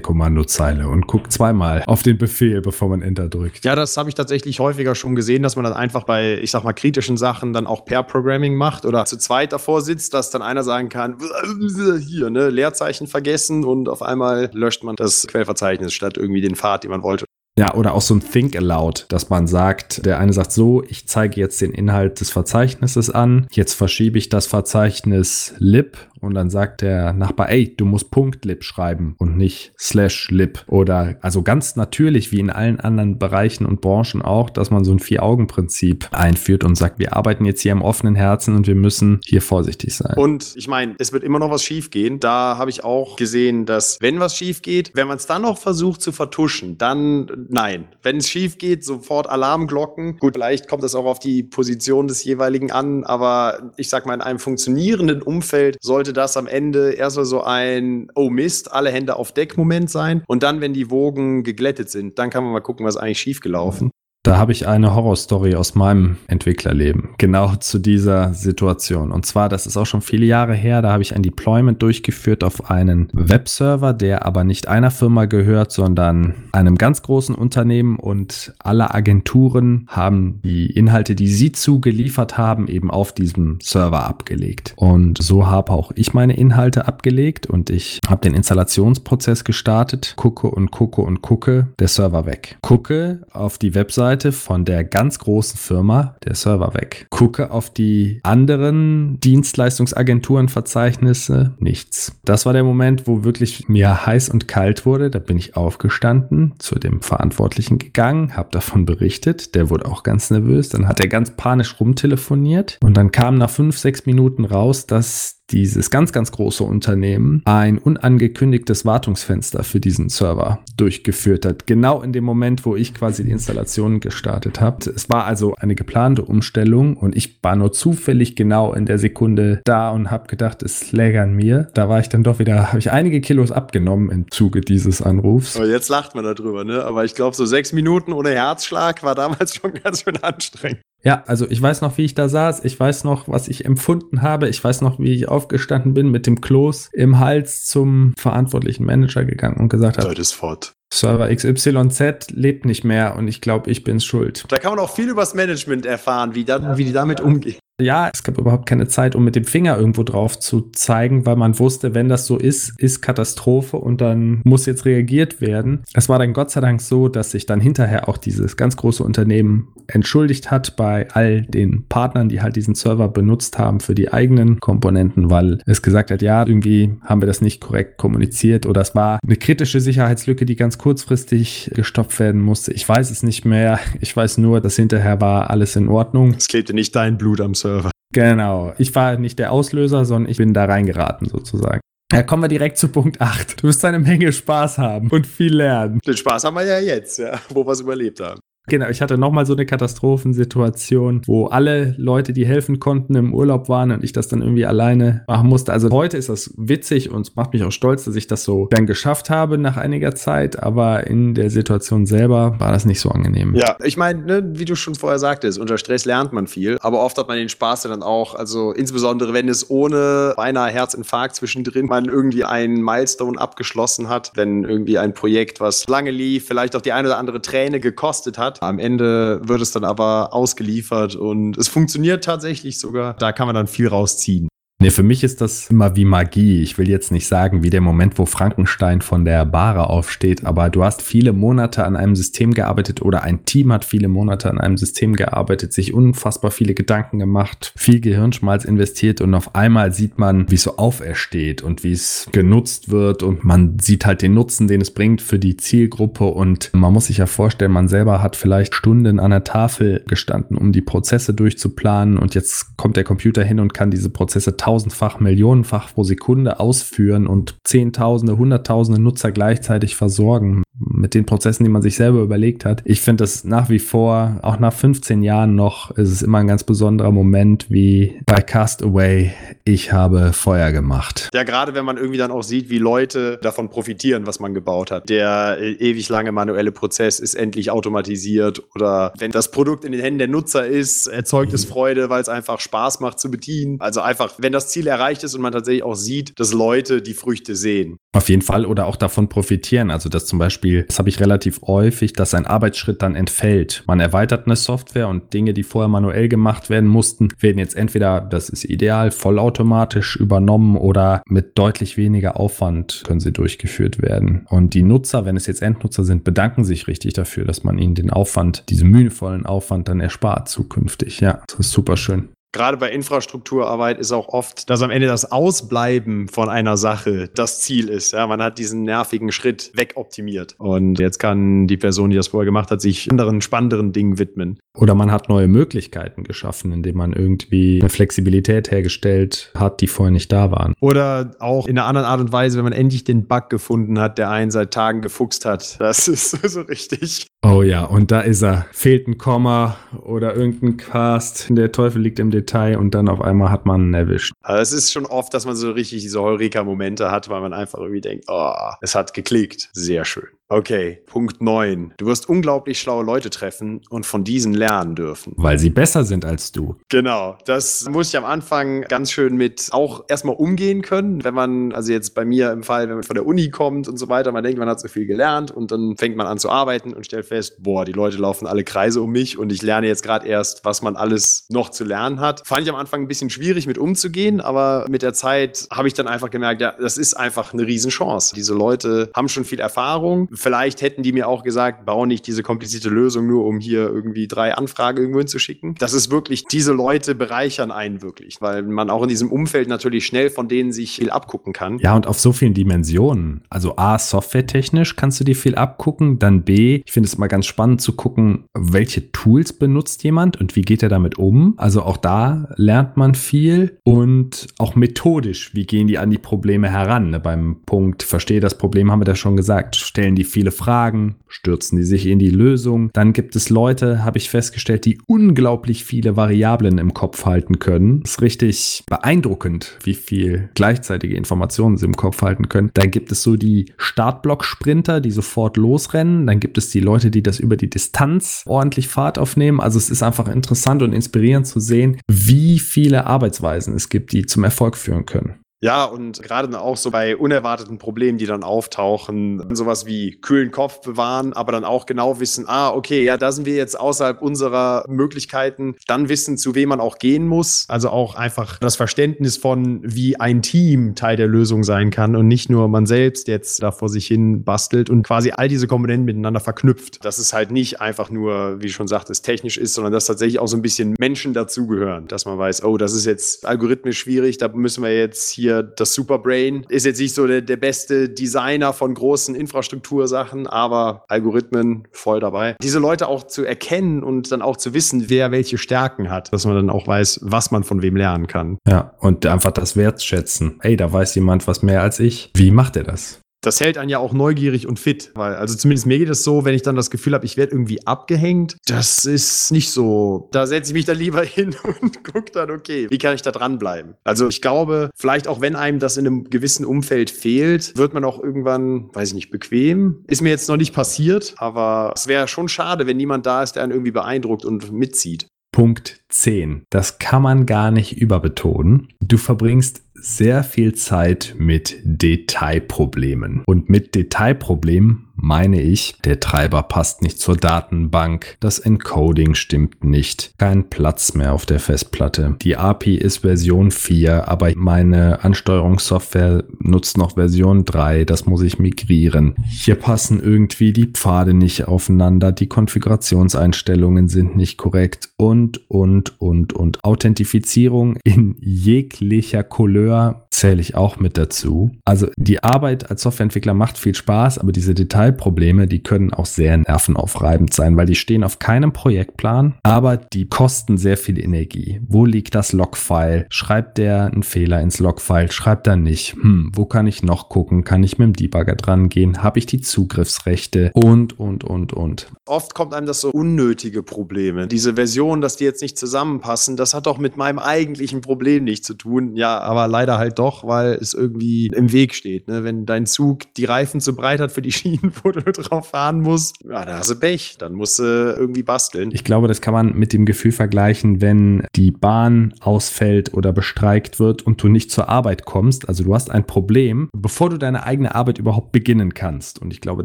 Kommandozeile 0.00 0.88
und 0.88 1.06
guckt 1.06 1.30
zweimal 1.30 1.82
auf 1.86 2.02
den 2.02 2.16
Befehl, 2.16 2.62
bevor 2.62 2.88
man 2.88 3.02
Enter 3.02 3.28
drückt. 3.28 3.66
Ja, 3.66 3.74
das 3.74 3.98
habe 3.98 4.08
ich 4.08 4.14
tatsächlich 4.14 4.60
häufiger 4.60 4.94
schon 4.94 5.14
gesehen, 5.14 5.42
dass 5.42 5.56
man 5.56 5.64
dann 5.66 5.74
einfach 5.74 6.04
bei, 6.04 6.38
ich 6.38 6.52
sag 6.52 6.64
mal, 6.64 6.72
kritischen 6.72 7.18
Sachen 7.18 7.52
dann 7.52 7.66
auch 7.66 7.84
per 7.84 8.02
Programming 8.02 8.54
macht 8.54 8.86
oder 8.86 9.04
zu 9.04 9.18
zweit 9.18 9.52
davor 9.52 9.82
sitzt, 9.82 10.14
dass 10.14 10.30
dann 10.30 10.40
einer 10.40 10.62
sagen 10.62 10.88
kann, 10.88 11.18
hier, 12.00 12.30
ne, 12.30 12.48
Leerzeichen 12.48 13.08
vergessen 13.08 13.62
und 13.62 13.90
auf 13.90 14.00
einmal 14.00 14.48
löscht 14.54 14.82
man 14.82 14.96
das 14.96 15.26
Quellverzeichnis 15.26 15.92
statt 15.92 16.16
irgendwie 16.16 16.40
den 16.40 16.56
Pfad, 16.56 16.84
den 16.84 16.90
man 16.90 17.02
wollte. 17.02 17.26
Ja, 17.58 17.74
oder 17.74 17.94
auch 17.94 18.02
so 18.02 18.14
ein 18.14 18.20
Think 18.20 18.54
Aloud, 18.54 19.06
dass 19.08 19.30
man 19.30 19.46
sagt, 19.46 20.04
der 20.04 20.18
eine 20.18 20.34
sagt 20.34 20.52
so, 20.52 20.82
ich 20.88 21.08
zeige 21.08 21.40
jetzt 21.40 21.62
den 21.62 21.70
Inhalt 21.70 22.20
des 22.20 22.28
Verzeichnisses 22.28 23.08
an, 23.08 23.46
jetzt 23.50 23.72
verschiebe 23.72 24.18
ich 24.18 24.28
das 24.28 24.46
Verzeichnis 24.46 25.54
lib 25.58 25.96
und 26.20 26.34
dann 26.34 26.50
sagt 26.50 26.82
der 26.82 27.12
Nachbar, 27.12 27.48
ey, 27.50 27.74
du 27.74 27.84
musst 27.84 28.10
Punkt 28.10 28.44
lib 28.44 28.64
schreiben 28.64 29.14
und 29.18 29.36
nicht 29.36 29.72
slash 29.78 30.28
lib. 30.30 30.64
Oder 30.66 31.16
also 31.22 31.42
ganz 31.42 31.76
natürlich 31.76 32.32
wie 32.32 32.40
in 32.40 32.50
allen 32.50 32.80
anderen 32.80 33.18
Bereichen 33.18 33.64
und 33.64 33.80
Branchen 33.80 34.22
auch, 34.22 34.50
dass 34.50 34.70
man 34.70 34.84
so 34.84 34.92
ein 34.92 34.98
Vier-Augen-Prinzip 34.98 36.08
einführt 36.12 36.64
und 36.64 36.76
sagt, 36.76 36.98
wir 36.98 37.16
arbeiten 37.16 37.44
jetzt 37.44 37.62
hier 37.62 37.72
im 37.72 37.82
offenen 37.82 38.16
Herzen 38.16 38.54
und 38.54 38.66
wir 38.66 38.74
müssen 38.74 39.20
hier 39.24 39.40
vorsichtig 39.42 39.94
sein. 39.94 40.16
Und 40.16 40.54
ich 40.56 40.68
meine, 40.68 40.94
es 40.98 41.12
wird 41.12 41.24
immer 41.24 41.38
noch 41.38 41.50
was 41.50 41.62
schief 41.62 41.90
gehen. 41.90 42.20
Da 42.20 42.58
habe 42.58 42.70
ich 42.70 42.84
auch 42.84 43.16
gesehen, 43.16 43.66
dass 43.66 43.98
wenn 44.00 44.20
was 44.20 44.36
schief 44.36 44.62
geht, 44.62 44.92
wenn 44.94 45.06
man 45.06 45.16
es 45.16 45.26
dann 45.26 45.42
noch 45.42 45.58
versucht 45.58 46.02
zu 46.02 46.12
vertuschen, 46.12 46.76
dann 46.78 47.45
nein. 47.48 47.88
Wenn 48.02 48.18
es 48.18 48.28
schief 48.28 48.58
geht, 48.58 48.84
sofort 48.84 49.28
Alarmglocken. 49.28 50.18
Gut, 50.18 50.34
vielleicht 50.34 50.68
kommt 50.68 50.82
das 50.82 50.94
auch 50.94 51.04
auf 51.04 51.18
die 51.18 51.42
Position 51.42 52.08
des 52.08 52.24
jeweiligen 52.24 52.70
an, 52.72 53.04
aber 53.04 53.72
ich 53.76 53.88
sag 53.88 54.06
mal, 54.06 54.14
in 54.14 54.20
einem 54.20 54.38
funktionierenden 54.38 55.22
Umfeld 55.22 55.76
sollte 55.80 56.12
das 56.12 56.36
am 56.36 56.46
Ende 56.46 56.92
erstmal 56.92 57.24
so 57.24 57.42
ein, 57.42 58.08
oh 58.14 58.30
Mist, 58.30 58.72
alle 58.72 58.90
Hände 58.90 59.16
auf 59.16 59.32
Deck-Moment 59.32 59.90
sein. 59.90 60.22
Und 60.26 60.42
dann, 60.42 60.60
wenn 60.60 60.72
die 60.72 60.90
Wogen 60.90 61.42
geglättet 61.42 61.90
sind, 61.90 62.18
dann 62.18 62.30
kann 62.30 62.44
man 62.44 62.52
mal 62.52 62.60
gucken, 62.60 62.86
was 62.86 62.96
eigentlich 62.96 63.20
schiefgelaufen. 63.20 63.90
Da 64.26 64.38
habe 64.38 64.50
ich 64.50 64.66
eine 64.66 64.92
Horrorstory 64.92 65.54
aus 65.54 65.76
meinem 65.76 66.16
Entwicklerleben, 66.26 67.10
genau 67.16 67.54
zu 67.54 67.78
dieser 67.78 68.34
Situation. 68.34 69.12
Und 69.12 69.24
zwar, 69.24 69.48
das 69.48 69.68
ist 69.68 69.76
auch 69.76 69.86
schon 69.86 70.00
viele 70.00 70.26
Jahre 70.26 70.52
her, 70.52 70.82
da 70.82 70.90
habe 70.90 71.02
ich 71.04 71.14
ein 71.14 71.22
Deployment 71.22 71.80
durchgeführt 71.80 72.42
auf 72.42 72.68
einen 72.68 73.08
Webserver, 73.12 73.92
der 73.92 74.26
aber 74.26 74.42
nicht 74.42 74.66
einer 74.66 74.90
Firma 74.90 75.26
gehört, 75.26 75.70
sondern 75.70 76.34
einem 76.50 76.74
ganz 76.76 77.02
großen 77.02 77.36
Unternehmen 77.36 78.00
und 78.00 78.52
alle 78.58 78.92
Agenturen 78.92 79.86
haben 79.86 80.40
die 80.42 80.72
Inhalte, 80.72 81.14
die 81.14 81.28
sie 81.28 81.52
zugeliefert 81.52 82.36
haben, 82.36 82.66
eben 82.66 82.90
auf 82.90 83.12
diesem 83.12 83.60
Server 83.62 84.08
abgelegt. 84.08 84.74
Und 84.74 85.22
so 85.22 85.46
habe 85.46 85.70
auch 85.70 85.92
ich 85.94 86.14
meine 86.14 86.36
Inhalte 86.36 86.88
abgelegt 86.88 87.46
und 87.46 87.70
ich 87.70 88.00
habe 88.08 88.22
den 88.22 88.34
Installationsprozess 88.34 89.44
gestartet, 89.44 90.14
gucke 90.16 90.48
und 90.48 90.72
gucke 90.72 91.02
und 91.02 91.22
gucke, 91.22 91.68
der 91.78 91.86
Server 91.86 92.26
weg. 92.26 92.58
Gucke 92.60 93.20
auf 93.30 93.58
die 93.58 93.76
Webseite, 93.76 94.15
Seite 94.16 94.32
von 94.32 94.64
der 94.64 94.82
ganz 94.82 95.18
großen 95.18 95.58
Firma 95.58 96.16
der 96.24 96.34
Server 96.34 96.72
weg. 96.72 97.06
Gucke 97.10 97.50
auf 97.50 97.68
die 97.68 98.20
anderen 98.22 99.20
Dienstleistungsagenturenverzeichnisse, 99.20 101.54
nichts. 101.58 102.18
Das 102.24 102.46
war 102.46 102.54
der 102.54 102.64
Moment, 102.64 103.06
wo 103.06 103.24
wirklich 103.24 103.68
mir 103.68 104.06
heiß 104.06 104.30
und 104.30 104.48
kalt 104.48 104.86
wurde. 104.86 105.10
Da 105.10 105.18
bin 105.18 105.36
ich 105.36 105.54
aufgestanden, 105.54 106.54
zu 106.58 106.76
dem 106.76 107.02
Verantwortlichen 107.02 107.76
gegangen, 107.76 108.34
habe 108.34 108.48
davon 108.52 108.86
berichtet. 108.86 109.54
Der 109.54 109.68
wurde 109.68 109.84
auch 109.84 110.02
ganz 110.02 110.30
nervös. 110.30 110.70
Dann 110.70 110.88
hat 110.88 111.00
er 111.00 111.08
ganz 111.08 111.36
panisch 111.36 111.78
rumtelefoniert 111.78 112.78
und 112.82 112.96
dann 112.96 113.12
kam 113.12 113.36
nach 113.36 113.50
fünf, 113.50 113.76
sechs 113.76 114.06
Minuten 114.06 114.46
raus, 114.46 114.86
dass 114.86 115.42
dieses 115.50 115.90
ganz, 115.90 116.12
ganz 116.12 116.32
große 116.32 116.64
Unternehmen 116.64 117.42
ein 117.44 117.78
unangekündigtes 117.78 118.84
Wartungsfenster 118.84 119.62
für 119.62 119.80
diesen 119.80 120.08
Server 120.08 120.60
durchgeführt 120.76 121.46
hat. 121.46 121.66
Genau 121.66 122.02
in 122.02 122.12
dem 122.12 122.24
Moment, 122.24 122.64
wo 122.64 122.76
ich 122.76 122.94
quasi 122.94 123.24
die 123.24 123.30
Installation 123.30 124.00
gestartet 124.00 124.60
habe. 124.60 124.90
Es 124.90 125.08
war 125.08 125.24
also 125.24 125.54
eine 125.58 125.74
geplante 125.74 126.22
Umstellung 126.22 126.96
und 126.96 127.16
ich 127.16 127.42
war 127.42 127.56
nur 127.56 127.72
zufällig 127.72 128.36
genau 128.36 128.72
in 128.72 128.86
der 128.86 128.98
Sekunde 128.98 129.60
da 129.64 129.90
und 129.90 130.10
habe 130.10 130.26
gedacht, 130.26 130.62
es 130.62 130.92
läge 130.92 131.22
an 131.22 131.34
mir. 131.34 131.68
Da 131.74 131.88
war 131.88 132.00
ich 132.00 132.08
dann 132.08 132.22
doch 132.22 132.38
wieder, 132.38 132.68
habe 132.68 132.78
ich 132.78 132.90
einige 132.90 133.20
Kilos 133.20 133.52
abgenommen 133.52 134.10
im 134.10 134.30
Zuge 134.30 134.60
dieses 134.60 135.02
Anrufs. 135.02 135.56
Aber 135.56 135.66
jetzt 135.66 135.88
lacht 135.88 136.14
man 136.14 136.24
darüber, 136.24 136.64
ne? 136.64 136.84
Aber 136.84 137.04
ich 137.04 137.14
glaube, 137.14 137.36
so 137.36 137.46
sechs 137.46 137.72
Minuten 137.72 138.12
ohne 138.12 138.30
Herzschlag 138.30 139.02
war 139.02 139.14
damals 139.14 139.54
schon 139.54 139.74
ganz 139.84 140.02
schön 140.02 140.16
anstrengend. 140.22 140.80
Ja, 141.06 141.22
also 141.28 141.48
ich 141.48 141.62
weiß 141.62 141.82
noch, 141.82 141.96
wie 141.98 142.04
ich 142.04 142.14
da 142.14 142.28
saß. 142.28 142.64
Ich 142.64 142.80
weiß 142.80 143.04
noch, 143.04 143.28
was 143.28 143.46
ich 143.46 143.64
empfunden 143.64 144.22
habe. 144.22 144.48
Ich 144.48 144.64
weiß 144.64 144.80
noch, 144.80 144.98
wie 144.98 145.14
ich 145.14 145.28
aufgestanden 145.28 145.94
bin 145.94 146.10
mit 146.10 146.26
dem 146.26 146.40
Kloß 146.40 146.90
im 146.92 147.20
Hals 147.20 147.64
zum 147.64 148.12
verantwortlichen 148.18 148.84
Manager 148.84 149.24
gegangen 149.24 149.58
und 149.58 149.68
gesagt 149.68 149.98
habe. 149.98 150.12
Ist 150.14 150.32
fort. 150.32 150.72
Server 150.92 151.32
XYZ 151.32 152.32
lebt 152.32 152.64
nicht 152.64 152.82
mehr 152.82 153.14
und 153.14 153.28
ich 153.28 153.40
glaube, 153.40 153.70
ich 153.70 153.84
bin's 153.84 154.04
schuld. 154.04 154.46
Da 154.48 154.58
kann 154.58 154.74
man 154.74 154.80
auch 154.80 154.90
viel 154.90 155.08
übers 155.08 155.34
Management 155.34 155.86
erfahren, 155.86 156.34
wie, 156.34 156.44
dann, 156.44 156.76
wie 156.76 156.84
die 156.84 156.92
damit 156.92 157.20
umgehen. 157.20 157.60
Ja, 157.78 158.10
es 158.12 158.22
gab 158.22 158.38
überhaupt 158.38 158.66
keine 158.66 158.88
Zeit, 158.88 159.14
um 159.14 159.22
mit 159.22 159.36
dem 159.36 159.44
Finger 159.44 159.76
irgendwo 159.76 160.02
drauf 160.02 160.38
zu 160.38 160.70
zeigen, 160.72 161.26
weil 161.26 161.36
man 161.36 161.58
wusste, 161.58 161.94
wenn 161.94 162.08
das 162.08 162.26
so 162.26 162.38
ist, 162.38 162.72
ist 162.78 163.02
Katastrophe 163.02 163.76
und 163.76 164.00
dann 164.00 164.40
muss 164.44 164.64
jetzt 164.64 164.86
reagiert 164.86 165.42
werden. 165.42 165.82
Es 165.92 166.08
war 166.08 166.18
dann 166.18 166.32
Gott 166.32 166.50
sei 166.50 166.62
Dank 166.62 166.80
so, 166.80 167.08
dass 167.08 167.32
sich 167.32 167.44
dann 167.44 167.60
hinterher 167.60 168.08
auch 168.08 168.16
dieses 168.16 168.56
ganz 168.56 168.78
große 168.78 169.04
Unternehmen 169.04 169.68
entschuldigt 169.88 170.50
hat 170.50 170.74
bei 170.76 171.06
all 171.12 171.42
den 171.42 171.84
Partnern, 171.86 172.30
die 172.30 172.40
halt 172.40 172.56
diesen 172.56 172.74
Server 172.74 173.08
benutzt 173.08 173.58
haben 173.58 173.80
für 173.80 173.94
die 173.94 174.10
eigenen 174.10 174.58
Komponenten, 174.58 175.28
weil 175.30 175.58
es 175.66 175.82
gesagt 175.82 176.10
hat, 176.10 176.22
ja, 176.22 176.46
irgendwie 176.46 176.96
haben 177.02 177.20
wir 177.20 177.26
das 177.26 177.42
nicht 177.42 177.60
korrekt 177.60 177.98
kommuniziert 177.98 178.64
oder 178.64 178.80
es 178.80 178.94
war 178.94 179.20
eine 179.22 179.36
kritische 179.36 179.82
Sicherheitslücke, 179.82 180.46
die 180.46 180.56
ganz 180.56 180.78
kurzfristig 180.78 181.70
gestopft 181.74 182.18
werden 182.20 182.40
musste. 182.40 182.72
Ich 182.72 182.88
weiß 182.88 183.10
es 183.10 183.22
nicht 183.22 183.44
mehr. 183.44 183.78
Ich 184.00 184.16
weiß 184.16 184.38
nur, 184.38 184.62
dass 184.62 184.76
hinterher 184.76 185.20
war 185.20 185.50
alles 185.50 185.76
in 185.76 185.88
Ordnung. 185.88 186.34
Es 186.36 186.48
klebte 186.48 186.72
nicht 186.72 186.96
dein 186.96 187.18
Blut 187.18 187.42
am 187.42 187.54
Server. 187.54 187.65
Server. 187.66 187.90
Genau. 188.12 188.72
Ich 188.78 188.94
war 188.94 189.16
nicht 189.16 189.38
der 189.38 189.52
Auslöser, 189.52 190.04
sondern 190.04 190.30
ich 190.30 190.38
bin 190.38 190.54
da 190.54 190.64
reingeraten 190.64 191.28
sozusagen. 191.28 191.80
Ja, 192.12 192.22
kommen 192.22 192.42
wir 192.44 192.48
direkt 192.48 192.78
zu 192.78 192.88
Punkt 192.88 193.20
8. 193.20 193.62
Du 193.62 193.66
wirst 193.66 193.84
eine 193.84 193.98
Menge 193.98 194.32
Spaß 194.32 194.78
haben 194.78 195.10
und 195.10 195.26
viel 195.26 195.56
lernen. 195.56 195.98
Den 196.06 196.16
Spaß 196.16 196.44
haben 196.44 196.54
wir 196.54 196.64
ja 196.64 196.78
jetzt, 196.78 197.18
ja, 197.18 197.40
wo 197.48 197.66
wir 197.66 197.72
es 197.72 197.80
überlebt 197.80 198.20
haben. 198.20 198.40
Genau, 198.68 198.88
ich 198.88 199.00
hatte 199.00 199.16
nochmal 199.16 199.46
so 199.46 199.52
eine 199.52 199.64
Katastrophensituation, 199.64 201.22
wo 201.26 201.46
alle 201.46 201.94
Leute, 201.98 202.32
die 202.32 202.44
helfen 202.44 202.80
konnten, 202.80 203.14
im 203.14 203.32
Urlaub 203.32 203.68
waren 203.68 203.92
und 203.92 204.02
ich 204.02 204.12
das 204.12 204.26
dann 204.26 204.42
irgendwie 204.42 204.66
alleine 204.66 205.24
machen 205.28 205.48
musste. 205.48 205.72
Also 205.72 205.90
heute 205.90 206.16
ist 206.16 206.28
das 206.28 206.52
witzig 206.56 207.12
und 207.12 207.36
macht 207.36 207.52
mich 207.52 207.62
auch 207.62 207.70
stolz, 207.70 208.04
dass 208.04 208.16
ich 208.16 208.26
das 208.26 208.42
so 208.42 208.66
dann 208.70 208.86
geschafft 208.86 209.30
habe 209.30 209.56
nach 209.56 209.76
einiger 209.76 210.16
Zeit, 210.16 210.60
aber 210.60 211.06
in 211.06 211.34
der 211.34 211.50
Situation 211.50 212.06
selber 212.06 212.56
war 212.58 212.72
das 212.72 212.84
nicht 212.86 213.00
so 213.00 213.10
angenehm. 213.10 213.54
Ja, 213.54 213.76
ich 213.84 213.96
meine, 213.96 214.22
ne, 214.22 214.50
wie 214.54 214.64
du 214.64 214.74
schon 214.74 214.96
vorher 214.96 215.20
sagtest, 215.20 215.60
unter 215.60 215.78
Stress 215.78 216.04
lernt 216.04 216.32
man 216.32 216.48
viel, 216.48 216.76
aber 216.80 217.04
oft 217.04 217.16
hat 217.18 217.28
man 217.28 217.36
den 217.36 217.48
Spaß 217.48 217.82
dann 217.82 218.02
auch, 218.02 218.34
also 218.34 218.72
insbesondere 218.72 219.32
wenn 219.32 219.48
es 219.48 219.70
ohne 219.70 220.34
beinahe 220.36 220.72
Herzinfarkt 220.72 221.36
zwischendrin 221.36 221.86
man 221.86 222.06
irgendwie 222.06 222.44
einen 222.44 222.82
Milestone 222.82 223.40
abgeschlossen 223.40 224.08
hat, 224.08 224.32
wenn 224.34 224.64
irgendwie 224.64 224.98
ein 224.98 225.14
Projekt, 225.14 225.60
was 225.60 225.86
lange 225.86 226.10
lief, 226.10 226.48
vielleicht 226.48 226.74
auch 226.74 226.80
die 226.80 226.92
eine 226.92 227.06
oder 227.06 227.18
andere 227.18 227.40
Träne 227.40 227.78
gekostet 227.78 228.38
hat, 228.38 228.55
am 228.62 228.78
Ende 228.78 229.40
wird 229.46 229.60
es 229.60 229.72
dann 229.72 229.84
aber 229.84 230.32
ausgeliefert 230.32 231.16
und 231.16 231.56
es 231.56 231.68
funktioniert 231.68 232.24
tatsächlich 232.24 232.78
sogar. 232.78 233.14
Da 233.14 233.32
kann 233.32 233.46
man 233.46 233.54
dann 233.54 233.66
viel 233.66 233.88
rausziehen. 233.88 234.48
Nee, 234.86 234.92
für 234.92 235.02
mich 235.02 235.24
ist 235.24 235.40
das 235.40 235.68
immer 235.68 235.96
wie 235.96 236.04
Magie. 236.04 236.62
Ich 236.62 236.78
will 236.78 236.88
jetzt 236.88 237.10
nicht 237.10 237.26
sagen, 237.26 237.64
wie 237.64 237.70
der 237.70 237.80
Moment, 237.80 238.20
wo 238.20 238.24
Frankenstein 238.24 239.00
von 239.00 239.24
der 239.24 239.44
Bahre 239.44 239.90
aufsteht, 239.90 240.46
aber 240.46 240.70
du 240.70 240.84
hast 240.84 241.02
viele 241.02 241.32
Monate 241.32 241.84
an 241.84 241.96
einem 241.96 242.14
System 242.14 242.54
gearbeitet 242.54 243.02
oder 243.02 243.24
ein 243.24 243.44
Team 243.44 243.72
hat 243.72 243.84
viele 243.84 244.06
Monate 244.06 244.48
an 244.48 244.60
einem 244.60 244.76
System 244.76 245.16
gearbeitet, 245.16 245.72
sich 245.72 245.92
unfassbar 245.92 246.52
viele 246.52 246.72
Gedanken 246.72 247.18
gemacht, 247.18 247.72
viel 247.74 247.98
Gehirnschmalz 247.98 248.64
investiert 248.64 249.20
und 249.20 249.34
auf 249.34 249.56
einmal 249.56 249.92
sieht 249.92 250.20
man, 250.20 250.48
wie 250.52 250.54
es 250.54 250.62
so 250.62 250.76
aufersteht 250.76 251.62
und 251.62 251.82
wie 251.82 251.90
es 251.90 252.28
genutzt 252.30 252.88
wird 252.88 253.24
und 253.24 253.42
man 253.42 253.80
sieht 253.80 254.06
halt 254.06 254.22
den 254.22 254.34
Nutzen, 254.34 254.68
den 254.68 254.82
es 254.82 254.92
bringt 254.92 255.20
für 255.20 255.40
die 255.40 255.56
Zielgruppe 255.56 256.26
und 256.26 256.70
man 256.74 256.92
muss 256.92 257.06
sich 257.06 257.16
ja 257.16 257.26
vorstellen, 257.26 257.72
man 257.72 257.88
selber 257.88 258.22
hat 258.22 258.36
vielleicht 258.36 258.76
Stunden 258.76 259.18
an 259.18 259.32
der 259.32 259.42
Tafel 259.42 260.04
gestanden, 260.06 260.56
um 260.56 260.70
die 260.70 260.80
Prozesse 260.80 261.34
durchzuplanen 261.34 262.18
und 262.18 262.36
jetzt 262.36 262.76
kommt 262.76 262.96
der 262.96 263.02
Computer 263.02 263.42
hin 263.42 263.58
und 263.58 263.74
kann 263.74 263.90
diese 263.90 264.10
Prozesse 264.10 264.56
tausendfach, 264.76 265.20
millionenfach 265.20 265.94
pro 265.94 266.04
Sekunde 266.04 266.60
ausführen 266.60 267.26
und 267.26 267.56
Zehntausende, 267.64 268.36
Hunderttausende 268.36 269.00
Nutzer 269.00 269.32
gleichzeitig 269.32 269.96
versorgen 269.96 270.62
mit 270.78 271.14
den 271.14 271.24
Prozessen, 271.24 271.64
die 271.64 271.70
man 271.70 271.82
sich 271.82 271.96
selber 271.96 272.20
überlegt 272.20 272.64
hat. 272.64 272.82
Ich 272.84 273.00
finde 273.00 273.24
das 273.24 273.44
nach 273.44 273.70
wie 273.70 273.78
vor, 273.78 274.38
auch 274.42 274.58
nach 274.58 274.72
15 274.72 275.22
Jahren 275.22 275.54
noch, 275.54 275.90
ist 275.92 276.10
es 276.10 276.22
immer 276.22 276.38
ein 276.38 276.46
ganz 276.46 276.64
besonderer 276.64 277.12
Moment 277.12 277.70
wie 277.70 278.20
bei 278.26 278.42
Castaway, 278.42 279.32
ich 279.64 279.92
habe 279.92 280.32
Feuer 280.32 280.72
gemacht. 280.72 281.30
Ja, 281.32 281.44
gerade 281.44 281.74
wenn 281.74 281.84
man 281.84 281.96
irgendwie 281.96 282.18
dann 282.18 282.30
auch 282.30 282.42
sieht, 282.42 282.68
wie 282.68 282.78
Leute 282.78 283.38
davon 283.42 283.70
profitieren, 283.70 284.26
was 284.26 284.38
man 284.38 284.52
gebaut 284.54 284.90
hat. 284.90 285.08
Der 285.08 285.56
äh, 285.58 285.72
ewig 285.72 286.08
lange 286.08 286.32
manuelle 286.32 286.72
Prozess 286.72 287.20
ist 287.20 287.34
endlich 287.34 287.70
automatisiert 287.70 288.62
oder 288.74 289.12
wenn 289.18 289.30
das 289.30 289.50
Produkt 289.50 289.84
in 289.84 289.92
den 289.92 290.00
Händen 290.00 290.18
der 290.18 290.28
Nutzer 290.28 290.66
ist, 290.66 291.06
erzeugt 291.06 291.52
es 291.52 291.64
Freude, 291.64 292.10
weil 292.10 292.20
es 292.20 292.28
einfach 292.28 292.60
Spaß 292.60 293.00
macht 293.00 293.18
zu 293.18 293.30
bedienen. 293.30 293.80
Also 293.80 294.00
einfach, 294.00 294.34
wenn 294.38 294.52
das 294.56 294.68
Ziel 294.68 294.86
erreicht 294.86 295.22
ist 295.22 295.34
und 295.34 295.42
man 295.42 295.52
tatsächlich 295.52 295.82
auch 295.82 295.94
sieht, 295.94 296.38
dass 296.38 296.52
Leute 296.52 297.02
die 297.02 297.14
Früchte 297.14 297.54
sehen. 297.54 297.98
Auf 298.12 298.28
jeden 298.28 298.42
Fall 298.42 298.64
oder 298.64 298.86
auch 298.86 298.96
davon 298.96 299.28
profitieren. 299.28 299.90
Also 299.90 300.08
dass 300.08 300.26
zum 300.26 300.38
Beispiel, 300.38 300.84
das 300.84 300.98
habe 300.98 301.08
ich 301.08 301.20
relativ 301.20 301.60
häufig, 301.66 302.14
dass 302.14 302.34
ein 302.34 302.46
Arbeitsschritt 302.46 303.02
dann 303.02 303.14
entfällt. 303.14 303.84
Man 303.86 304.00
erweitert 304.00 304.46
eine 304.46 304.56
Software 304.56 305.08
und 305.08 305.34
Dinge, 305.34 305.52
die 305.52 305.62
vorher 305.62 305.88
manuell 305.88 306.28
gemacht 306.28 306.70
werden 306.70 306.88
mussten, 306.88 307.28
werden 307.38 307.58
jetzt 307.58 307.76
entweder, 307.76 308.20
das 308.20 308.48
ist 308.48 308.64
ideal, 308.64 309.10
vollautomatisch 309.10 310.16
übernommen 310.16 310.76
oder 310.76 311.22
mit 311.28 311.58
deutlich 311.58 311.96
weniger 311.96 312.40
Aufwand 312.40 313.02
können 313.06 313.20
sie 313.20 313.32
durchgeführt 313.32 314.00
werden. 314.00 314.46
Und 314.48 314.72
die 314.72 314.82
Nutzer, 314.82 315.26
wenn 315.26 315.36
es 315.36 315.46
jetzt 315.46 315.62
Endnutzer 315.62 316.04
sind, 316.04 316.24
bedanken 316.24 316.64
sich 316.64 316.88
richtig 316.88 317.12
dafür, 317.12 317.44
dass 317.44 317.64
man 317.64 317.78
ihnen 317.78 317.94
den 317.94 318.10
Aufwand, 318.10 318.64
diesen 318.70 318.88
mühevollen 318.88 319.44
Aufwand 319.44 319.88
dann 319.88 320.00
erspart 320.00 320.48
zukünftig. 320.48 321.20
Ja, 321.20 321.42
das 321.46 321.66
ist 321.66 321.72
super 321.72 321.96
schön 321.96 322.30
gerade 322.56 322.76
bei 322.76 322.90
Infrastrukturarbeit 322.90 323.98
ist 323.98 324.12
auch 324.12 324.28
oft, 324.28 324.68
dass 324.70 324.82
am 324.82 324.90
Ende 324.90 325.06
das 325.06 325.30
Ausbleiben 325.30 326.28
von 326.28 326.48
einer 326.48 326.76
Sache 326.76 327.28
das 327.34 327.60
Ziel 327.60 327.88
ist. 327.88 328.12
Ja, 328.12 328.26
man 328.26 328.42
hat 328.42 328.58
diesen 328.58 328.82
nervigen 328.82 329.30
Schritt 329.30 329.70
wegoptimiert. 329.74 330.54
Und 330.58 330.98
jetzt 330.98 331.18
kann 331.18 331.66
die 331.66 331.76
Person, 331.76 332.10
die 332.10 332.16
das 332.16 332.28
vorher 332.28 332.46
gemacht 332.46 332.70
hat, 332.70 332.80
sich 332.80 333.10
anderen 333.10 333.42
spannenderen 333.42 333.92
Dingen 333.92 334.18
widmen. 334.18 334.58
Oder 334.76 334.94
man 334.94 335.10
hat 335.10 335.28
neue 335.28 335.48
Möglichkeiten 335.48 336.24
geschaffen, 336.24 336.72
indem 336.72 336.96
man 336.96 337.12
irgendwie 337.12 337.80
eine 337.80 337.88
Flexibilität 337.88 338.70
hergestellt 338.70 339.50
hat, 339.54 339.80
die 339.80 339.86
vorher 339.86 340.12
nicht 340.12 340.32
da 340.32 340.50
waren. 340.50 340.74
Oder 340.80 341.32
auch 341.38 341.66
in 341.66 341.78
einer 341.78 341.86
anderen 341.86 342.06
Art 342.06 342.20
und 342.20 342.32
Weise, 342.32 342.58
wenn 342.58 342.64
man 342.64 342.72
endlich 342.72 343.04
den 343.04 343.26
Bug 343.26 343.48
gefunden 343.50 343.98
hat, 343.98 344.18
der 344.18 344.30
einen 344.30 344.50
seit 344.50 344.72
Tagen 344.72 345.02
gefuchst 345.02 345.44
hat. 345.44 345.80
Das 345.80 346.08
ist 346.08 346.30
so 346.30 346.62
richtig. 346.62 347.26
Oh 347.44 347.62
ja, 347.62 347.84
und 347.84 348.10
da 348.10 348.20
ist 348.20 348.42
er. 348.42 348.66
Fehlt 348.72 349.06
ein 349.06 349.18
Komma 349.18 349.76
oder 350.02 350.34
irgendein 350.34 350.76
Cast. 350.76 351.46
Der 351.50 351.70
Teufel 351.70 352.02
liegt 352.02 352.18
im 352.18 352.30
Detail 352.30 352.45
und 352.54 352.94
dann 352.94 353.08
auf 353.08 353.20
einmal 353.20 353.50
hat 353.50 353.66
man 353.66 353.94
erwischt. 353.94 354.32
Also 354.42 354.62
es 354.62 354.72
ist 354.72 354.92
schon 354.92 355.06
oft, 355.06 355.34
dass 355.34 355.46
man 355.46 355.56
so 355.56 355.70
richtig 355.72 356.02
diese 356.02 356.20
Heureka-Momente 356.20 357.10
hat, 357.10 357.28
weil 357.28 357.40
man 357.40 357.52
einfach 357.52 357.78
irgendwie 357.78 358.00
denkt, 358.00 358.26
oh, 358.28 358.52
es 358.80 358.94
hat 358.94 359.14
geklickt. 359.14 359.70
Sehr 359.72 360.04
schön. 360.04 360.28
Okay, 360.48 361.00
Punkt 361.06 361.42
9. 361.42 361.94
Du 361.96 362.06
wirst 362.06 362.28
unglaublich 362.28 362.78
schlaue 362.80 363.04
Leute 363.04 363.30
treffen 363.30 363.80
und 363.90 364.06
von 364.06 364.22
diesen 364.22 364.54
lernen 364.54 364.94
dürfen. 364.94 365.32
Weil 365.36 365.58
sie 365.58 365.70
besser 365.70 366.04
sind 366.04 366.24
als 366.24 366.52
du. 366.52 366.76
Genau. 366.88 367.36
Das 367.46 367.88
muss 367.90 368.10
ich 368.10 368.16
am 368.16 368.24
Anfang 368.24 368.82
ganz 368.82 369.10
schön 369.10 369.36
mit 369.36 369.70
auch 369.72 370.04
erstmal 370.06 370.36
umgehen 370.36 370.82
können. 370.82 371.24
Wenn 371.24 371.34
man, 371.34 371.72
also 371.72 371.90
jetzt 371.90 372.14
bei 372.14 372.24
mir 372.24 372.52
im 372.52 372.62
Fall, 372.62 372.88
wenn 372.88 372.94
man 372.94 373.02
von 373.02 373.14
der 373.14 373.26
Uni 373.26 373.50
kommt 373.50 373.88
und 373.88 373.96
so 373.96 374.08
weiter, 374.08 374.30
man 374.30 374.44
denkt, 374.44 374.60
man 374.60 374.68
hat 374.68 374.78
so 374.78 374.86
viel 374.86 375.06
gelernt 375.06 375.50
und 375.50 375.72
dann 375.72 375.96
fängt 375.96 376.16
man 376.16 376.28
an 376.28 376.38
zu 376.38 376.48
arbeiten 376.48 376.92
und 376.94 377.04
stellt 377.04 377.26
fest, 377.26 377.56
boah, 377.58 377.84
die 377.84 377.92
Leute 377.92 378.18
laufen 378.18 378.46
alle 378.46 378.62
Kreise 378.62 379.02
um 379.02 379.10
mich 379.10 379.38
und 379.38 379.50
ich 379.50 379.62
lerne 379.62 379.88
jetzt 379.88 380.04
gerade 380.04 380.28
erst, 380.28 380.64
was 380.64 380.80
man 380.80 380.94
alles 380.94 381.46
noch 381.48 381.70
zu 381.70 381.82
lernen 381.82 382.20
hat. 382.20 382.46
Fand 382.46 382.62
ich 382.62 382.70
am 382.70 382.76
Anfang 382.76 383.02
ein 383.02 383.08
bisschen 383.08 383.30
schwierig 383.30 383.66
mit 383.66 383.78
umzugehen, 383.78 384.40
aber 384.40 384.86
mit 384.88 385.02
der 385.02 385.12
Zeit 385.12 385.66
habe 385.72 385.88
ich 385.88 385.94
dann 385.94 386.06
einfach 386.06 386.30
gemerkt, 386.30 386.60
ja, 386.60 386.72
das 386.78 386.98
ist 386.98 387.14
einfach 387.14 387.52
eine 387.52 387.66
Riesenchance. 387.66 388.32
Diese 388.32 388.54
Leute 388.54 389.10
haben 389.12 389.28
schon 389.28 389.44
viel 389.44 389.58
Erfahrung 389.58 390.28
Vielleicht 390.36 390.82
hätten 390.82 391.02
die 391.02 391.12
mir 391.12 391.28
auch 391.28 391.42
gesagt, 391.42 391.86
bau 391.86 392.06
nicht 392.06 392.26
diese 392.26 392.42
komplizierte 392.42 392.88
Lösung 392.88 393.26
nur, 393.26 393.44
um 393.46 393.58
hier 393.58 393.88
irgendwie 393.88 394.28
drei 394.28 394.54
Anfragen 394.54 394.98
irgendwo 394.98 395.18
hinzuschicken. 395.18 395.74
Das 395.78 395.92
ist 395.92 396.10
wirklich, 396.10 396.44
diese 396.44 396.72
Leute 396.72 397.14
bereichern 397.14 397.70
einen 397.70 398.02
wirklich, 398.02 398.40
weil 398.40 398.62
man 398.62 398.90
auch 398.90 399.02
in 399.02 399.08
diesem 399.08 399.32
Umfeld 399.32 399.68
natürlich 399.68 400.06
schnell 400.06 400.30
von 400.30 400.48
denen 400.48 400.72
sich 400.72 400.96
viel 400.96 401.10
abgucken 401.10 401.52
kann. 401.52 401.78
Ja, 401.78 401.96
und 401.96 402.06
auf 402.06 402.20
so 402.20 402.32
vielen 402.32 402.54
Dimensionen. 402.54 403.42
Also 403.48 403.76
A, 403.76 403.98
softwaretechnisch 403.98 404.96
kannst 404.96 405.18
du 405.20 405.24
dir 405.24 405.34
viel 405.34 405.54
abgucken. 405.54 406.18
Dann 406.18 406.42
B, 406.42 406.82
ich 406.84 406.92
finde 406.92 407.08
es 407.08 407.18
mal 407.18 407.26
ganz 407.28 407.46
spannend 407.46 407.80
zu 407.80 407.94
gucken, 407.94 408.44
welche 408.54 409.10
Tools 409.12 409.52
benutzt 409.52 410.04
jemand 410.04 410.38
und 410.40 410.56
wie 410.56 410.62
geht 410.62 410.82
er 410.82 410.88
damit 410.88 411.18
um. 411.18 411.54
Also 411.56 411.82
auch 411.82 411.96
da 411.96 412.48
lernt 412.56 412.96
man 412.96 413.14
viel 413.14 413.78
und 413.84 414.46
auch 414.58 414.76
methodisch, 414.76 415.54
wie 415.54 415.64
gehen 415.64 415.86
die 415.86 415.98
an 415.98 416.10
die 416.10 416.18
Probleme 416.18 416.70
heran. 416.70 417.10
Ne? 417.10 417.20
Beim 417.20 417.62
Punkt, 417.64 418.02
verstehe 418.02 418.40
das 418.40 418.58
Problem, 418.58 418.90
haben 418.90 419.00
wir 419.00 419.06
das 419.06 419.18
schon 419.18 419.36
gesagt, 419.36 419.76
stellen 419.76 420.14
die 420.14 420.24
viele 420.26 420.50
Fragen, 420.50 421.16
stürzen 421.28 421.78
die 421.78 421.84
sich 421.84 422.06
in 422.06 422.18
die 422.18 422.30
Lösung. 422.30 422.90
Dann 422.92 423.12
gibt 423.12 423.36
es 423.36 423.50
Leute, 423.50 424.04
habe 424.04 424.18
ich 424.18 424.30
festgestellt, 424.30 424.84
die 424.84 424.98
unglaublich 425.06 425.84
viele 425.84 426.16
Variablen 426.16 426.78
im 426.78 426.94
Kopf 426.94 427.24
halten 427.24 427.58
können. 427.58 428.02
Das 428.02 428.12
ist 428.12 428.22
richtig 428.22 428.84
beeindruckend, 428.86 429.78
wie 429.82 429.94
viel 429.94 430.50
gleichzeitige 430.54 431.16
Informationen 431.16 431.76
sie 431.76 431.86
im 431.86 431.96
Kopf 431.96 432.22
halten 432.22 432.48
können. 432.48 432.70
Dann 432.74 432.90
gibt 432.90 433.12
es 433.12 433.22
so 433.22 433.36
die 433.36 433.72
Startblock-Sprinter, 433.78 435.00
die 435.00 435.10
sofort 435.10 435.56
losrennen. 435.56 436.26
Dann 436.26 436.40
gibt 436.40 436.58
es 436.58 436.70
die 436.70 436.80
Leute, 436.80 437.10
die 437.10 437.22
das 437.22 437.40
über 437.40 437.56
die 437.56 437.70
Distanz 437.70 438.42
ordentlich 438.46 438.88
Fahrt 438.88 439.18
aufnehmen. 439.18 439.60
Also 439.60 439.78
es 439.78 439.90
ist 439.90 440.02
einfach 440.02 440.28
interessant 440.28 440.82
und 440.82 440.92
inspirierend 440.92 441.46
zu 441.46 441.60
sehen, 441.60 442.00
wie 442.08 442.58
viele 442.58 443.06
Arbeitsweisen 443.06 443.74
es 443.74 443.88
gibt, 443.88 444.12
die 444.12 444.26
zum 444.26 444.44
Erfolg 444.44 444.76
führen 444.76 445.06
können. 445.06 445.36
Ja, 445.62 445.84
und 445.84 446.22
gerade 446.22 446.60
auch 446.60 446.76
so 446.76 446.90
bei 446.90 447.16
unerwarteten 447.16 447.78
Problemen, 447.78 448.18
die 448.18 448.26
dann 448.26 448.42
auftauchen, 448.42 449.42
sowas 449.54 449.86
wie 449.86 450.20
kühlen 450.20 450.50
Kopf 450.50 450.82
bewahren, 450.82 451.32
aber 451.32 451.50
dann 451.50 451.64
auch 451.64 451.86
genau 451.86 452.20
wissen, 452.20 452.44
ah, 452.46 452.70
okay, 452.70 453.02
ja, 453.04 453.16
da 453.16 453.32
sind 453.32 453.46
wir 453.46 453.56
jetzt 453.56 453.78
außerhalb 453.78 454.20
unserer 454.20 454.84
Möglichkeiten, 454.86 455.74
dann 455.86 456.10
wissen, 456.10 456.36
zu 456.36 456.54
wem 456.54 456.68
man 456.68 456.80
auch 456.80 456.98
gehen 456.98 457.26
muss. 457.26 457.64
Also 457.68 457.88
auch 457.88 458.16
einfach 458.16 458.58
das 458.58 458.76
Verständnis 458.76 459.38
von, 459.38 459.80
wie 459.82 460.20
ein 460.20 460.42
Team 460.42 460.94
Teil 460.94 461.16
der 461.16 461.26
Lösung 461.26 461.64
sein 461.64 461.90
kann 461.90 462.16
und 462.16 462.28
nicht 462.28 462.50
nur 462.50 462.68
man 462.68 462.84
selbst 462.84 463.26
jetzt 463.26 463.62
da 463.62 463.72
vor 463.72 463.88
sich 463.88 464.06
hin 464.06 464.44
bastelt 464.44 464.90
und 464.90 465.04
quasi 465.04 465.32
all 465.34 465.48
diese 465.48 465.66
Komponenten 465.66 466.04
miteinander 466.04 466.40
verknüpft. 466.40 467.02
Dass 467.02 467.18
es 467.18 467.32
halt 467.32 467.50
nicht 467.50 467.80
einfach 467.80 468.10
nur, 468.10 468.60
wie 468.60 468.68
schon 468.68 468.88
sagt, 468.88 469.08
es 469.08 469.22
technisch 469.22 469.56
ist, 469.56 469.72
sondern 469.72 469.92
dass 469.92 470.04
tatsächlich 470.04 470.38
auch 470.38 470.48
so 470.48 470.56
ein 470.56 470.62
bisschen 470.62 470.94
Menschen 470.98 471.32
dazugehören, 471.32 472.08
dass 472.08 472.26
man 472.26 472.36
weiß, 472.36 472.62
oh, 472.62 472.76
das 472.76 472.92
ist 472.92 473.06
jetzt 473.06 473.46
algorithmisch 473.46 473.98
schwierig, 473.98 474.36
da 474.36 474.48
müssen 474.48 474.84
wir 474.84 474.94
jetzt 474.94 475.30
hier 475.30 475.45
hier 475.46 475.62
das 475.62 475.94
Superbrain. 475.94 476.66
Ist 476.68 476.86
jetzt 476.86 477.00
nicht 477.00 477.14
so 477.14 477.26
der, 477.26 477.40
der 477.40 477.56
beste 477.56 478.08
Designer 478.08 478.72
von 478.72 478.94
großen 478.94 479.34
Infrastruktursachen, 479.34 480.46
aber 480.46 481.04
Algorithmen 481.08 481.86
voll 481.92 482.20
dabei. 482.20 482.56
Diese 482.62 482.78
Leute 482.78 483.08
auch 483.08 483.24
zu 483.24 483.44
erkennen 483.44 484.02
und 484.02 484.32
dann 484.32 484.42
auch 484.42 484.56
zu 484.56 484.74
wissen, 484.74 485.08
wer 485.08 485.30
welche 485.30 485.58
Stärken 485.58 486.10
hat, 486.10 486.32
dass 486.32 486.44
man 486.44 486.56
dann 486.56 486.70
auch 486.70 486.86
weiß, 486.86 487.20
was 487.22 487.50
man 487.50 487.64
von 487.64 487.82
wem 487.82 487.96
lernen 487.96 488.26
kann. 488.26 488.58
Ja, 488.68 488.92
und 488.98 489.24
einfach 489.26 489.52
das 489.52 489.76
wertschätzen. 489.76 490.58
Ey, 490.62 490.76
da 490.76 490.92
weiß 490.92 491.14
jemand 491.14 491.46
was 491.46 491.62
mehr 491.62 491.82
als 491.82 492.00
ich. 492.00 492.30
Wie 492.34 492.50
macht 492.50 492.76
er 492.76 492.84
das? 492.84 493.20
Das 493.46 493.60
hält 493.60 493.78
einen 493.78 493.90
ja 493.90 494.00
auch 494.00 494.12
neugierig 494.12 494.66
und 494.66 494.80
fit. 494.80 495.12
Weil, 495.14 495.36
also 495.36 495.54
zumindest 495.54 495.86
mir 495.86 495.98
geht 495.98 496.08
es 496.08 496.24
so, 496.24 496.44
wenn 496.44 496.54
ich 496.54 496.62
dann 496.62 496.74
das 496.74 496.90
Gefühl 496.90 497.14
habe, 497.14 497.24
ich 497.24 497.36
werde 497.36 497.52
irgendwie 497.52 497.86
abgehängt. 497.86 498.56
Das 498.66 499.04
ist 499.04 499.52
nicht 499.52 499.70
so. 499.70 500.28
Da 500.32 500.48
setze 500.48 500.72
ich 500.72 500.74
mich 500.74 500.84
dann 500.84 500.98
lieber 500.98 501.22
hin 501.24 501.54
und 501.80 502.02
gucke 502.02 502.32
dann, 502.32 502.50
okay, 502.50 502.88
wie 502.90 502.98
kann 502.98 503.14
ich 503.14 503.22
da 503.22 503.30
dranbleiben? 503.30 503.94
Also 504.02 504.26
ich 504.26 504.42
glaube, 504.42 504.90
vielleicht 504.96 505.28
auch 505.28 505.40
wenn 505.40 505.54
einem 505.54 505.78
das 505.78 505.96
in 505.96 506.08
einem 506.08 506.24
gewissen 506.24 506.66
Umfeld 506.66 507.08
fehlt, 507.08 507.76
wird 507.78 507.94
man 507.94 508.04
auch 508.04 508.20
irgendwann, 508.20 508.90
weiß 508.92 509.10
ich 509.10 509.14
nicht, 509.14 509.30
bequem. 509.30 510.04
Ist 510.08 510.22
mir 510.22 510.30
jetzt 510.30 510.48
noch 510.48 510.56
nicht 510.56 510.74
passiert, 510.74 511.34
aber 511.36 511.92
es 511.94 512.08
wäre 512.08 512.26
schon 512.26 512.48
schade, 512.48 512.88
wenn 512.88 512.96
niemand 512.96 513.26
da 513.26 513.44
ist, 513.44 513.52
der 513.52 513.62
einen 513.62 513.70
irgendwie 513.70 513.92
beeindruckt 513.92 514.44
und 514.44 514.72
mitzieht. 514.72 515.28
Punkt 515.56 516.00
10. 516.10 516.64
Das 516.68 516.98
kann 516.98 517.22
man 517.22 517.46
gar 517.46 517.70
nicht 517.70 517.96
überbetonen. 517.96 518.88
Du 519.00 519.16
verbringst 519.16 519.85
sehr 520.00 520.44
viel 520.44 520.74
Zeit 520.74 521.34
mit 521.38 521.76
Detailproblemen. 521.84 523.42
Und 523.46 523.68
mit 523.68 523.94
Detailproblemen 523.94 525.05
meine 525.16 525.60
ich, 525.60 525.96
der 526.04 526.20
Treiber 526.20 526.62
passt 526.62 527.02
nicht 527.02 527.18
zur 527.18 527.36
Datenbank, 527.36 528.36
das 528.40 528.58
Encoding 528.58 529.34
stimmt 529.34 529.82
nicht, 529.84 530.32
kein 530.38 530.68
Platz 530.68 531.14
mehr 531.14 531.32
auf 531.32 531.46
der 531.46 531.58
Festplatte. 531.58 532.36
Die 532.42 532.56
API 532.56 532.96
ist 532.96 533.18
Version 533.18 533.70
4, 533.70 534.28
aber 534.28 534.52
meine 534.54 535.24
Ansteuerungssoftware 535.24 536.44
nutzt 536.60 536.98
noch 536.98 537.14
Version 537.14 537.64
3, 537.64 538.04
das 538.04 538.26
muss 538.26 538.42
ich 538.42 538.58
migrieren. 538.58 539.34
Hier 539.48 539.74
passen 539.74 540.20
irgendwie 540.22 540.72
die 540.72 540.86
Pfade 540.86 541.34
nicht 541.34 541.66
aufeinander, 541.66 542.32
die 542.32 542.46
Konfigurationseinstellungen 542.46 544.08
sind 544.08 544.36
nicht 544.36 544.58
korrekt 544.58 545.10
und, 545.16 545.68
und, 545.70 546.20
und, 546.20 546.52
und. 546.52 546.84
Authentifizierung 546.84 547.98
in 548.04 548.36
jeglicher 548.40 549.42
Couleur 549.42 550.26
zähle 550.30 550.60
ich 550.60 550.74
auch 550.74 550.98
mit 550.98 551.16
dazu. 551.16 551.70
Also 551.84 552.08
die 552.16 552.42
Arbeit 552.42 552.90
als 552.90 553.02
Softwareentwickler 553.02 553.54
macht 553.54 553.78
viel 553.78 553.94
Spaß, 553.94 554.38
aber 554.38 554.52
diese 554.52 554.74
Detailprobleme, 555.06 555.66
die 555.66 555.82
können 555.82 556.12
auch 556.12 556.26
sehr 556.26 556.56
nervenaufreibend 556.56 557.52
sein, 557.52 557.76
weil 557.76 557.86
die 557.86 557.94
stehen 557.94 558.24
auf 558.24 558.38
keinem 558.38 558.72
Projektplan, 558.72 559.54
aber 559.62 559.96
die 559.96 560.28
kosten 560.28 560.78
sehr 560.78 560.96
viel 560.96 561.18
Energie. 561.18 561.80
Wo 561.86 562.04
liegt 562.04 562.34
das 562.34 562.52
Logfile? 562.52 563.26
Schreibt 563.30 563.78
der 563.78 564.06
einen 564.06 564.22
Fehler 564.22 564.60
ins 564.60 564.78
Logfile? 564.78 565.32
Schreibt 565.32 565.66
er 565.66 565.76
nicht? 565.76 566.14
Hm, 566.14 566.52
wo 566.54 566.66
kann 566.66 566.86
ich 566.86 567.02
noch 567.02 567.28
gucken? 567.28 567.64
Kann 567.64 567.82
ich 567.82 567.98
mit 567.98 568.06
dem 568.06 568.12
Debugger 568.14 568.54
dran 568.54 568.88
gehen? 568.88 569.22
Habe 569.22 569.38
ich 569.38 569.46
die 569.46 569.60
Zugriffsrechte? 569.60 570.70
Und, 570.74 571.18
und, 571.18 571.44
und, 571.44 571.72
und. 571.72 572.08
Oft 572.26 572.54
kommt 572.54 572.74
einem 572.74 572.86
das 572.86 573.00
so 573.00 573.10
unnötige 573.10 573.82
Probleme. 573.82 574.46
Diese 574.46 574.74
Version, 574.74 575.20
dass 575.20 575.36
die 575.36 575.44
jetzt 575.44 575.62
nicht 575.62 575.78
zusammenpassen, 575.78 576.56
das 576.56 576.74
hat 576.74 576.86
doch 576.86 576.98
mit 576.98 577.16
meinem 577.16 577.38
eigentlichen 577.38 578.00
Problem 578.00 578.44
nichts 578.44 578.66
zu 578.66 578.74
tun. 578.74 579.16
Ja, 579.16 579.40
aber 579.40 579.68
leider 579.68 579.98
halt 579.98 580.18
doch 580.18 580.26
doch, 580.26 580.46
weil 580.46 580.74
es 580.74 580.94
irgendwie 580.94 581.46
im 581.48 581.72
Weg 581.72 581.94
steht. 581.94 582.28
Ne? 582.28 582.44
Wenn 582.44 582.66
dein 582.66 582.86
Zug 582.86 583.32
die 583.36 583.44
Reifen 583.44 583.80
zu 583.80 583.94
breit 583.94 584.20
hat 584.20 584.32
für 584.32 584.42
die 584.42 584.52
Schienen, 584.56 584.92
wo 585.02 585.10
du 585.10 585.20
drauf 585.20 585.70
fahren 585.70 586.00
musst, 586.00 586.36
ja, 586.44 586.64
da 586.64 586.78
hast 586.78 586.90
du 586.90 586.96
Pech. 586.96 587.36
Dann 587.38 587.54
musst 587.54 587.78
du 587.78 587.82
irgendwie 587.82 588.42
basteln. 588.42 588.90
Ich 588.92 589.04
glaube, 589.04 589.28
das 589.28 589.40
kann 589.40 589.54
man 589.54 589.74
mit 589.74 589.92
dem 589.92 590.04
Gefühl 590.04 590.32
vergleichen, 590.32 591.00
wenn 591.00 591.46
die 591.54 591.70
Bahn 591.70 592.34
ausfällt 592.40 593.14
oder 593.14 593.32
bestreikt 593.32 593.98
wird 594.00 594.22
und 594.22 594.42
du 594.42 594.48
nicht 594.48 594.70
zur 594.70 594.88
Arbeit 594.88 595.24
kommst. 595.24 595.68
Also 595.68 595.84
du 595.84 595.94
hast 595.94 596.10
ein 596.10 596.26
Problem, 596.26 596.88
bevor 596.96 597.30
du 597.30 597.38
deine 597.38 597.64
eigene 597.64 597.94
Arbeit 597.94 598.18
überhaupt 598.18 598.52
beginnen 598.52 598.94
kannst. 598.94 599.40
Und 599.40 599.52
ich 599.52 599.60
glaube, 599.60 599.84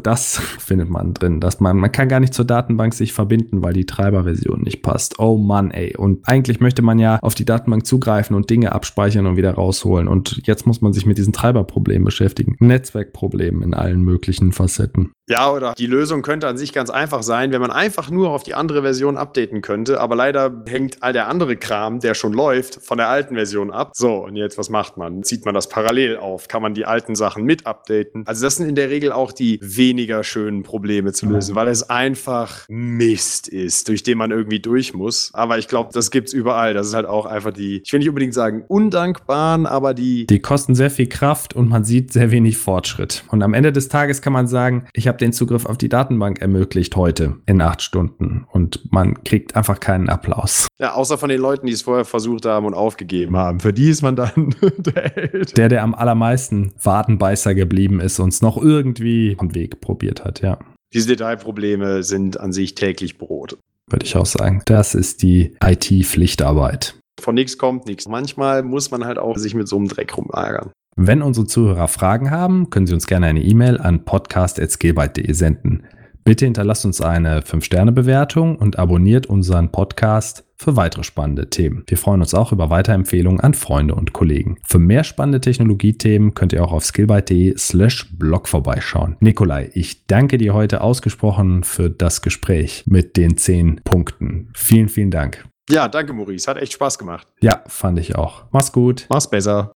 das 0.00 0.38
findet 0.58 0.88
man 0.88 1.14
drin, 1.14 1.40
dass 1.40 1.60
man, 1.60 1.76
man 1.76 1.92
kann 1.92 2.08
gar 2.08 2.20
nicht 2.20 2.34
zur 2.34 2.44
Datenbank 2.44 2.94
sich 2.94 3.12
verbinden, 3.12 3.62
weil 3.62 3.72
die 3.72 3.86
Treiberversion 3.86 4.62
nicht 4.62 4.82
passt. 4.82 5.18
Oh 5.18 5.36
Mann, 5.36 5.70
ey. 5.70 5.96
Und 5.96 6.26
eigentlich 6.28 6.60
möchte 6.60 6.82
man 6.82 6.98
ja 6.98 7.18
auf 7.22 7.34
die 7.34 7.44
Datenbank 7.44 7.86
zugreifen 7.86 8.36
und 8.36 8.50
Dinge 8.50 8.72
abspeichern 8.72 9.26
und 9.26 9.36
wieder 9.36 9.54
rausholen. 9.54 10.08
Und 10.08 10.40
jetzt 10.44 10.66
muss 10.66 10.80
man 10.80 10.92
sich 10.92 11.06
mit 11.06 11.18
diesen 11.18 11.32
Treiberproblemen 11.32 12.04
beschäftigen. 12.04 12.56
Netzwerkproblemen 12.58 13.62
in 13.62 13.74
allen 13.74 14.02
möglichen 14.02 14.52
Facetten. 14.52 15.01
Ja, 15.28 15.50
oder 15.50 15.74
die 15.78 15.86
Lösung 15.86 16.22
könnte 16.22 16.48
an 16.48 16.58
sich 16.58 16.72
ganz 16.72 16.90
einfach 16.90 17.22
sein, 17.22 17.52
wenn 17.52 17.60
man 17.60 17.70
einfach 17.70 18.10
nur 18.10 18.30
auf 18.30 18.42
die 18.42 18.54
andere 18.54 18.82
Version 18.82 19.16
updaten 19.16 19.62
könnte. 19.62 20.00
Aber 20.00 20.16
leider 20.16 20.62
hängt 20.66 21.02
all 21.02 21.12
der 21.12 21.28
andere 21.28 21.56
Kram, 21.56 22.00
der 22.00 22.14
schon 22.14 22.32
läuft, 22.32 22.84
von 22.84 22.98
der 22.98 23.08
alten 23.08 23.36
Version 23.36 23.70
ab. 23.70 23.92
So, 23.94 24.24
und 24.24 24.36
jetzt, 24.36 24.58
was 24.58 24.68
macht 24.68 24.96
man? 24.96 25.22
Zieht 25.22 25.46
man 25.46 25.54
das 25.54 25.68
parallel 25.68 26.16
auf? 26.16 26.48
Kann 26.48 26.60
man 26.60 26.74
die 26.74 26.84
alten 26.84 27.14
Sachen 27.14 27.44
mit 27.44 27.66
updaten? 27.66 28.24
Also, 28.26 28.44
das 28.44 28.56
sind 28.56 28.68
in 28.68 28.74
der 28.74 28.90
Regel 28.90 29.12
auch 29.12 29.32
die 29.32 29.58
weniger 29.62 30.24
schönen 30.24 30.64
Probleme 30.64 31.12
zu 31.12 31.26
lösen, 31.26 31.54
weil 31.54 31.68
es 31.68 31.88
einfach 31.88 32.66
Mist 32.68 33.48
ist, 33.48 33.88
durch 33.88 34.02
den 34.02 34.18
man 34.18 34.32
irgendwie 34.32 34.60
durch 34.60 34.92
muss. 34.92 35.30
Aber 35.32 35.56
ich 35.58 35.68
glaube, 35.68 35.90
das 35.92 36.10
gibt 36.10 36.28
es 36.28 36.34
überall. 36.34 36.74
Das 36.74 36.88
ist 36.88 36.94
halt 36.94 37.06
auch 37.06 37.26
einfach 37.26 37.52
die, 37.52 37.80
ich 37.84 37.92
will 37.92 38.00
nicht 38.00 38.08
unbedingt 38.08 38.34
sagen 38.34 38.64
undankbaren, 38.68 39.66
aber 39.66 39.94
die 39.94 40.26
die. 40.26 40.40
kosten 40.40 40.74
sehr 40.74 40.90
viel 40.90 41.08
Kraft 41.08 41.54
und 41.54 41.68
man 41.68 41.84
sieht 41.84 42.12
sehr 42.12 42.30
wenig 42.30 42.56
Fortschritt. 42.58 43.24
Und 43.28 43.42
am 43.42 43.54
Ende 43.54 43.72
des 43.72 43.88
Tages 43.88 44.22
kann 44.22 44.32
man 44.32 44.46
sagen, 44.46 44.86
ich 44.94 45.08
habe 45.08 45.18
den 45.18 45.32
Zugriff 45.32 45.64
auf 45.66 45.78
die 45.78 45.88
Datenbank 45.88 46.40
ermöglicht 46.40 46.96
heute 46.96 47.36
in 47.46 47.60
acht 47.60 47.82
Stunden 47.82 48.46
und 48.52 48.92
man 48.92 49.24
kriegt 49.24 49.56
einfach 49.56 49.80
keinen 49.80 50.08
Applaus. 50.08 50.66
Ja, 50.78 50.94
außer 50.94 51.16
von 51.16 51.28
den 51.28 51.40
Leuten, 51.40 51.66
die 51.66 51.72
es 51.72 51.82
vorher 51.82 52.04
versucht 52.04 52.44
haben 52.44 52.66
und 52.66 52.74
aufgegeben 52.74 53.36
haben. 53.36 53.60
Für 53.60 53.72
die 53.72 53.88
ist 53.88 54.02
man 54.02 54.16
dann 54.16 54.54
der 54.78 55.10
Held. 55.14 55.56
Der, 55.56 55.68
der 55.68 55.82
am 55.82 55.94
allermeisten 55.94 56.72
Wadenbeißer 56.82 57.54
geblieben 57.54 58.00
ist 58.00 58.20
und 58.20 58.32
es 58.32 58.42
noch 58.42 58.56
irgendwie 58.56 59.36
einen 59.40 59.54
Weg 59.54 59.80
probiert 59.80 60.24
hat, 60.24 60.42
ja. 60.42 60.58
Diese 60.92 61.08
Detailprobleme 61.08 62.02
sind 62.02 62.38
an 62.38 62.52
sich 62.52 62.74
täglich 62.74 63.16
Brot. 63.16 63.56
Würde 63.90 64.04
ich 64.04 64.14
auch 64.16 64.26
sagen. 64.26 64.62
Das 64.66 64.94
ist 64.94 65.22
die 65.22 65.56
IT-Pflichtarbeit 65.64 66.96
von 67.20 67.34
nichts 67.34 67.56
kommt 67.56 67.86
nichts. 67.86 68.08
Manchmal 68.08 68.62
muss 68.62 68.90
man 68.90 69.04
halt 69.04 69.18
auch 69.18 69.38
sich 69.38 69.54
mit 69.54 69.68
so 69.68 69.76
einem 69.76 69.88
Dreck 69.88 70.16
rumärgern. 70.16 70.72
Wenn 70.96 71.22
unsere 71.22 71.46
Zuhörer 71.46 71.88
Fragen 71.88 72.30
haben, 72.30 72.68
können 72.68 72.86
sie 72.86 72.92
uns 72.92 73.06
gerne 73.06 73.26
eine 73.26 73.42
E-Mail 73.42 73.78
an 73.78 74.04
podcast.skillbyte.de 74.04 75.32
senden. 75.32 75.84
Bitte 76.22 76.44
hinterlasst 76.44 76.84
uns 76.84 77.00
eine 77.00 77.40
5-Sterne-Bewertung 77.40 78.56
und 78.56 78.78
abonniert 78.78 79.26
unseren 79.26 79.72
Podcast 79.72 80.44
für 80.54 80.76
weitere 80.76 81.02
spannende 81.02 81.48
Themen. 81.48 81.82
Wir 81.88 81.96
freuen 81.96 82.20
uns 82.20 82.34
auch 82.34 82.52
über 82.52 82.68
Weiterempfehlungen 82.68 83.40
an 83.40 83.54
Freunde 83.54 83.94
und 83.94 84.12
Kollegen. 84.12 84.58
Für 84.64 84.78
mehr 84.78 85.02
spannende 85.02 85.40
Technologiethemen 85.40 86.34
könnt 86.34 86.52
ihr 86.52 86.62
auch 86.62 86.72
auf 86.72 86.84
skillbyte.de 86.84 87.56
slash 87.56 88.16
blog 88.16 88.46
vorbeischauen. 88.46 89.16
Nikolai, 89.20 89.70
ich 89.72 90.06
danke 90.06 90.36
dir 90.36 90.52
heute 90.52 90.82
ausgesprochen 90.82 91.64
für 91.64 91.88
das 91.88 92.20
Gespräch 92.20 92.84
mit 92.86 93.16
den 93.16 93.38
10 93.38 93.80
Punkten. 93.82 94.50
Vielen, 94.54 94.90
vielen 94.90 95.10
Dank. 95.10 95.44
Ja, 95.70 95.88
danke, 95.88 96.12
Maurice. 96.12 96.48
Hat 96.48 96.58
echt 96.58 96.74
Spaß 96.74 96.98
gemacht. 96.98 97.26
Ja, 97.40 97.62
fand 97.66 97.98
ich 97.98 98.14
auch. 98.14 98.44
Mach's 98.52 98.72
gut. 98.72 99.06
Mach's 99.08 99.28
besser. 99.28 99.72